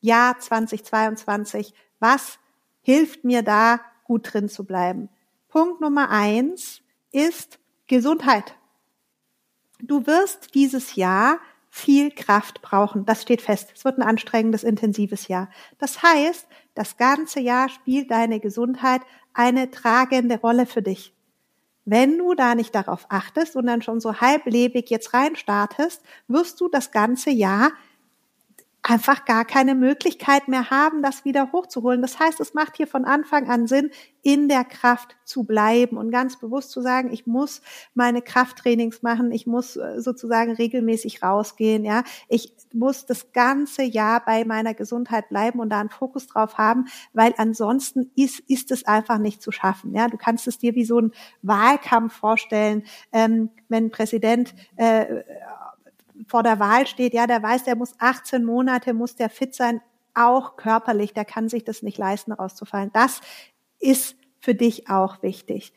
Jahr 0.00 0.38
2022. 0.38 1.72
Was 2.00 2.38
hilft 2.82 3.24
mir 3.24 3.42
da, 3.42 3.80
gut 4.04 4.30
drin 4.30 4.50
zu 4.50 4.64
bleiben? 4.64 5.08
Punkt 5.48 5.80
Nummer 5.80 6.10
eins 6.10 6.82
ist 7.12 7.58
Gesundheit. 7.86 8.57
Du 9.80 10.06
wirst 10.06 10.54
dieses 10.54 10.96
Jahr 10.96 11.38
viel 11.70 12.10
Kraft 12.10 12.62
brauchen. 12.62 13.04
Das 13.04 13.22
steht 13.22 13.42
fest. 13.42 13.70
Es 13.74 13.84
wird 13.84 13.98
ein 13.98 14.02
anstrengendes, 14.02 14.64
intensives 14.64 15.28
Jahr. 15.28 15.50
Das 15.78 16.02
heißt, 16.02 16.46
das 16.74 16.96
ganze 16.96 17.40
Jahr 17.40 17.68
spielt 17.68 18.10
deine 18.10 18.40
Gesundheit 18.40 19.02
eine 19.34 19.70
tragende 19.70 20.38
Rolle 20.40 20.66
für 20.66 20.82
dich. 20.82 21.14
Wenn 21.84 22.18
du 22.18 22.34
da 22.34 22.54
nicht 22.54 22.74
darauf 22.74 23.06
achtest 23.08 23.56
und 23.56 23.66
dann 23.66 23.82
schon 23.82 24.00
so 24.00 24.20
halblebig 24.20 24.90
jetzt 24.90 25.14
reinstartest, 25.14 26.02
wirst 26.26 26.60
du 26.60 26.68
das 26.68 26.90
ganze 26.90 27.30
Jahr 27.30 27.70
einfach 28.82 29.24
gar 29.24 29.44
keine 29.44 29.74
Möglichkeit 29.74 30.48
mehr 30.48 30.70
haben, 30.70 31.02
das 31.02 31.24
wieder 31.24 31.52
hochzuholen. 31.52 32.00
Das 32.00 32.18
heißt, 32.18 32.40
es 32.40 32.54
macht 32.54 32.76
hier 32.76 32.86
von 32.86 33.04
Anfang 33.04 33.48
an 33.50 33.66
Sinn, 33.66 33.90
in 34.22 34.48
der 34.48 34.64
Kraft 34.64 35.16
zu 35.24 35.44
bleiben 35.44 35.96
und 35.96 36.10
ganz 36.10 36.38
bewusst 36.38 36.70
zu 36.70 36.80
sagen, 36.80 37.12
ich 37.12 37.26
muss 37.26 37.60
meine 37.94 38.22
Krafttrainings 38.22 39.02
machen, 39.02 39.32
ich 39.32 39.46
muss 39.46 39.76
äh, 39.76 40.00
sozusagen 40.00 40.52
regelmäßig 40.52 41.22
rausgehen, 41.22 41.84
ja. 41.84 42.02
Ich 42.28 42.52
muss 42.72 43.06
das 43.06 43.32
ganze 43.32 43.82
Jahr 43.82 44.24
bei 44.24 44.44
meiner 44.44 44.74
Gesundheit 44.74 45.28
bleiben 45.28 45.60
und 45.60 45.70
da 45.70 45.80
einen 45.80 45.90
Fokus 45.90 46.26
drauf 46.26 46.58
haben, 46.58 46.86
weil 47.12 47.34
ansonsten 47.36 48.10
ist, 48.16 48.40
ist 48.48 48.70
es 48.70 48.86
einfach 48.86 49.18
nicht 49.18 49.42
zu 49.42 49.50
schaffen, 49.52 49.94
ja. 49.94 50.08
Du 50.08 50.16
kannst 50.16 50.46
es 50.46 50.58
dir 50.58 50.74
wie 50.74 50.84
so 50.84 51.00
ein 51.00 51.12
Wahlkampf 51.42 52.14
vorstellen, 52.14 52.84
ähm, 53.12 53.50
wenn 53.68 53.86
ein 53.86 53.90
Präsident 53.90 54.54
äh, 54.76 55.22
vor 56.28 56.42
der 56.42 56.60
Wahl 56.60 56.86
steht, 56.86 57.14
ja, 57.14 57.26
der 57.26 57.42
weiß, 57.42 57.64
der 57.64 57.74
muss 57.74 57.94
18 57.98 58.44
Monate, 58.44 58.92
muss 58.94 59.16
der 59.16 59.30
fit 59.30 59.54
sein, 59.54 59.80
auch 60.14 60.56
körperlich, 60.56 61.14
der 61.14 61.24
kann 61.24 61.48
sich 61.48 61.64
das 61.64 61.82
nicht 61.82 61.98
leisten, 61.98 62.32
rauszufallen. 62.32 62.90
Das 62.92 63.20
ist 63.78 64.16
für 64.40 64.54
dich 64.54 64.90
auch 64.90 65.22
wichtig. 65.22 65.72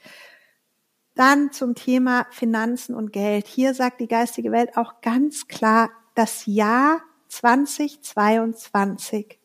Dann 1.15 1.51
zum 1.51 1.75
Thema 1.75 2.25
Finanzen 2.31 2.95
und 2.95 3.13
Geld. 3.13 3.47
Hier 3.47 3.73
sagt 3.73 4.01
die 4.01 4.07
geistige 4.07 4.51
Welt 4.51 4.77
auch 4.77 5.01
ganz 5.01 5.47
klar, 5.47 5.89
das 6.15 6.45
Jahr 6.45 7.01
2022 7.29 9.39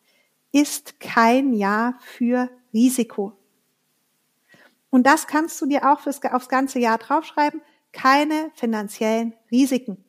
ist 0.52 1.00
kein 1.00 1.52
Jahr 1.52 1.98
für 2.00 2.48
Risiko. 2.72 3.32
Und 4.90 5.06
das 5.06 5.26
kannst 5.26 5.60
du 5.60 5.66
dir 5.66 5.90
auch 5.90 5.98
fürs, 6.00 6.22
aufs 6.24 6.48
ganze 6.48 6.78
Jahr 6.78 6.98
draufschreiben. 6.98 7.60
Keine 7.92 8.50
finanziellen 8.54 9.34
Risiken. 9.50 10.05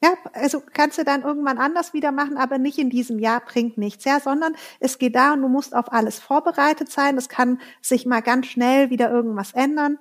Ja, 0.00 0.14
also 0.32 0.62
kannst 0.72 0.96
du 0.98 1.04
dann 1.04 1.22
irgendwann 1.22 1.58
anders 1.58 1.92
wieder 1.92 2.12
machen, 2.12 2.36
aber 2.36 2.58
nicht 2.58 2.78
in 2.78 2.88
diesem 2.88 3.18
Jahr 3.18 3.40
bringt 3.40 3.78
nichts, 3.78 4.04
ja, 4.04 4.20
sondern 4.20 4.54
es 4.78 4.98
geht 4.98 5.16
da 5.16 5.32
und 5.32 5.42
du 5.42 5.48
musst 5.48 5.74
auf 5.74 5.92
alles 5.92 6.20
vorbereitet 6.20 6.88
sein. 6.88 7.18
Es 7.18 7.28
kann 7.28 7.60
sich 7.82 8.06
mal 8.06 8.20
ganz 8.20 8.46
schnell 8.46 8.90
wieder 8.90 9.10
irgendwas 9.10 9.52
ändern. 9.54 9.98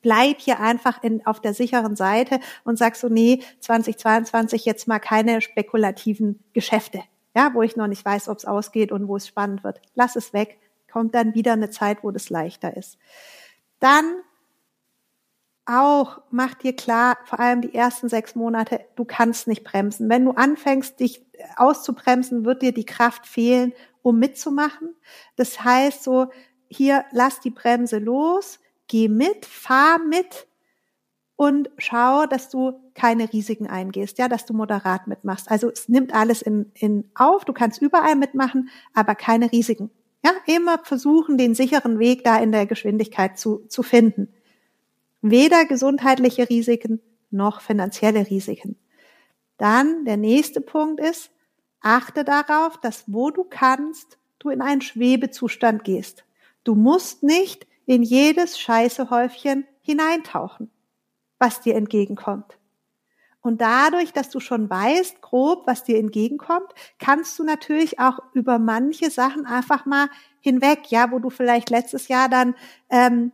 Bleib 0.00 0.40
hier 0.40 0.60
einfach 0.60 1.02
in, 1.02 1.26
auf 1.26 1.40
der 1.40 1.54
sicheren 1.54 1.96
Seite 1.96 2.38
und 2.62 2.78
sag 2.78 2.94
so, 2.94 3.08
nee, 3.08 3.42
2022 3.60 4.64
jetzt 4.64 4.86
mal 4.86 5.00
keine 5.00 5.40
spekulativen 5.40 6.38
Geschäfte, 6.52 7.02
ja, 7.34 7.52
wo 7.52 7.62
ich 7.62 7.76
noch 7.76 7.88
nicht 7.88 8.04
weiß, 8.04 8.28
ob 8.28 8.38
es 8.38 8.44
ausgeht 8.44 8.92
und 8.92 9.08
wo 9.08 9.16
es 9.16 9.26
spannend 9.26 9.64
wird. 9.64 9.80
Lass 9.96 10.14
es 10.14 10.32
weg. 10.34 10.58
Kommt 10.92 11.16
dann 11.16 11.34
wieder 11.34 11.54
eine 11.54 11.70
Zeit, 11.70 12.04
wo 12.04 12.12
das 12.12 12.30
leichter 12.30 12.76
ist. 12.76 12.96
Dann 13.80 14.22
auch 15.66 16.22
mach 16.30 16.54
dir 16.54 16.74
klar, 16.74 17.18
vor 17.24 17.40
allem 17.40 17.60
die 17.60 17.74
ersten 17.74 18.08
sechs 18.08 18.34
Monate, 18.34 18.80
du 18.94 19.04
kannst 19.04 19.48
nicht 19.48 19.64
bremsen. 19.64 20.08
Wenn 20.08 20.24
du 20.24 20.30
anfängst, 20.30 21.00
dich 21.00 21.26
auszubremsen, 21.56 22.44
wird 22.44 22.62
dir 22.62 22.72
die 22.72 22.86
Kraft 22.86 23.26
fehlen, 23.26 23.72
um 24.02 24.18
mitzumachen. 24.18 24.94
Das 25.34 25.62
heißt 25.62 26.04
so, 26.04 26.28
hier 26.68 27.04
lass 27.10 27.40
die 27.40 27.50
Bremse 27.50 27.98
los, 27.98 28.60
geh 28.88 29.08
mit, 29.08 29.44
fahr 29.44 29.98
mit 29.98 30.46
und 31.34 31.70
schau, 31.76 32.26
dass 32.26 32.48
du 32.48 32.72
keine 32.94 33.32
Risiken 33.32 33.66
eingehst, 33.66 34.18
ja, 34.18 34.28
dass 34.28 34.46
du 34.46 34.54
moderat 34.54 35.06
mitmachst. 35.06 35.50
Also 35.50 35.68
es 35.68 35.88
nimmt 35.88 36.14
alles 36.14 36.42
in, 36.42 36.72
in 36.74 37.10
auf, 37.14 37.44
du 37.44 37.52
kannst 37.52 37.82
überall 37.82 38.16
mitmachen, 38.16 38.70
aber 38.94 39.14
keine 39.14 39.52
Risiken. 39.52 39.90
Ja, 40.24 40.32
immer 40.46 40.78
versuchen, 40.82 41.36
den 41.38 41.54
sicheren 41.54 41.98
Weg 41.98 42.24
da 42.24 42.38
in 42.38 42.52
der 42.52 42.66
Geschwindigkeit 42.66 43.38
zu, 43.38 43.66
zu 43.68 43.82
finden. 43.82 44.32
Weder 45.30 45.64
gesundheitliche 45.64 46.48
Risiken 46.48 47.00
noch 47.30 47.60
finanzielle 47.60 48.28
Risiken. 48.30 48.76
Dann 49.58 50.04
der 50.04 50.16
nächste 50.16 50.60
Punkt 50.60 51.00
ist, 51.00 51.30
achte 51.80 52.24
darauf, 52.24 52.80
dass 52.80 53.04
wo 53.06 53.30
du 53.30 53.44
kannst, 53.44 54.18
du 54.38 54.50
in 54.50 54.62
einen 54.62 54.82
Schwebezustand 54.82 55.84
gehst. 55.84 56.24
Du 56.64 56.74
musst 56.74 57.22
nicht 57.22 57.66
in 57.86 58.02
jedes 58.02 58.58
Scheißehäufchen 58.58 59.66
hineintauchen, 59.80 60.70
was 61.38 61.60
dir 61.60 61.74
entgegenkommt. 61.76 62.58
Und 63.40 63.60
dadurch, 63.60 64.12
dass 64.12 64.30
du 64.30 64.40
schon 64.40 64.68
weißt, 64.68 65.22
grob, 65.22 65.68
was 65.68 65.84
dir 65.84 65.98
entgegenkommt, 65.98 66.72
kannst 66.98 67.38
du 67.38 67.44
natürlich 67.44 68.00
auch 68.00 68.18
über 68.32 68.58
manche 68.58 69.10
Sachen 69.10 69.46
einfach 69.46 69.86
mal 69.86 70.08
hinweg, 70.40 70.90
ja, 70.90 71.12
wo 71.12 71.20
du 71.20 71.30
vielleicht 71.30 71.70
letztes 71.70 72.08
Jahr 72.08 72.28
dann 72.28 72.56
ähm, 72.90 73.30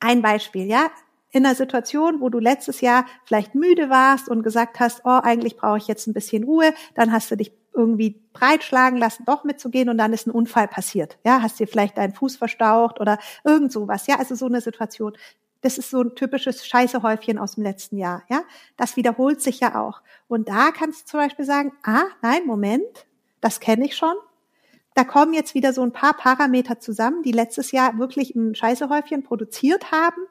ein 0.00 0.22
Beispiel, 0.22 0.66
ja. 0.66 0.90
In 1.30 1.44
einer 1.44 1.54
Situation, 1.54 2.20
wo 2.20 2.30
du 2.30 2.38
letztes 2.38 2.80
Jahr 2.80 3.04
vielleicht 3.24 3.54
müde 3.54 3.90
warst 3.90 4.28
und 4.28 4.42
gesagt 4.42 4.80
hast, 4.80 5.02
oh, 5.04 5.20
eigentlich 5.22 5.56
brauche 5.56 5.76
ich 5.76 5.86
jetzt 5.86 6.06
ein 6.06 6.14
bisschen 6.14 6.44
Ruhe, 6.44 6.72
dann 6.94 7.12
hast 7.12 7.30
du 7.30 7.36
dich 7.36 7.52
irgendwie 7.74 8.20
breitschlagen 8.32 8.98
lassen, 8.98 9.24
doch 9.26 9.44
mitzugehen 9.44 9.88
und 9.88 9.98
dann 9.98 10.12
ist 10.12 10.26
ein 10.26 10.30
Unfall 10.30 10.68
passiert. 10.68 11.18
Ja, 11.24 11.42
hast 11.42 11.60
dir 11.60 11.68
vielleicht 11.68 11.98
deinen 11.98 12.14
Fuß 12.14 12.36
verstaucht 12.36 12.98
oder 12.98 13.18
irgend 13.44 13.72
sowas. 13.72 14.06
Ja, 14.06 14.18
also 14.18 14.34
so 14.34 14.46
eine 14.46 14.60
Situation. 14.60 15.16
Das 15.60 15.76
ist 15.76 15.90
so 15.90 16.00
ein 16.00 16.14
typisches 16.14 16.66
Scheißehäufchen 16.66 17.38
aus 17.38 17.56
dem 17.56 17.64
letzten 17.64 17.98
Jahr. 17.98 18.22
Ja, 18.28 18.42
das 18.76 18.96
wiederholt 18.96 19.42
sich 19.42 19.60
ja 19.60 19.80
auch. 19.80 20.00
Und 20.28 20.48
da 20.48 20.70
kannst 20.70 21.02
du 21.02 21.06
zum 21.06 21.20
Beispiel 21.20 21.44
sagen, 21.44 21.72
ah, 21.82 22.04
nein, 22.22 22.46
Moment, 22.46 23.06
das 23.40 23.60
kenne 23.60 23.84
ich 23.84 23.96
schon 23.96 24.14
da 24.98 25.04
kommen 25.04 25.32
jetzt 25.32 25.54
wieder 25.54 25.72
so 25.72 25.82
ein 25.84 25.92
paar 25.92 26.14
Parameter 26.14 26.80
zusammen, 26.80 27.22
die 27.22 27.30
letztes 27.30 27.70
Jahr 27.70 28.00
wirklich 28.00 28.34
ein 28.34 28.56
Scheißehäufchen 28.56 29.22
produziert 29.22 29.92
haben. 29.92 30.22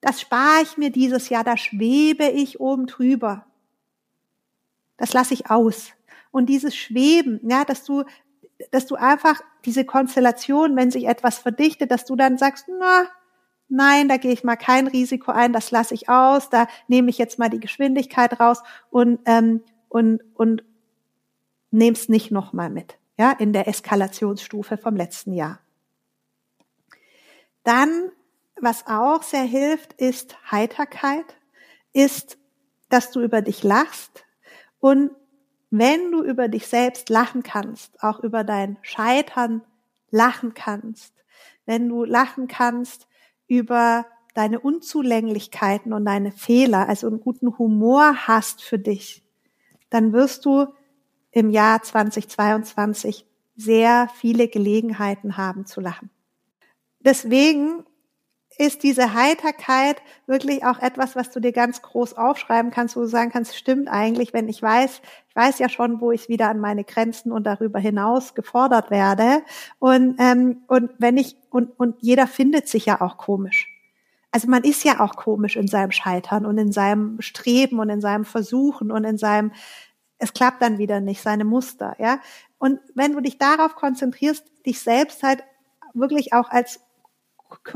Das 0.00 0.20
spare 0.20 0.62
ich 0.64 0.76
mir 0.76 0.90
dieses 0.90 1.28
Jahr, 1.28 1.44
da 1.44 1.56
schwebe 1.56 2.24
ich 2.24 2.58
oben 2.58 2.86
drüber. 2.86 3.46
Das 4.96 5.12
lasse 5.12 5.34
ich 5.34 5.50
aus. 5.50 5.90
Und 6.32 6.46
dieses 6.46 6.74
Schweben, 6.74 7.38
ja, 7.48 7.64
dass 7.64 7.84
du, 7.84 8.02
dass 8.72 8.86
du 8.86 8.96
einfach 8.96 9.40
diese 9.64 9.84
Konstellation, 9.84 10.74
wenn 10.74 10.90
sich 10.90 11.06
etwas 11.06 11.38
verdichtet, 11.38 11.92
dass 11.92 12.04
du 12.04 12.16
dann 12.16 12.38
sagst, 12.38 12.66
na, 12.80 13.06
nein, 13.68 14.08
da 14.08 14.16
gehe 14.16 14.32
ich 14.32 14.42
mal 14.42 14.56
kein 14.56 14.88
Risiko 14.88 15.30
ein, 15.30 15.52
das 15.52 15.70
lasse 15.70 15.94
ich 15.94 16.08
aus, 16.08 16.50
da 16.50 16.66
nehme 16.88 17.08
ich 17.08 17.18
jetzt 17.18 17.38
mal 17.38 17.50
die 17.50 17.60
Geschwindigkeit 17.60 18.40
raus 18.40 18.64
und 18.90 19.20
ähm, 19.26 19.62
und 19.88 20.24
und 20.34 20.64
nehme 21.70 21.96
es 21.96 22.08
nicht 22.08 22.32
nochmal 22.32 22.68
mit 22.68 22.98
ja, 23.22 23.30
in 23.30 23.52
der 23.52 23.68
Eskalationsstufe 23.68 24.76
vom 24.76 24.96
letzten 24.96 25.32
Jahr. 25.32 25.60
Dann, 27.62 28.10
was 28.60 28.88
auch 28.88 29.22
sehr 29.22 29.44
hilft, 29.44 29.92
ist 29.92 30.36
Heiterkeit, 30.50 31.36
ist, 31.92 32.36
dass 32.88 33.12
du 33.12 33.20
über 33.20 33.40
dich 33.40 33.62
lachst 33.62 34.24
und 34.80 35.12
wenn 35.70 36.10
du 36.10 36.24
über 36.24 36.48
dich 36.48 36.66
selbst 36.66 37.10
lachen 37.10 37.44
kannst, 37.44 38.02
auch 38.02 38.18
über 38.24 38.42
dein 38.42 38.76
Scheitern 38.82 39.62
lachen 40.10 40.52
kannst, 40.54 41.14
wenn 41.64 41.88
du 41.88 42.04
lachen 42.04 42.48
kannst 42.48 43.06
über 43.46 44.04
deine 44.34 44.58
Unzulänglichkeiten 44.58 45.92
und 45.92 46.06
deine 46.06 46.32
Fehler, 46.32 46.88
also 46.88 47.06
einen 47.06 47.20
guten 47.20 47.56
Humor 47.56 48.26
hast 48.26 48.64
für 48.64 48.80
dich, 48.80 49.22
dann 49.90 50.12
wirst 50.12 50.44
du 50.44 50.74
im 51.32 51.50
Jahr 51.50 51.82
2022 51.82 53.26
sehr 53.56 54.08
viele 54.14 54.48
Gelegenheiten 54.48 55.36
haben 55.36 55.66
zu 55.66 55.80
lachen. 55.80 56.10
Deswegen 57.00 57.84
ist 58.58 58.82
diese 58.82 59.14
Heiterkeit 59.14 59.96
wirklich 60.26 60.64
auch 60.64 60.78
etwas, 60.78 61.16
was 61.16 61.30
du 61.30 61.40
dir 61.40 61.52
ganz 61.52 61.82
groß 61.82 62.14
aufschreiben 62.14 62.70
kannst, 62.70 62.96
wo 62.96 63.00
du 63.00 63.06
sagen 63.06 63.30
kannst, 63.30 63.56
stimmt 63.56 63.88
eigentlich, 63.88 64.32
wenn 64.32 64.48
ich 64.48 64.60
weiß, 64.60 65.00
ich 65.28 65.36
weiß 65.36 65.58
ja 65.58 65.68
schon, 65.68 66.00
wo 66.00 66.12
ich 66.12 66.28
wieder 66.28 66.48
an 66.48 66.60
meine 66.60 66.84
Grenzen 66.84 67.32
und 67.32 67.44
darüber 67.44 67.78
hinaus 67.78 68.34
gefordert 68.34 68.90
werde. 68.90 69.42
Und, 69.78 70.16
ähm, 70.18 70.62
und 70.68 70.90
wenn 70.98 71.16
ich, 71.16 71.36
und, 71.50 71.70
und 71.78 71.96
jeder 72.00 72.26
findet 72.26 72.68
sich 72.68 72.86
ja 72.86 73.00
auch 73.00 73.16
komisch. 73.16 73.68
Also 74.30 74.48
man 74.48 74.64
ist 74.64 74.84
ja 74.84 75.00
auch 75.00 75.16
komisch 75.16 75.56
in 75.56 75.68
seinem 75.68 75.90
Scheitern 75.90 76.46
und 76.46 76.56
in 76.56 76.72
seinem 76.72 77.20
Streben 77.20 77.78
und 77.78 77.90
in 77.90 78.00
seinem 78.00 78.24
Versuchen 78.24 78.90
und 78.90 79.04
in 79.04 79.18
seinem 79.18 79.52
es 80.22 80.32
klappt 80.32 80.62
dann 80.62 80.78
wieder 80.78 81.00
nicht, 81.00 81.20
seine 81.20 81.44
Muster, 81.44 81.96
ja. 81.98 82.20
Und 82.58 82.78
wenn 82.94 83.12
du 83.12 83.20
dich 83.20 83.38
darauf 83.38 83.74
konzentrierst, 83.74 84.44
dich 84.64 84.78
selbst 84.80 85.24
halt 85.24 85.42
wirklich 85.94 86.32
auch 86.32 86.48
als 86.48 86.80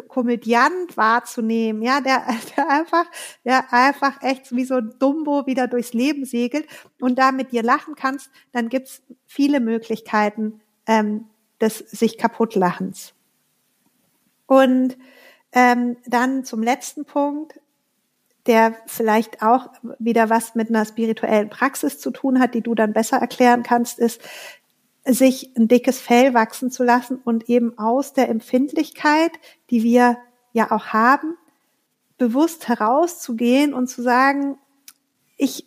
Komödiant 0.09 0.97
wahrzunehmen, 0.97 1.83
ja, 1.83 2.01
der, 2.01 2.25
der 2.57 2.69
einfach, 2.69 3.05
der 3.45 3.73
einfach 3.73 4.23
echt 4.23 4.55
wie 4.55 4.65
so 4.65 4.77
ein 4.77 4.95
Dumbo 5.01 5.47
wieder 5.47 5.67
durchs 5.67 5.93
Leben 5.93 6.25
segelt 6.25 6.67
und 7.01 7.19
da 7.19 7.33
mit 7.33 7.51
dir 7.51 7.65
lachen 7.65 7.97
kannst, 7.97 8.31
dann 8.53 8.69
gibt's 8.69 9.03
viele 9.27 9.59
Möglichkeiten 9.59 10.61
ähm, 10.87 11.27
des 11.61 11.79
sich 11.79 12.17
kaputtlachens. 12.17 13.13
Und 14.47 14.97
ähm, 15.51 15.97
dann 16.07 16.45
zum 16.45 16.63
letzten 16.63 17.07
Punkt, 17.07 17.61
der 18.47 18.75
vielleicht 18.87 19.43
auch 19.43 19.69
wieder 19.99 20.31
was 20.31 20.55
mit 20.55 20.69
einer 20.69 20.85
spirituellen 20.85 21.51
Praxis 21.51 21.99
zu 21.99 22.11
tun 22.11 22.41
hat, 22.41 22.55
die 22.55 22.63
du 22.63 22.75
dann 22.75 22.93
besser 22.93 23.19
erklären 23.19 23.63
kannst, 23.63 23.99
ist, 23.99 24.21
sich 25.05 25.57
ein 25.57 25.69
dickes 25.69 26.01
Fell 26.01 26.35
wachsen 26.35 26.71
zu 26.71 26.83
lassen 26.83 27.21
und 27.23 27.49
eben 27.49 27.79
aus 27.79 28.13
der 28.13 28.29
Empfindlichkeit, 28.29 29.33
die 29.71 29.83
wir 29.83 30.19
ja 30.53 30.73
auch 30.73 30.87
haben, 30.87 31.37
bewusst 32.19 32.69
herauszugehen 32.69 33.73
und 33.73 33.89
zu 33.89 34.03
sagen, 34.03 34.59
ich, 35.37 35.67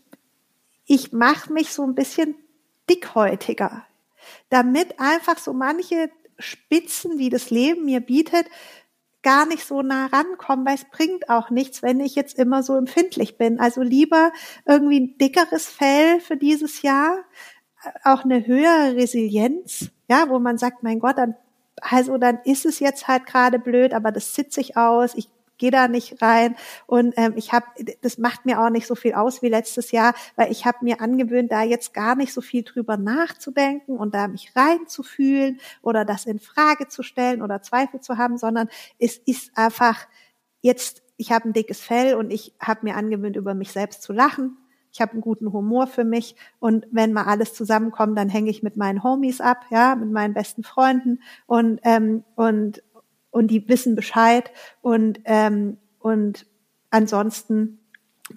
ich 0.86 1.14
mache 1.14 1.54
mich 1.54 1.72
so 1.72 1.84
ein 1.84 1.96
bisschen 1.96 2.36
dickhäutiger, 2.90 3.86
damit 4.50 5.00
einfach 5.00 5.38
so 5.38 5.54
manche 5.54 6.10
Spitzen, 6.40 7.18
die 7.18 7.30
das 7.30 7.50
Leben 7.50 7.86
mir 7.86 8.00
bietet, 8.00 8.48
gar 9.22 9.46
nicht 9.46 9.66
so 9.66 9.82
nah 9.82 10.08
rankommen, 10.08 10.66
weil 10.66 10.76
es 10.76 10.86
bringt 10.86 11.30
auch 11.30 11.50
nichts, 11.50 11.82
wenn 11.84 12.00
ich 12.00 12.16
jetzt 12.16 12.40
immer 12.40 12.64
so 12.64 12.76
empfindlich 12.76 13.38
bin. 13.38 13.60
Also 13.60 13.82
lieber 13.82 14.32
irgendwie 14.66 15.00
ein 15.00 15.18
dickeres 15.18 15.68
Fell 15.68 16.20
für 16.22 16.38
dieses 16.38 16.82
Jahr, 16.82 17.20
auch 18.04 18.24
eine 18.24 18.46
höhere 18.46 18.96
Resilienz, 18.96 19.90
ja, 20.10 20.30
wo 20.30 20.40
man 20.40 20.58
sagt, 20.58 20.84
mein 20.84 21.00
Gott, 21.00 21.18
dann, 21.18 21.36
also 21.82 22.18
dann 22.18 22.40
ist 22.44 22.66
es 22.66 22.80
jetzt 22.80 23.08
halt 23.08 23.26
gerade 23.26 23.60
blöd, 23.60 23.94
aber 23.94 24.12
das 24.12 24.36
sitze 24.36 24.62
ich 24.62 24.76
aus, 24.76 25.16
ich 25.16 25.30
gehe 25.60 25.70
da 25.70 25.88
nicht 25.88 26.22
rein. 26.22 26.56
Und 26.88 27.14
ähm, 27.18 27.34
ich 27.36 27.54
habe, 27.54 27.68
das 28.02 28.18
macht 28.18 28.46
mir 28.46 28.60
auch 28.60 28.72
nicht 28.72 28.88
so 28.88 28.96
viel 28.96 29.14
aus 29.14 29.44
wie 29.44 29.50
letztes 29.50 29.92
Jahr, 29.92 30.16
weil 30.36 30.52
ich 30.52 30.66
habe 30.66 30.80
mir 30.82 31.02
angewöhnt, 31.02 31.52
da 31.52 31.62
jetzt 31.62 31.94
gar 31.94 32.16
nicht 32.16 32.34
so 32.34 32.42
viel 32.42 32.64
drüber 32.64 32.98
nachzudenken 32.98 33.98
und 33.98 34.16
da 34.16 34.28
mich 34.28 34.54
reinzufühlen 34.56 35.60
oder 35.84 36.06
das 36.06 36.26
in 36.26 36.40
Frage 36.40 36.88
zu 36.88 37.04
stellen 37.04 37.44
oder 37.44 37.62
Zweifel 37.62 38.02
zu 38.02 38.18
haben, 38.18 38.38
sondern 38.38 38.70
es 38.98 39.18
ist 39.18 39.52
einfach 39.56 40.08
jetzt, 40.62 41.04
ich 41.18 41.32
habe 41.32 41.50
ein 41.50 41.54
dickes 41.54 41.82
Fell 41.82 42.16
und 42.16 42.32
ich 42.32 42.56
habe 42.60 42.82
mir 42.84 42.96
angewöhnt, 42.96 43.36
über 43.36 43.54
mich 43.54 43.72
selbst 43.72 44.02
zu 44.02 44.14
lachen. 44.14 44.58
Ich 44.92 45.02
habe 45.02 45.12
einen 45.14 45.22
guten 45.22 45.54
Humor 45.54 45.86
für 45.86 46.04
mich 46.04 46.36
und 46.60 46.88
wenn 46.92 47.14
mal 47.14 47.26
alles 47.26 47.54
zusammenkommt, 47.54 48.18
dann 48.18 48.28
hänge 48.28 48.50
ich 48.50 48.64
mit 48.64 48.76
meinen 48.76 49.04
Homies 49.04 49.40
ab, 49.40 49.66
ja, 49.70 49.96
mit 49.96 50.10
meinen 50.10 50.34
besten 50.34 50.64
Freunden 50.64 51.22
und 51.46 51.80
ähm, 51.84 52.24
und 52.36 52.82
und 53.32 53.48
die 53.48 53.68
wissen 53.68 53.96
Bescheid 53.96 54.52
und 54.82 55.20
ähm, 55.26 55.78
und 56.00 56.46
ansonsten 56.90 57.80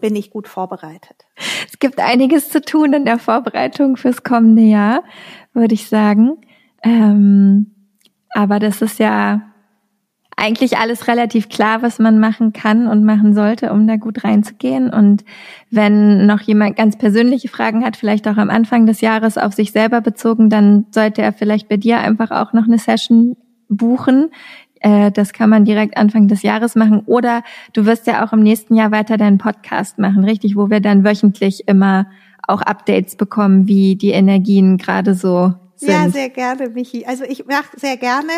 bin 0.01 0.17
ich 0.17 0.31
gut 0.31 0.49
vorbereitet. 0.49 1.27
Es 1.67 1.79
gibt 1.79 2.01
einiges 2.01 2.49
zu 2.49 2.61
tun 2.61 2.93
in 2.93 3.05
der 3.05 3.19
Vorbereitung 3.19 3.97
fürs 3.97 4.23
kommende 4.23 4.63
Jahr, 4.63 5.05
würde 5.53 5.75
ich 5.75 5.89
sagen. 5.89 6.39
Ähm, 6.83 7.75
aber 8.31 8.59
das 8.59 8.83
ist 8.83 8.99
ja 8.99 9.53
eigentlich 10.37 10.79
alles 10.79 11.09
relativ 11.09 11.49
klar, 11.49 11.83
was 11.83 11.99
man 11.99 12.19
machen 12.19 12.53
kann 12.53 12.89
und 12.89 13.05
machen 13.05 13.35
sollte, 13.35 13.71
um 13.73 13.87
da 13.87 13.97
gut 13.97 14.25
reinzugehen. 14.25 14.93
Und 14.93 15.25
wenn 15.71 16.27
noch 16.27 16.41
jemand 16.41 16.77
ganz 16.77 16.97
persönliche 16.97 17.49
Fragen 17.49 17.85
hat, 17.85 17.97
vielleicht 17.97 18.27
auch 18.27 18.39
am 18.39 18.51
Anfang 18.51 18.87
des 18.87 19.03
Jahres 19.03 19.39
auf 19.39 19.53
sich 19.53 19.73
selber 19.73 20.01
bezogen, 20.01 20.49
dann 20.49 20.87
sollte 20.91 21.23
er 21.23 21.33
vielleicht 21.33 21.69
bei 21.69 21.77
dir 21.77 21.99
einfach 21.99 22.31
auch 22.31 22.55
noch 22.55 22.65
eine 22.65 22.79
Session 22.79 23.37
buchen. 23.69 24.31
Äh, 24.83 25.11
das 25.11 25.33
kann 25.33 25.51
man 25.51 25.65
direkt 25.65 25.97
Anfang 25.97 26.29
des 26.29 26.43
Jahres 26.43 26.75
machen. 26.75 27.03
Oder 27.07 27.43
du 27.73 27.87
wirst 27.87 28.07
ja 28.07 28.25
auch 28.25 28.33
im 28.33 28.43
nächsten 28.43 28.75
Jahr 28.75 28.91
weiter 28.91 29.17
deinen 29.17 29.39
Podcast 29.39 29.99
machen, 29.99 30.25
richtig, 30.25 30.57
wo 30.57 30.71
wir 30.71 30.81
dann 30.81 31.05
wöchentlich 31.05 31.69
immer 31.69 32.07
auch 32.47 32.63
Updates 32.63 33.17
bekommen, 33.17 33.69
wie 33.69 33.97
die 33.97 34.11
Energien 34.11 34.77
gerade 34.77 35.15
so 35.15 35.55
sind. 35.77 35.91
Ja, 35.91 36.09
sehr 36.09 36.29
gerne, 36.29 36.69
Michi. 36.71 37.07
Also 37.07 37.25
ich 37.25 37.47
mache 37.47 37.79
sehr 37.79 37.97
gerne 37.97 38.33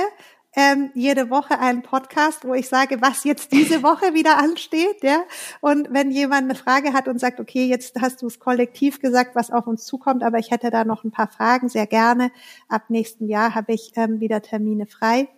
ähm, 0.57 0.91
jede 0.95 1.31
Woche 1.31 1.59
einen 1.59 1.83
Podcast, 1.83 2.45
wo 2.45 2.55
ich 2.55 2.69
sage, 2.69 3.01
was 3.01 3.25
jetzt 3.25 3.53
diese 3.53 3.83
Woche 3.83 4.15
wieder 4.15 4.39
ansteht, 4.39 5.03
ja. 5.03 5.23
Und 5.61 5.89
wenn 5.93 6.11
jemand 6.11 6.45
eine 6.45 6.55
Frage 6.55 6.93
hat 6.93 7.09
und 7.09 7.19
sagt, 7.19 7.41
okay, 7.41 7.67
jetzt 7.67 8.01
hast 8.01 8.23
du 8.23 8.27
es 8.27 8.39
kollektiv 8.39 9.01
gesagt, 9.01 9.35
was 9.35 9.51
auf 9.51 9.67
uns 9.67 9.85
zukommt, 9.85 10.23
aber 10.23 10.39
ich 10.39 10.51
hätte 10.51 10.71
da 10.71 10.85
noch 10.85 11.05
ein 11.05 11.11
paar 11.11 11.29
Fragen, 11.29 11.69
sehr 11.69 11.87
gerne. 11.87 12.31
Ab 12.69 12.85
nächsten 12.89 13.27
Jahr 13.27 13.55
habe 13.55 13.73
ich 13.73 13.93
ähm, 13.97 14.21
wieder 14.21 14.43
Termine 14.43 14.87
frei. 14.87 15.29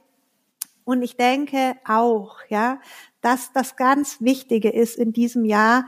Und 0.86 1.02
ich 1.02 1.16
denke 1.16 1.74
auch, 1.84 2.38
ja, 2.48 2.78
dass 3.20 3.52
das 3.52 3.74
ganz 3.74 4.20
Wichtige 4.20 4.70
ist 4.70 4.96
in 4.96 5.12
diesem 5.12 5.44
Jahr, 5.44 5.86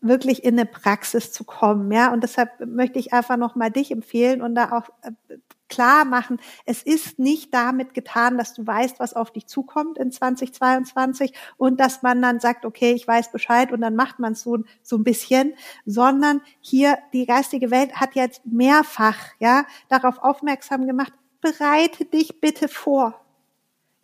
wirklich 0.00 0.42
in 0.42 0.58
eine 0.58 0.66
Praxis 0.66 1.30
zu 1.32 1.44
kommen, 1.44 1.90
ja. 1.92 2.12
Und 2.12 2.24
deshalb 2.24 2.50
möchte 2.66 2.98
ich 2.98 3.12
einfach 3.12 3.36
nochmal 3.36 3.70
dich 3.70 3.92
empfehlen 3.92 4.42
und 4.42 4.56
da 4.56 4.72
auch 4.72 4.88
äh, 5.02 5.38
klar 5.68 6.04
machen, 6.04 6.40
es 6.66 6.82
ist 6.82 7.20
nicht 7.20 7.54
damit 7.54 7.94
getan, 7.94 8.36
dass 8.36 8.54
du 8.54 8.66
weißt, 8.66 8.98
was 8.98 9.14
auf 9.14 9.30
dich 9.30 9.46
zukommt 9.46 9.98
in 9.98 10.10
2022 10.10 11.32
und 11.56 11.78
dass 11.78 12.02
man 12.02 12.20
dann 12.20 12.40
sagt, 12.40 12.66
okay, 12.66 12.92
ich 12.92 13.06
weiß 13.06 13.30
Bescheid 13.30 13.70
und 13.70 13.82
dann 13.82 13.94
macht 13.94 14.18
man 14.18 14.32
es 14.32 14.42
so, 14.42 14.58
so 14.82 14.96
ein 14.96 15.04
bisschen, 15.04 15.54
sondern 15.86 16.42
hier 16.60 16.98
die 17.12 17.24
geistige 17.24 17.70
Welt 17.70 18.00
hat 18.00 18.16
jetzt 18.16 18.44
mehrfach, 18.44 19.18
ja, 19.38 19.64
darauf 19.88 20.18
aufmerksam 20.18 20.88
gemacht, 20.88 21.12
bereite 21.40 22.04
dich 22.04 22.40
bitte 22.40 22.66
vor. 22.66 23.23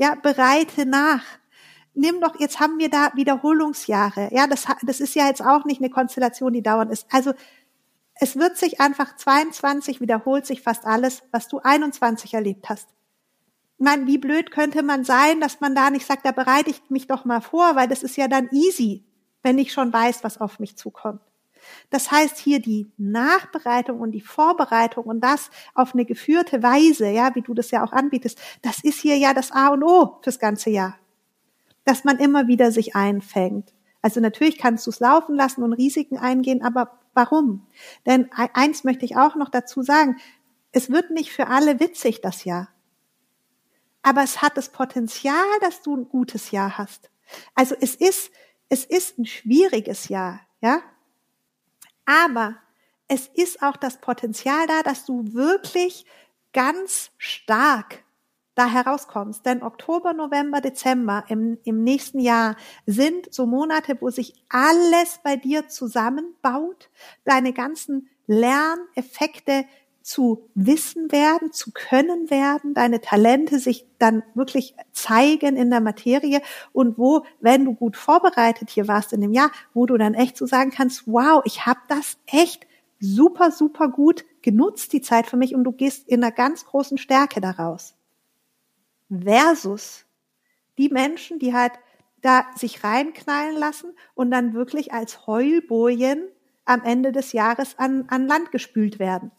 Ja, 0.00 0.14
bereite 0.14 0.86
nach 0.86 1.22
nimm 1.94 2.20
doch, 2.20 2.38
jetzt 2.38 2.60
haben 2.60 2.78
wir 2.78 2.88
da 2.88 3.10
Wiederholungsjahre. 3.14 4.28
Ja, 4.32 4.46
das, 4.46 4.66
das 4.82 5.00
ist 5.00 5.14
ja 5.14 5.26
jetzt 5.26 5.42
auch 5.42 5.64
nicht 5.64 5.80
eine 5.80 5.90
Konstellation, 5.90 6.52
die 6.52 6.62
dauernd 6.62 6.92
ist. 6.92 7.06
Also 7.10 7.32
es 8.14 8.36
wird 8.36 8.56
sich 8.56 8.80
einfach 8.80 9.16
22 9.16 10.00
wiederholt 10.00 10.46
sich 10.46 10.62
fast 10.62 10.84
alles, 10.84 11.22
was 11.32 11.48
du 11.48 11.58
21 11.58 12.34
erlebt 12.34 12.68
hast. 12.68 12.88
Ich 13.78 13.84
meine, 13.84 14.06
wie 14.06 14.18
blöd 14.18 14.50
könnte 14.50 14.82
man 14.82 15.04
sein, 15.04 15.40
dass 15.40 15.60
man 15.60 15.74
da 15.74 15.90
nicht 15.90 16.06
sagt, 16.06 16.26
da 16.26 16.32
bereite 16.32 16.70
ich 16.70 16.82
mich 16.90 17.06
doch 17.06 17.24
mal 17.24 17.40
vor, 17.40 17.76
weil 17.76 17.88
das 17.88 18.02
ist 18.02 18.16
ja 18.16 18.28
dann 18.28 18.50
easy, 18.52 19.04
wenn 19.42 19.58
ich 19.58 19.72
schon 19.72 19.92
weiß, 19.92 20.22
was 20.22 20.38
auf 20.38 20.58
mich 20.58 20.76
zukommt. 20.76 21.22
Das 21.90 22.10
heißt 22.10 22.38
hier 22.38 22.60
die 22.60 22.90
Nachbereitung 22.96 24.00
und 24.00 24.12
die 24.12 24.20
Vorbereitung 24.20 25.04
und 25.04 25.20
das 25.20 25.50
auf 25.74 25.94
eine 25.94 26.04
geführte 26.04 26.62
Weise, 26.62 27.08
ja, 27.08 27.34
wie 27.34 27.42
du 27.42 27.54
das 27.54 27.70
ja 27.70 27.84
auch 27.84 27.92
anbietest, 27.92 28.40
das 28.62 28.82
ist 28.82 29.00
hier 29.00 29.16
ja 29.16 29.34
das 29.34 29.52
A 29.52 29.68
und 29.68 29.82
O 29.82 30.18
fürs 30.22 30.38
ganze 30.38 30.70
Jahr. 30.70 30.98
Dass 31.84 32.04
man 32.04 32.18
immer 32.18 32.46
wieder 32.46 32.72
sich 32.72 32.94
einfängt. 32.94 33.72
Also 34.02 34.20
natürlich 34.20 34.58
kannst 34.58 34.86
du 34.86 34.90
es 34.90 35.00
laufen 35.00 35.34
lassen 35.34 35.62
und 35.62 35.72
Risiken 35.72 36.18
eingehen, 36.18 36.62
aber 36.62 36.98
warum? 37.14 37.66
Denn 38.06 38.30
eins 38.32 38.84
möchte 38.84 39.04
ich 39.04 39.16
auch 39.16 39.36
noch 39.36 39.48
dazu 39.48 39.82
sagen, 39.82 40.16
es 40.72 40.90
wird 40.90 41.10
nicht 41.10 41.32
für 41.32 41.48
alle 41.48 41.80
witzig 41.80 42.20
das 42.20 42.44
Jahr. 42.44 42.68
Aber 44.02 44.22
es 44.22 44.40
hat 44.40 44.56
das 44.56 44.70
Potenzial, 44.70 45.44
dass 45.60 45.82
du 45.82 45.96
ein 45.96 46.08
gutes 46.08 46.50
Jahr 46.50 46.78
hast. 46.78 47.10
Also 47.54 47.74
es 47.80 47.94
ist, 47.94 48.30
es 48.68 48.84
ist 48.84 49.18
ein 49.18 49.26
schwieriges 49.26 50.08
Jahr, 50.08 50.40
ja? 50.60 50.80
Aber 52.10 52.56
es 53.06 53.28
ist 53.28 53.62
auch 53.62 53.76
das 53.76 54.00
Potenzial 54.00 54.66
da, 54.66 54.82
dass 54.82 55.04
du 55.04 55.32
wirklich 55.32 56.06
ganz 56.52 57.12
stark 57.18 58.02
da 58.56 58.66
herauskommst. 58.68 59.46
Denn 59.46 59.62
Oktober, 59.62 60.12
November, 60.12 60.60
Dezember 60.60 61.24
im, 61.28 61.58
im 61.62 61.84
nächsten 61.84 62.18
Jahr 62.18 62.56
sind 62.84 63.32
so 63.32 63.46
Monate, 63.46 63.96
wo 64.00 64.10
sich 64.10 64.34
alles 64.48 65.20
bei 65.22 65.36
dir 65.36 65.68
zusammenbaut, 65.68 66.90
deine 67.24 67.52
ganzen 67.52 68.08
Lerneffekte 68.26 69.66
zu 70.10 70.50
wissen 70.56 71.12
werden, 71.12 71.52
zu 71.52 71.70
können 71.70 72.30
werden, 72.30 72.74
deine 72.74 73.00
Talente 73.00 73.60
sich 73.60 73.86
dann 74.00 74.24
wirklich 74.34 74.74
zeigen 74.90 75.54
in 75.54 75.70
der 75.70 75.80
Materie 75.80 76.42
und 76.72 76.98
wo, 76.98 77.24
wenn 77.38 77.64
du 77.64 77.74
gut 77.74 77.96
vorbereitet 77.96 78.70
hier 78.70 78.88
warst 78.88 79.12
in 79.12 79.20
dem 79.20 79.32
Jahr, 79.32 79.52
wo 79.72 79.86
du 79.86 79.96
dann 79.96 80.14
echt 80.14 80.36
so 80.36 80.46
sagen 80.46 80.72
kannst, 80.72 81.04
wow, 81.06 81.42
ich 81.44 81.64
habe 81.64 81.78
das 81.86 82.18
echt 82.26 82.66
super, 82.98 83.52
super 83.52 83.88
gut 83.88 84.24
genutzt, 84.42 84.92
die 84.92 85.00
Zeit 85.00 85.28
für 85.28 85.36
mich 85.36 85.54
und 85.54 85.62
du 85.62 85.70
gehst 85.70 86.08
in 86.08 86.24
einer 86.24 86.32
ganz 86.32 86.64
großen 86.64 86.98
Stärke 86.98 87.40
daraus 87.40 87.94
versus 89.16 90.06
die 90.76 90.88
Menschen, 90.88 91.38
die 91.38 91.54
halt 91.54 91.74
da 92.20 92.46
sich 92.56 92.82
reinknallen 92.82 93.54
lassen 93.54 93.92
und 94.14 94.32
dann 94.32 94.54
wirklich 94.54 94.92
als 94.92 95.28
Heulbojen 95.28 96.24
am 96.64 96.82
Ende 96.82 97.12
des 97.12 97.30
Jahres 97.30 97.78
an, 97.78 98.06
an 98.08 98.26
Land 98.26 98.50
gespült 98.50 98.98
werden. 98.98 99.30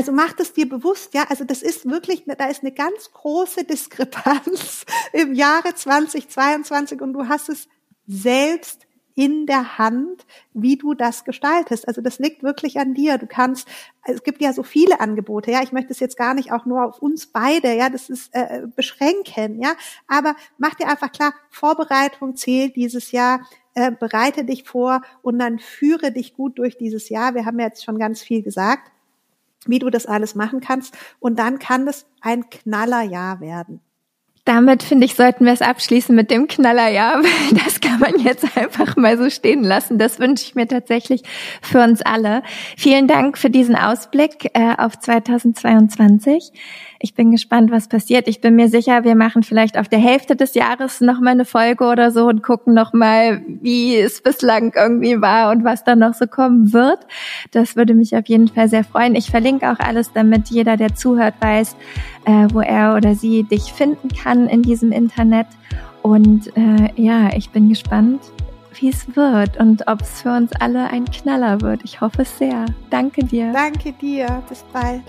Also 0.00 0.12
macht 0.12 0.40
es 0.40 0.54
dir 0.54 0.66
bewusst, 0.66 1.12
ja, 1.12 1.24
also 1.28 1.44
das 1.44 1.60
ist 1.60 1.84
wirklich, 1.84 2.24
da 2.24 2.46
ist 2.46 2.62
eine 2.62 2.72
ganz 2.72 3.12
große 3.12 3.64
Diskrepanz 3.64 4.86
im 5.12 5.34
Jahre 5.34 5.74
2022 5.74 7.02
und 7.02 7.12
du 7.12 7.28
hast 7.28 7.50
es 7.50 7.68
selbst 8.06 8.86
in 9.14 9.44
der 9.44 9.76
Hand, 9.76 10.24
wie 10.54 10.78
du 10.78 10.94
das 10.94 11.26
gestaltest. 11.26 11.86
Also 11.86 12.00
das 12.00 12.18
liegt 12.18 12.42
wirklich 12.42 12.78
an 12.78 12.94
dir. 12.94 13.18
Du 13.18 13.26
kannst, 13.26 13.68
es 14.04 14.22
gibt 14.22 14.40
ja 14.40 14.54
so 14.54 14.62
viele 14.62 15.00
Angebote, 15.00 15.50
ja. 15.50 15.62
Ich 15.62 15.72
möchte 15.72 15.92
es 15.92 16.00
jetzt 16.00 16.16
gar 16.16 16.32
nicht 16.32 16.50
auch 16.50 16.64
nur 16.64 16.82
auf 16.82 17.02
uns 17.02 17.26
beide, 17.26 17.76
ja, 17.76 17.90
das 17.90 18.08
ist 18.08 18.34
äh, 18.34 18.62
beschränken, 18.74 19.60
ja. 19.60 19.74
Aber 20.08 20.34
mach 20.56 20.76
dir 20.76 20.88
einfach 20.88 21.12
klar, 21.12 21.34
Vorbereitung 21.50 22.36
zählt 22.36 22.74
dieses 22.74 23.12
Jahr. 23.12 23.46
Äh, 23.74 23.92
bereite 23.92 24.44
dich 24.44 24.64
vor 24.64 25.02
und 25.20 25.38
dann 25.38 25.58
führe 25.58 26.10
dich 26.10 26.32
gut 26.32 26.58
durch 26.58 26.78
dieses 26.78 27.10
Jahr. 27.10 27.34
Wir 27.34 27.44
haben 27.44 27.58
ja 27.58 27.66
jetzt 27.66 27.84
schon 27.84 27.98
ganz 27.98 28.22
viel 28.22 28.42
gesagt, 28.42 28.90
wie 29.66 29.78
du 29.78 29.90
das 29.90 30.06
alles 30.06 30.34
machen 30.34 30.60
kannst. 30.60 30.96
Und 31.18 31.38
dann 31.38 31.58
kann 31.58 31.86
es 31.86 32.06
ein 32.20 32.48
Knallerjahr 32.50 33.40
werden. 33.40 33.80
Damit 34.46 34.82
finde 34.82 35.04
ich, 35.04 35.14
sollten 35.14 35.44
wir 35.44 35.52
es 35.52 35.60
abschließen 35.62 36.14
mit 36.14 36.30
dem 36.30 36.48
Knallerjahr. 36.48 37.22
Das 37.64 37.80
kann 37.80 38.00
man 38.00 38.18
jetzt 38.18 38.56
einfach 38.56 38.96
mal 38.96 39.18
so 39.18 39.28
stehen 39.28 39.62
lassen. 39.62 39.98
Das 39.98 40.18
wünsche 40.18 40.44
ich 40.44 40.54
mir 40.54 40.66
tatsächlich 40.66 41.22
für 41.62 41.82
uns 41.82 42.02
alle. 42.02 42.42
Vielen 42.76 43.06
Dank 43.06 43.36
für 43.36 43.50
diesen 43.50 43.76
Ausblick 43.76 44.50
äh, 44.54 44.74
auf 44.78 44.98
2022. 44.98 46.52
Ich 47.02 47.14
bin 47.14 47.30
gespannt, 47.30 47.70
was 47.70 47.88
passiert. 47.88 48.28
Ich 48.28 48.42
bin 48.42 48.56
mir 48.56 48.68
sicher, 48.68 49.04
wir 49.04 49.14
machen 49.14 49.42
vielleicht 49.42 49.78
auf 49.78 49.88
der 49.88 49.98
Hälfte 49.98 50.36
des 50.36 50.54
Jahres 50.54 51.00
noch 51.00 51.18
mal 51.18 51.30
eine 51.30 51.46
Folge 51.46 51.86
oder 51.86 52.10
so 52.10 52.26
und 52.26 52.42
gucken 52.42 52.74
noch 52.74 52.92
mal, 52.92 53.40
wie 53.46 53.96
es 53.96 54.20
bislang 54.20 54.74
irgendwie 54.76 55.18
war 55.18 55.50
und 55.50 55.64
was 55.64 55.82
dann 55.82 56.00
noch 56.00 56.12
so 56.12 56.26
kommen 56.26 56.74
wird. 56.74 56.98
Das 57.52 57.74
würde 57.74 57.94
mich 57.94 58.14
auf 58.14 58.26
jeden 58.26 58.48
Fall 58.48 58.68
sehr 58.68 58.84
freuen. 58.84 59.14
Ich 59.14 59.30
verlinke 59.30 59.70
auch 59.72 59.78
alles, 59.78 60.12
damit 60.12 60.48
jeder, 60.48 60.76
der 60.76 60.94
zuhört, 60.94 61.36
weiß, 61.40 61.74
äh, 62.26 62.48
wo 62.52 62.60
er 62.60 62.94
oder 62.94 63.14
sie 63.14 63.44
dich 63.44 63.72
finden 63.72 64.08
kann 64.08 64.46
in 64.46 64.60
diesem 64.60 64.92
Internet. 64.92 65.46
Und 66.02 66.54
äh, 66.54 66.90
ja, 66.96 67.30
ich 67.34 67.48
bin 67.48 67.70
gespannt, 67.70 68.20
wie 68.74 68.90
es 68.90 69.16
wird 69.16 69.58
und 69.58 69.88
ob 69.88 70.02
es 70.02 70.20
für 70.20 70.36
uns 70.36 70.52
alle 70.60 70.90
ein 70.90 71.06
Knaller 71.06 71.62
wird. 71.62 71.80
Ich 71.82 72.02
hoffe 72.02 72.22
es 72.22 72.36
sehr. 72.36 72.66
Danke 72.90 73.24
dir. 73.24 73.52
Danke 73.52 73.92
dir. 73.92 74.42
Bis 74.50 74.62
bald. 74.70 75.02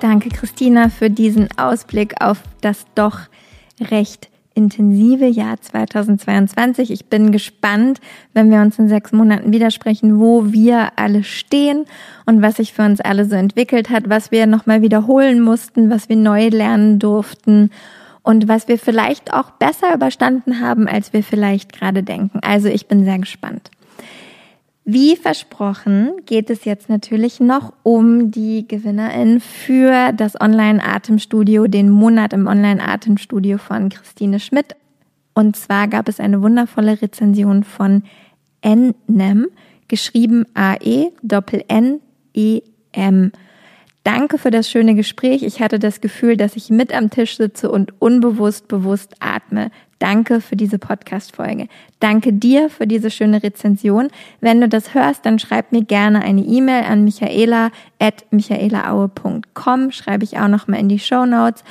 Danke, 0.00 0.28
Christina, 0.28 0.90
für 0.90 1.08
diesen 1.08 1.48
Ausblick 1.56 2.14
auf 2.20 2.42
das 2.60 2.84
doch 2.94 3.20
recht 3.80 4.28
intensive 4.54 5.26
Jahr 5.26 5.60
2022. 5.60 6.90
Ich 6.90 7.06
bin 7.06 7.32
gespannt, 7.32 8.00
wenn 8.32 8.50
wir 8.50 8.60
uns 8.60 8.78
in 8.78 8.88
sechs 8.88 9.12
Monaten 9.12 9.52
widersprechen, 9.52 10.18
wo 10.18 10.52
wir 10.52 10.92
alle 10.96 11.24
stehen 11.24 11.84
und 12.24 12.42
was 12.42 12.56
sich 12.56 12.72
für 12.72 12.84
uns 12.84 13.00
alle 13.00 13.24
so 13.26 13.36
entwickelt 13.36 13.90
hat, 13.90 14.08
was 14.08 14.30
wir 14.30 14.46
nochmal 14.46 14.82
wiederholen 14.82 15.40
mussten, 15.40 15.90
was 15.90 16.08
wir 16.08 16.16
neu 16.16 16.48
lernen 16.48 16.98
durften 16.98 17.70
und 18.22 18.48
was 18.48 18.68
wir 18.68 18.78
vielleicht 18.78 19.32
auch 19.32 19.50
besser 19.50 19.94
überstanden 19.94 20.60
haben, 20.60 20.88
als 20.88 21.12
wir 21.12 21.22
vielleicht 21.22 21.72
gerade 21.72 22.02
denken. 22.02 22.40
Also 22.42 22.68
ich 22.68 22.86
bin 22.86 23.04
sehr 23.04 23.18
gespannt. 23.18 23.70
Wie 24.88 25.16
versprochen 25.16 26.12
geht 26.26 26.48
es 26.48 26.64
jetzt 26.64 26.88
natürlich 26.88 27.40
noch 27.40 27.72
um 27.82 28.30
die 28.30 28.68
Gewinnerin 28.68 29.40
für 29.40 30.12
das 30.12 30.40
Online-Atemstudio, 30.40 31.66
den 31.66 31.90
Monat 31.90 32.32
im 32.32 32.46
Online-Atemstudio 32.46 33.58
von 33.58 33.88
Christine 33.88 34.38
Schmidt. 34.38 34.76
Und 35.34 35.56
zwar 35.56 35.88
gab 35.88 36.08
es 36.08 36.20
eine 36.20 36.40
wundervolle 36.40 37.02
Rezension 37.02 37.64
von 37.64 38.04
NNEM, 38.64 39.48
geschrieben 39.88 40.46
A-E-N-N-E-M. 40.54 41.12
Danke 44.04 44.38
für 44.38 44.52
das 44.52 44.70
schöne 44.70 44.94
Gespräch. 44.94 45.42
Ich 45.42 45.60
hatte 45.60 45.80
das 45.80 46.00
Gefühl, 46.00 46.36
dass 46.36 46.54
ich 46.54 46.70
mit 46.70 46.94
am 46.94 47.10
Tisch 47.10 47.38
sitze 47.38 47.72
und 47.72 48.00
unbewusst 48.00 48.68
bewusst 48.68 49.16
atme. 49.18 49.72
Danke 49.98 50.42
für 50.42 50.56
diese 50.56 50.78
Podcast-Folge. 50.78 51.68
Danke 52.00 52.32
dir 52.32 52.68
für 52.68 52.86
diese 52.86 53.10
schöne 53.10 53.42
Rezension. 53.42 54.08
Wenn 54.40 54.60
du 54.60 54.68
das 54.68 54.92
hörst, 54.94 55.24
dann 55.24 55.38
schreib 55.38 55.72
mir 55.72 55.82
gerne 55.82 56.20
eine 56.22 56.42
E-Mail 56.42 56.84
an 56.84 57.04
michaela.michaelaaue.com. 57.04 59.92
Schreibe 59.92 60.24
ich 60.24 60.38
auch 60.38 60.48
nochmal 60.48 60.80
in 60.80 60.90
die 60.90 60.98
Show 60.98 61.24
Notes. 61.24 61.64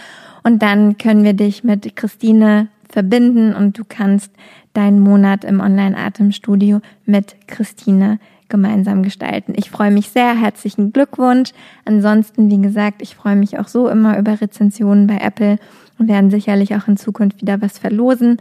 Und 0.44 0.62
dann 0.62 0.98
können 0.98 1.24
wir 1.24 1.34
dich 1.34 1.64
mit 1.64 1.96
Christine 1.96 2.68
verbinden 2.90 3.54
und 3.54 3.78
du 3.78 3.84
kannst 3.88 4.32
deinen 4.74 5.00
Monat 5.00 5.44
im 5.44 5.60
Online-Atemstudio 5.60 6.82
mit 7.06 7.36
Christine 7.48 8.18
gemeinsam 8.50 9.04
gestalten. 9.04 9.54
Ich 9.56 9.70
freue 9.70 9.92
mich 9.92 10.10
sehr. 10.10 10.40
Herzlichen 10.40 10.94
Glückwunsch. 10.94 11.52
Ansonsten, 11.84 12.50
wie 12.50 12.62
gesagt, 12.62 13.02
ich 13.02 13.16
freue 13.16 13.36
mich 13.36 13.60
auch 13.60 13.68
so 13.68 13.90
immer 13.90 14.18
über 14.18 14.40
Rezensionen 14.40 15.08
bei 15.08 15.18
Apple 15.18 15.58
und 15.98 16.08
werden 16.08 16.30
sicherlich 16.30 16.76
auch 16.76 16.88
in 16.88 16.98
Zukunft 16.98 17.42
wieder 17.42 17.62
was 17.62 17.78
verlosen. 17.80 18.38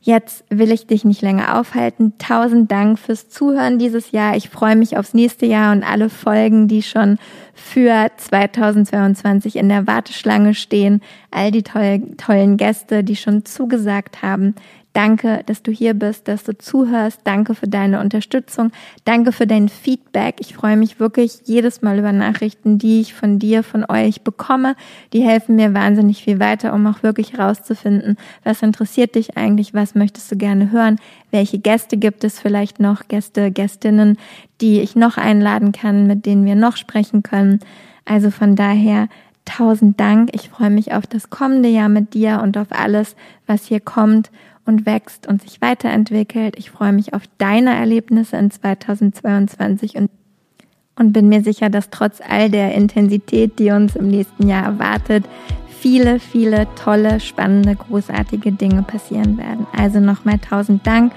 Jetzt 0.00 0.44
will 0.48 0.70
ich 0.70 0.86
dich 0.86 1.04
nicht 1.04 1.22
länger 1.22 1.58
aufhalten. 1.58 2.12
Tausend 2.18 2.70
Dank 2.70 2.98
fürs 3.00 3.28
Zuhören 3.28 3.80
dieses 3.80 4.12
Jahr. 4.12 4.36
Ich 4.36 4.48
freue 4.48 4.76
mich 4.76 4.96
aufs 4.96 5.12
nächste 5.12 5.44
Jahr 5.44 5.72
und 5.72 5.82
alle 5.82 6.08
Folgen, 6.08 6.68
die 6.68 6.82
schon 6.82 7.18
für 7.54 8.08
2022 8.16 9.56
in 9.56 9.68
der 9.68 9.88
Warteschlange 9.88 10.54
stehen. 10.54 11.02
All 11.32 11.50
die 11.50 11.64
tollen 11.64 12.56
Gäste, 12.56 13.02
die 13.02 13.16
schon 13.16 13.44
zugesagt 13.44 14.22
haben. 14.22 14.54
Danke, 14.98 15.44
dass 15.46 15.62
du 15.62 15.70
hier 15.70 15.94
bist, 15.94 16.26
dass 16.26 16.42
du 16.42 16.58
zuhörst. 16.58 17.20
Danke 17.22 17.54
für 17.54 17.68
deine 17.68 18.00
Unterstützung. 18.00 18.72
Danke 19.04 19.30
für 19.30 19.46
dein 19.46 19.68
Feedback. 19.68 20.38
Ich 20.40 20.56
freue 20.56 20.76
mich 20.76 20.98
wirklich 20.98 21.42
jedes 21.44 21.82
Mal 21.82 22.00
über 22.00 22.10
Nachrichten, 22.10 22.78
die 22.78 23.00
ich 23.00 23.14
von 23.14 23.38
dir, 23.38 23.62
von 23.62 23.88
euch 23.88 24.22
bekomme. 24.22 24.74
Die 25.12 25.20
helfen 25.20 25.54
mir 25.54 25.72
wahnsinnig 25.72 26.24
viel 26.24 26.40
weiter, 26.40 26.74
um 26.74 26.84
auch 26.88 27.04
wirklich 27.04 27.34
herauszufinden, 27.34 28.16
was 28.42 28.60
interessiert 28.60 29.14
dich 29.14 29.36
eigentlich, 29.36 29.72
was 29.72 29.94
möchtest 29.94 30.32
du 30.32 30.36
gerne 30.36 30.72
hören, 30.72 30.96
welche 31.30 31.60
Gäste 31.60 31.96
gibt 31.96 32.24
es 32.24 32.40
vielleicht 32.40 32.80
noch, 32.80 33.06
Gäste, 33.06 33.52
Gästinnen, 33.52 34.18
die 34.60 34.80
ich 34.80 34.96
noch 34.96 35.16
einladen 35.16 35.70
kann, 35.70 36.08
mit 36.08 36.26
denen 36.26 36.44
wir 36.44 36.56
noch 36.56 36.76
sprechen 36.76 37.22
können. 37.22 37.60
Also 38.04 38.32
von 38.32 38.56
daher 38.56 39.06
tausend 39.44 40.00
Dank. 40.00 40.30
Ich 40.32 40.48
freue 40.48 40.70
mich 40.70 40.92
auf 40.92 41.06
das 41.06 41.30
kommende 41.30 41.68
Jahr 41.68 41.88
mit 41.88 42.14
dir 42.14 42.40
und 42.42 42.58
auf 42.58 42.72
alles, 42.72 43.14
was 43.46 43.64
hier 43.64 43.78
kommt 43.78 44.32
und 44.68 44.86
wächst 44.86 45.26
und 45.26 45.42
sich 45.42 45.60
weiterentwickelt. 45.60 46.54
Ich 46.58 46.70
freue 46.70 46.92
mich 46.92 47.14
auf 47.14 47.22
deine 47.38 47.74
Erlebnisse 47.74 48.36
in 48.36 48.50
2022 48.50 49.96
und, 49.96 50.10
und 50.96 51.12
bin 51.12 51.28
mir 51.28 51.42
sicher, 51.42 51.70
dass 51.70 51.90
trotz 51.90 52.20
all 52.20 52.50
der 52.50 52.74
Intensität, 52.74 53.58
die 53.58 53.70
uns 53.70 53.96
im 53.96 54.08
nächsten 54.08 54.46
Jahr 54.46 54.64
erwartet, 54.64 55.24
viele, 55.80 56.20
viele 56.20 56.66
tolle, 56.74 57.18
spannende, 57.18 57.76
großartige 57.76 58.52
Dinge 58.52 58.82
passieren 58.82 59.38
werden. 59.38 59.66
Also 59.76 60.00
nochmal 60.00 60.38
tausend 60.38 60.86
Dank. 60.86 61.12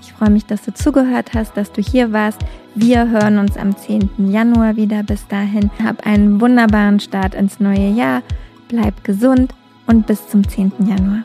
Ich 0.00 0.12
freue 0.12 0.30
mich, 0.30 0.46
dass 0.46 0.62
du 0.62 0.72
zugehört 0.72 1.34
hast, 1.34 1.56
dass 1.56 1.72
du 1.72 1.82
hier 1.82 2.12
warst. 2.12 2.40
Wir 2.76 3.10
hören 3.10 3.38
uns 3.38 3.56
am 3.56 3.76
10. 3.76 4.30
Januar 4.30 4.76
wieder. 4.76 5.02
Bis 5.02 5.26
dahin, 5.26 5.70
hab 5.84 6.06
einen 6.06 6.40
wunderbaren 6.40 7.00
Start 7.00 7.34
ins 7.34 7.58
neue 7.58 7.90
Jahr. 7.90 8.22
Bleib 8.68 9.02
gesund 9.02 9.54
und 9.86 10.06
bis 10.06 10.28
zum 10.28 10.46
10. 10.46 10.72
Januar. 10.86 11.24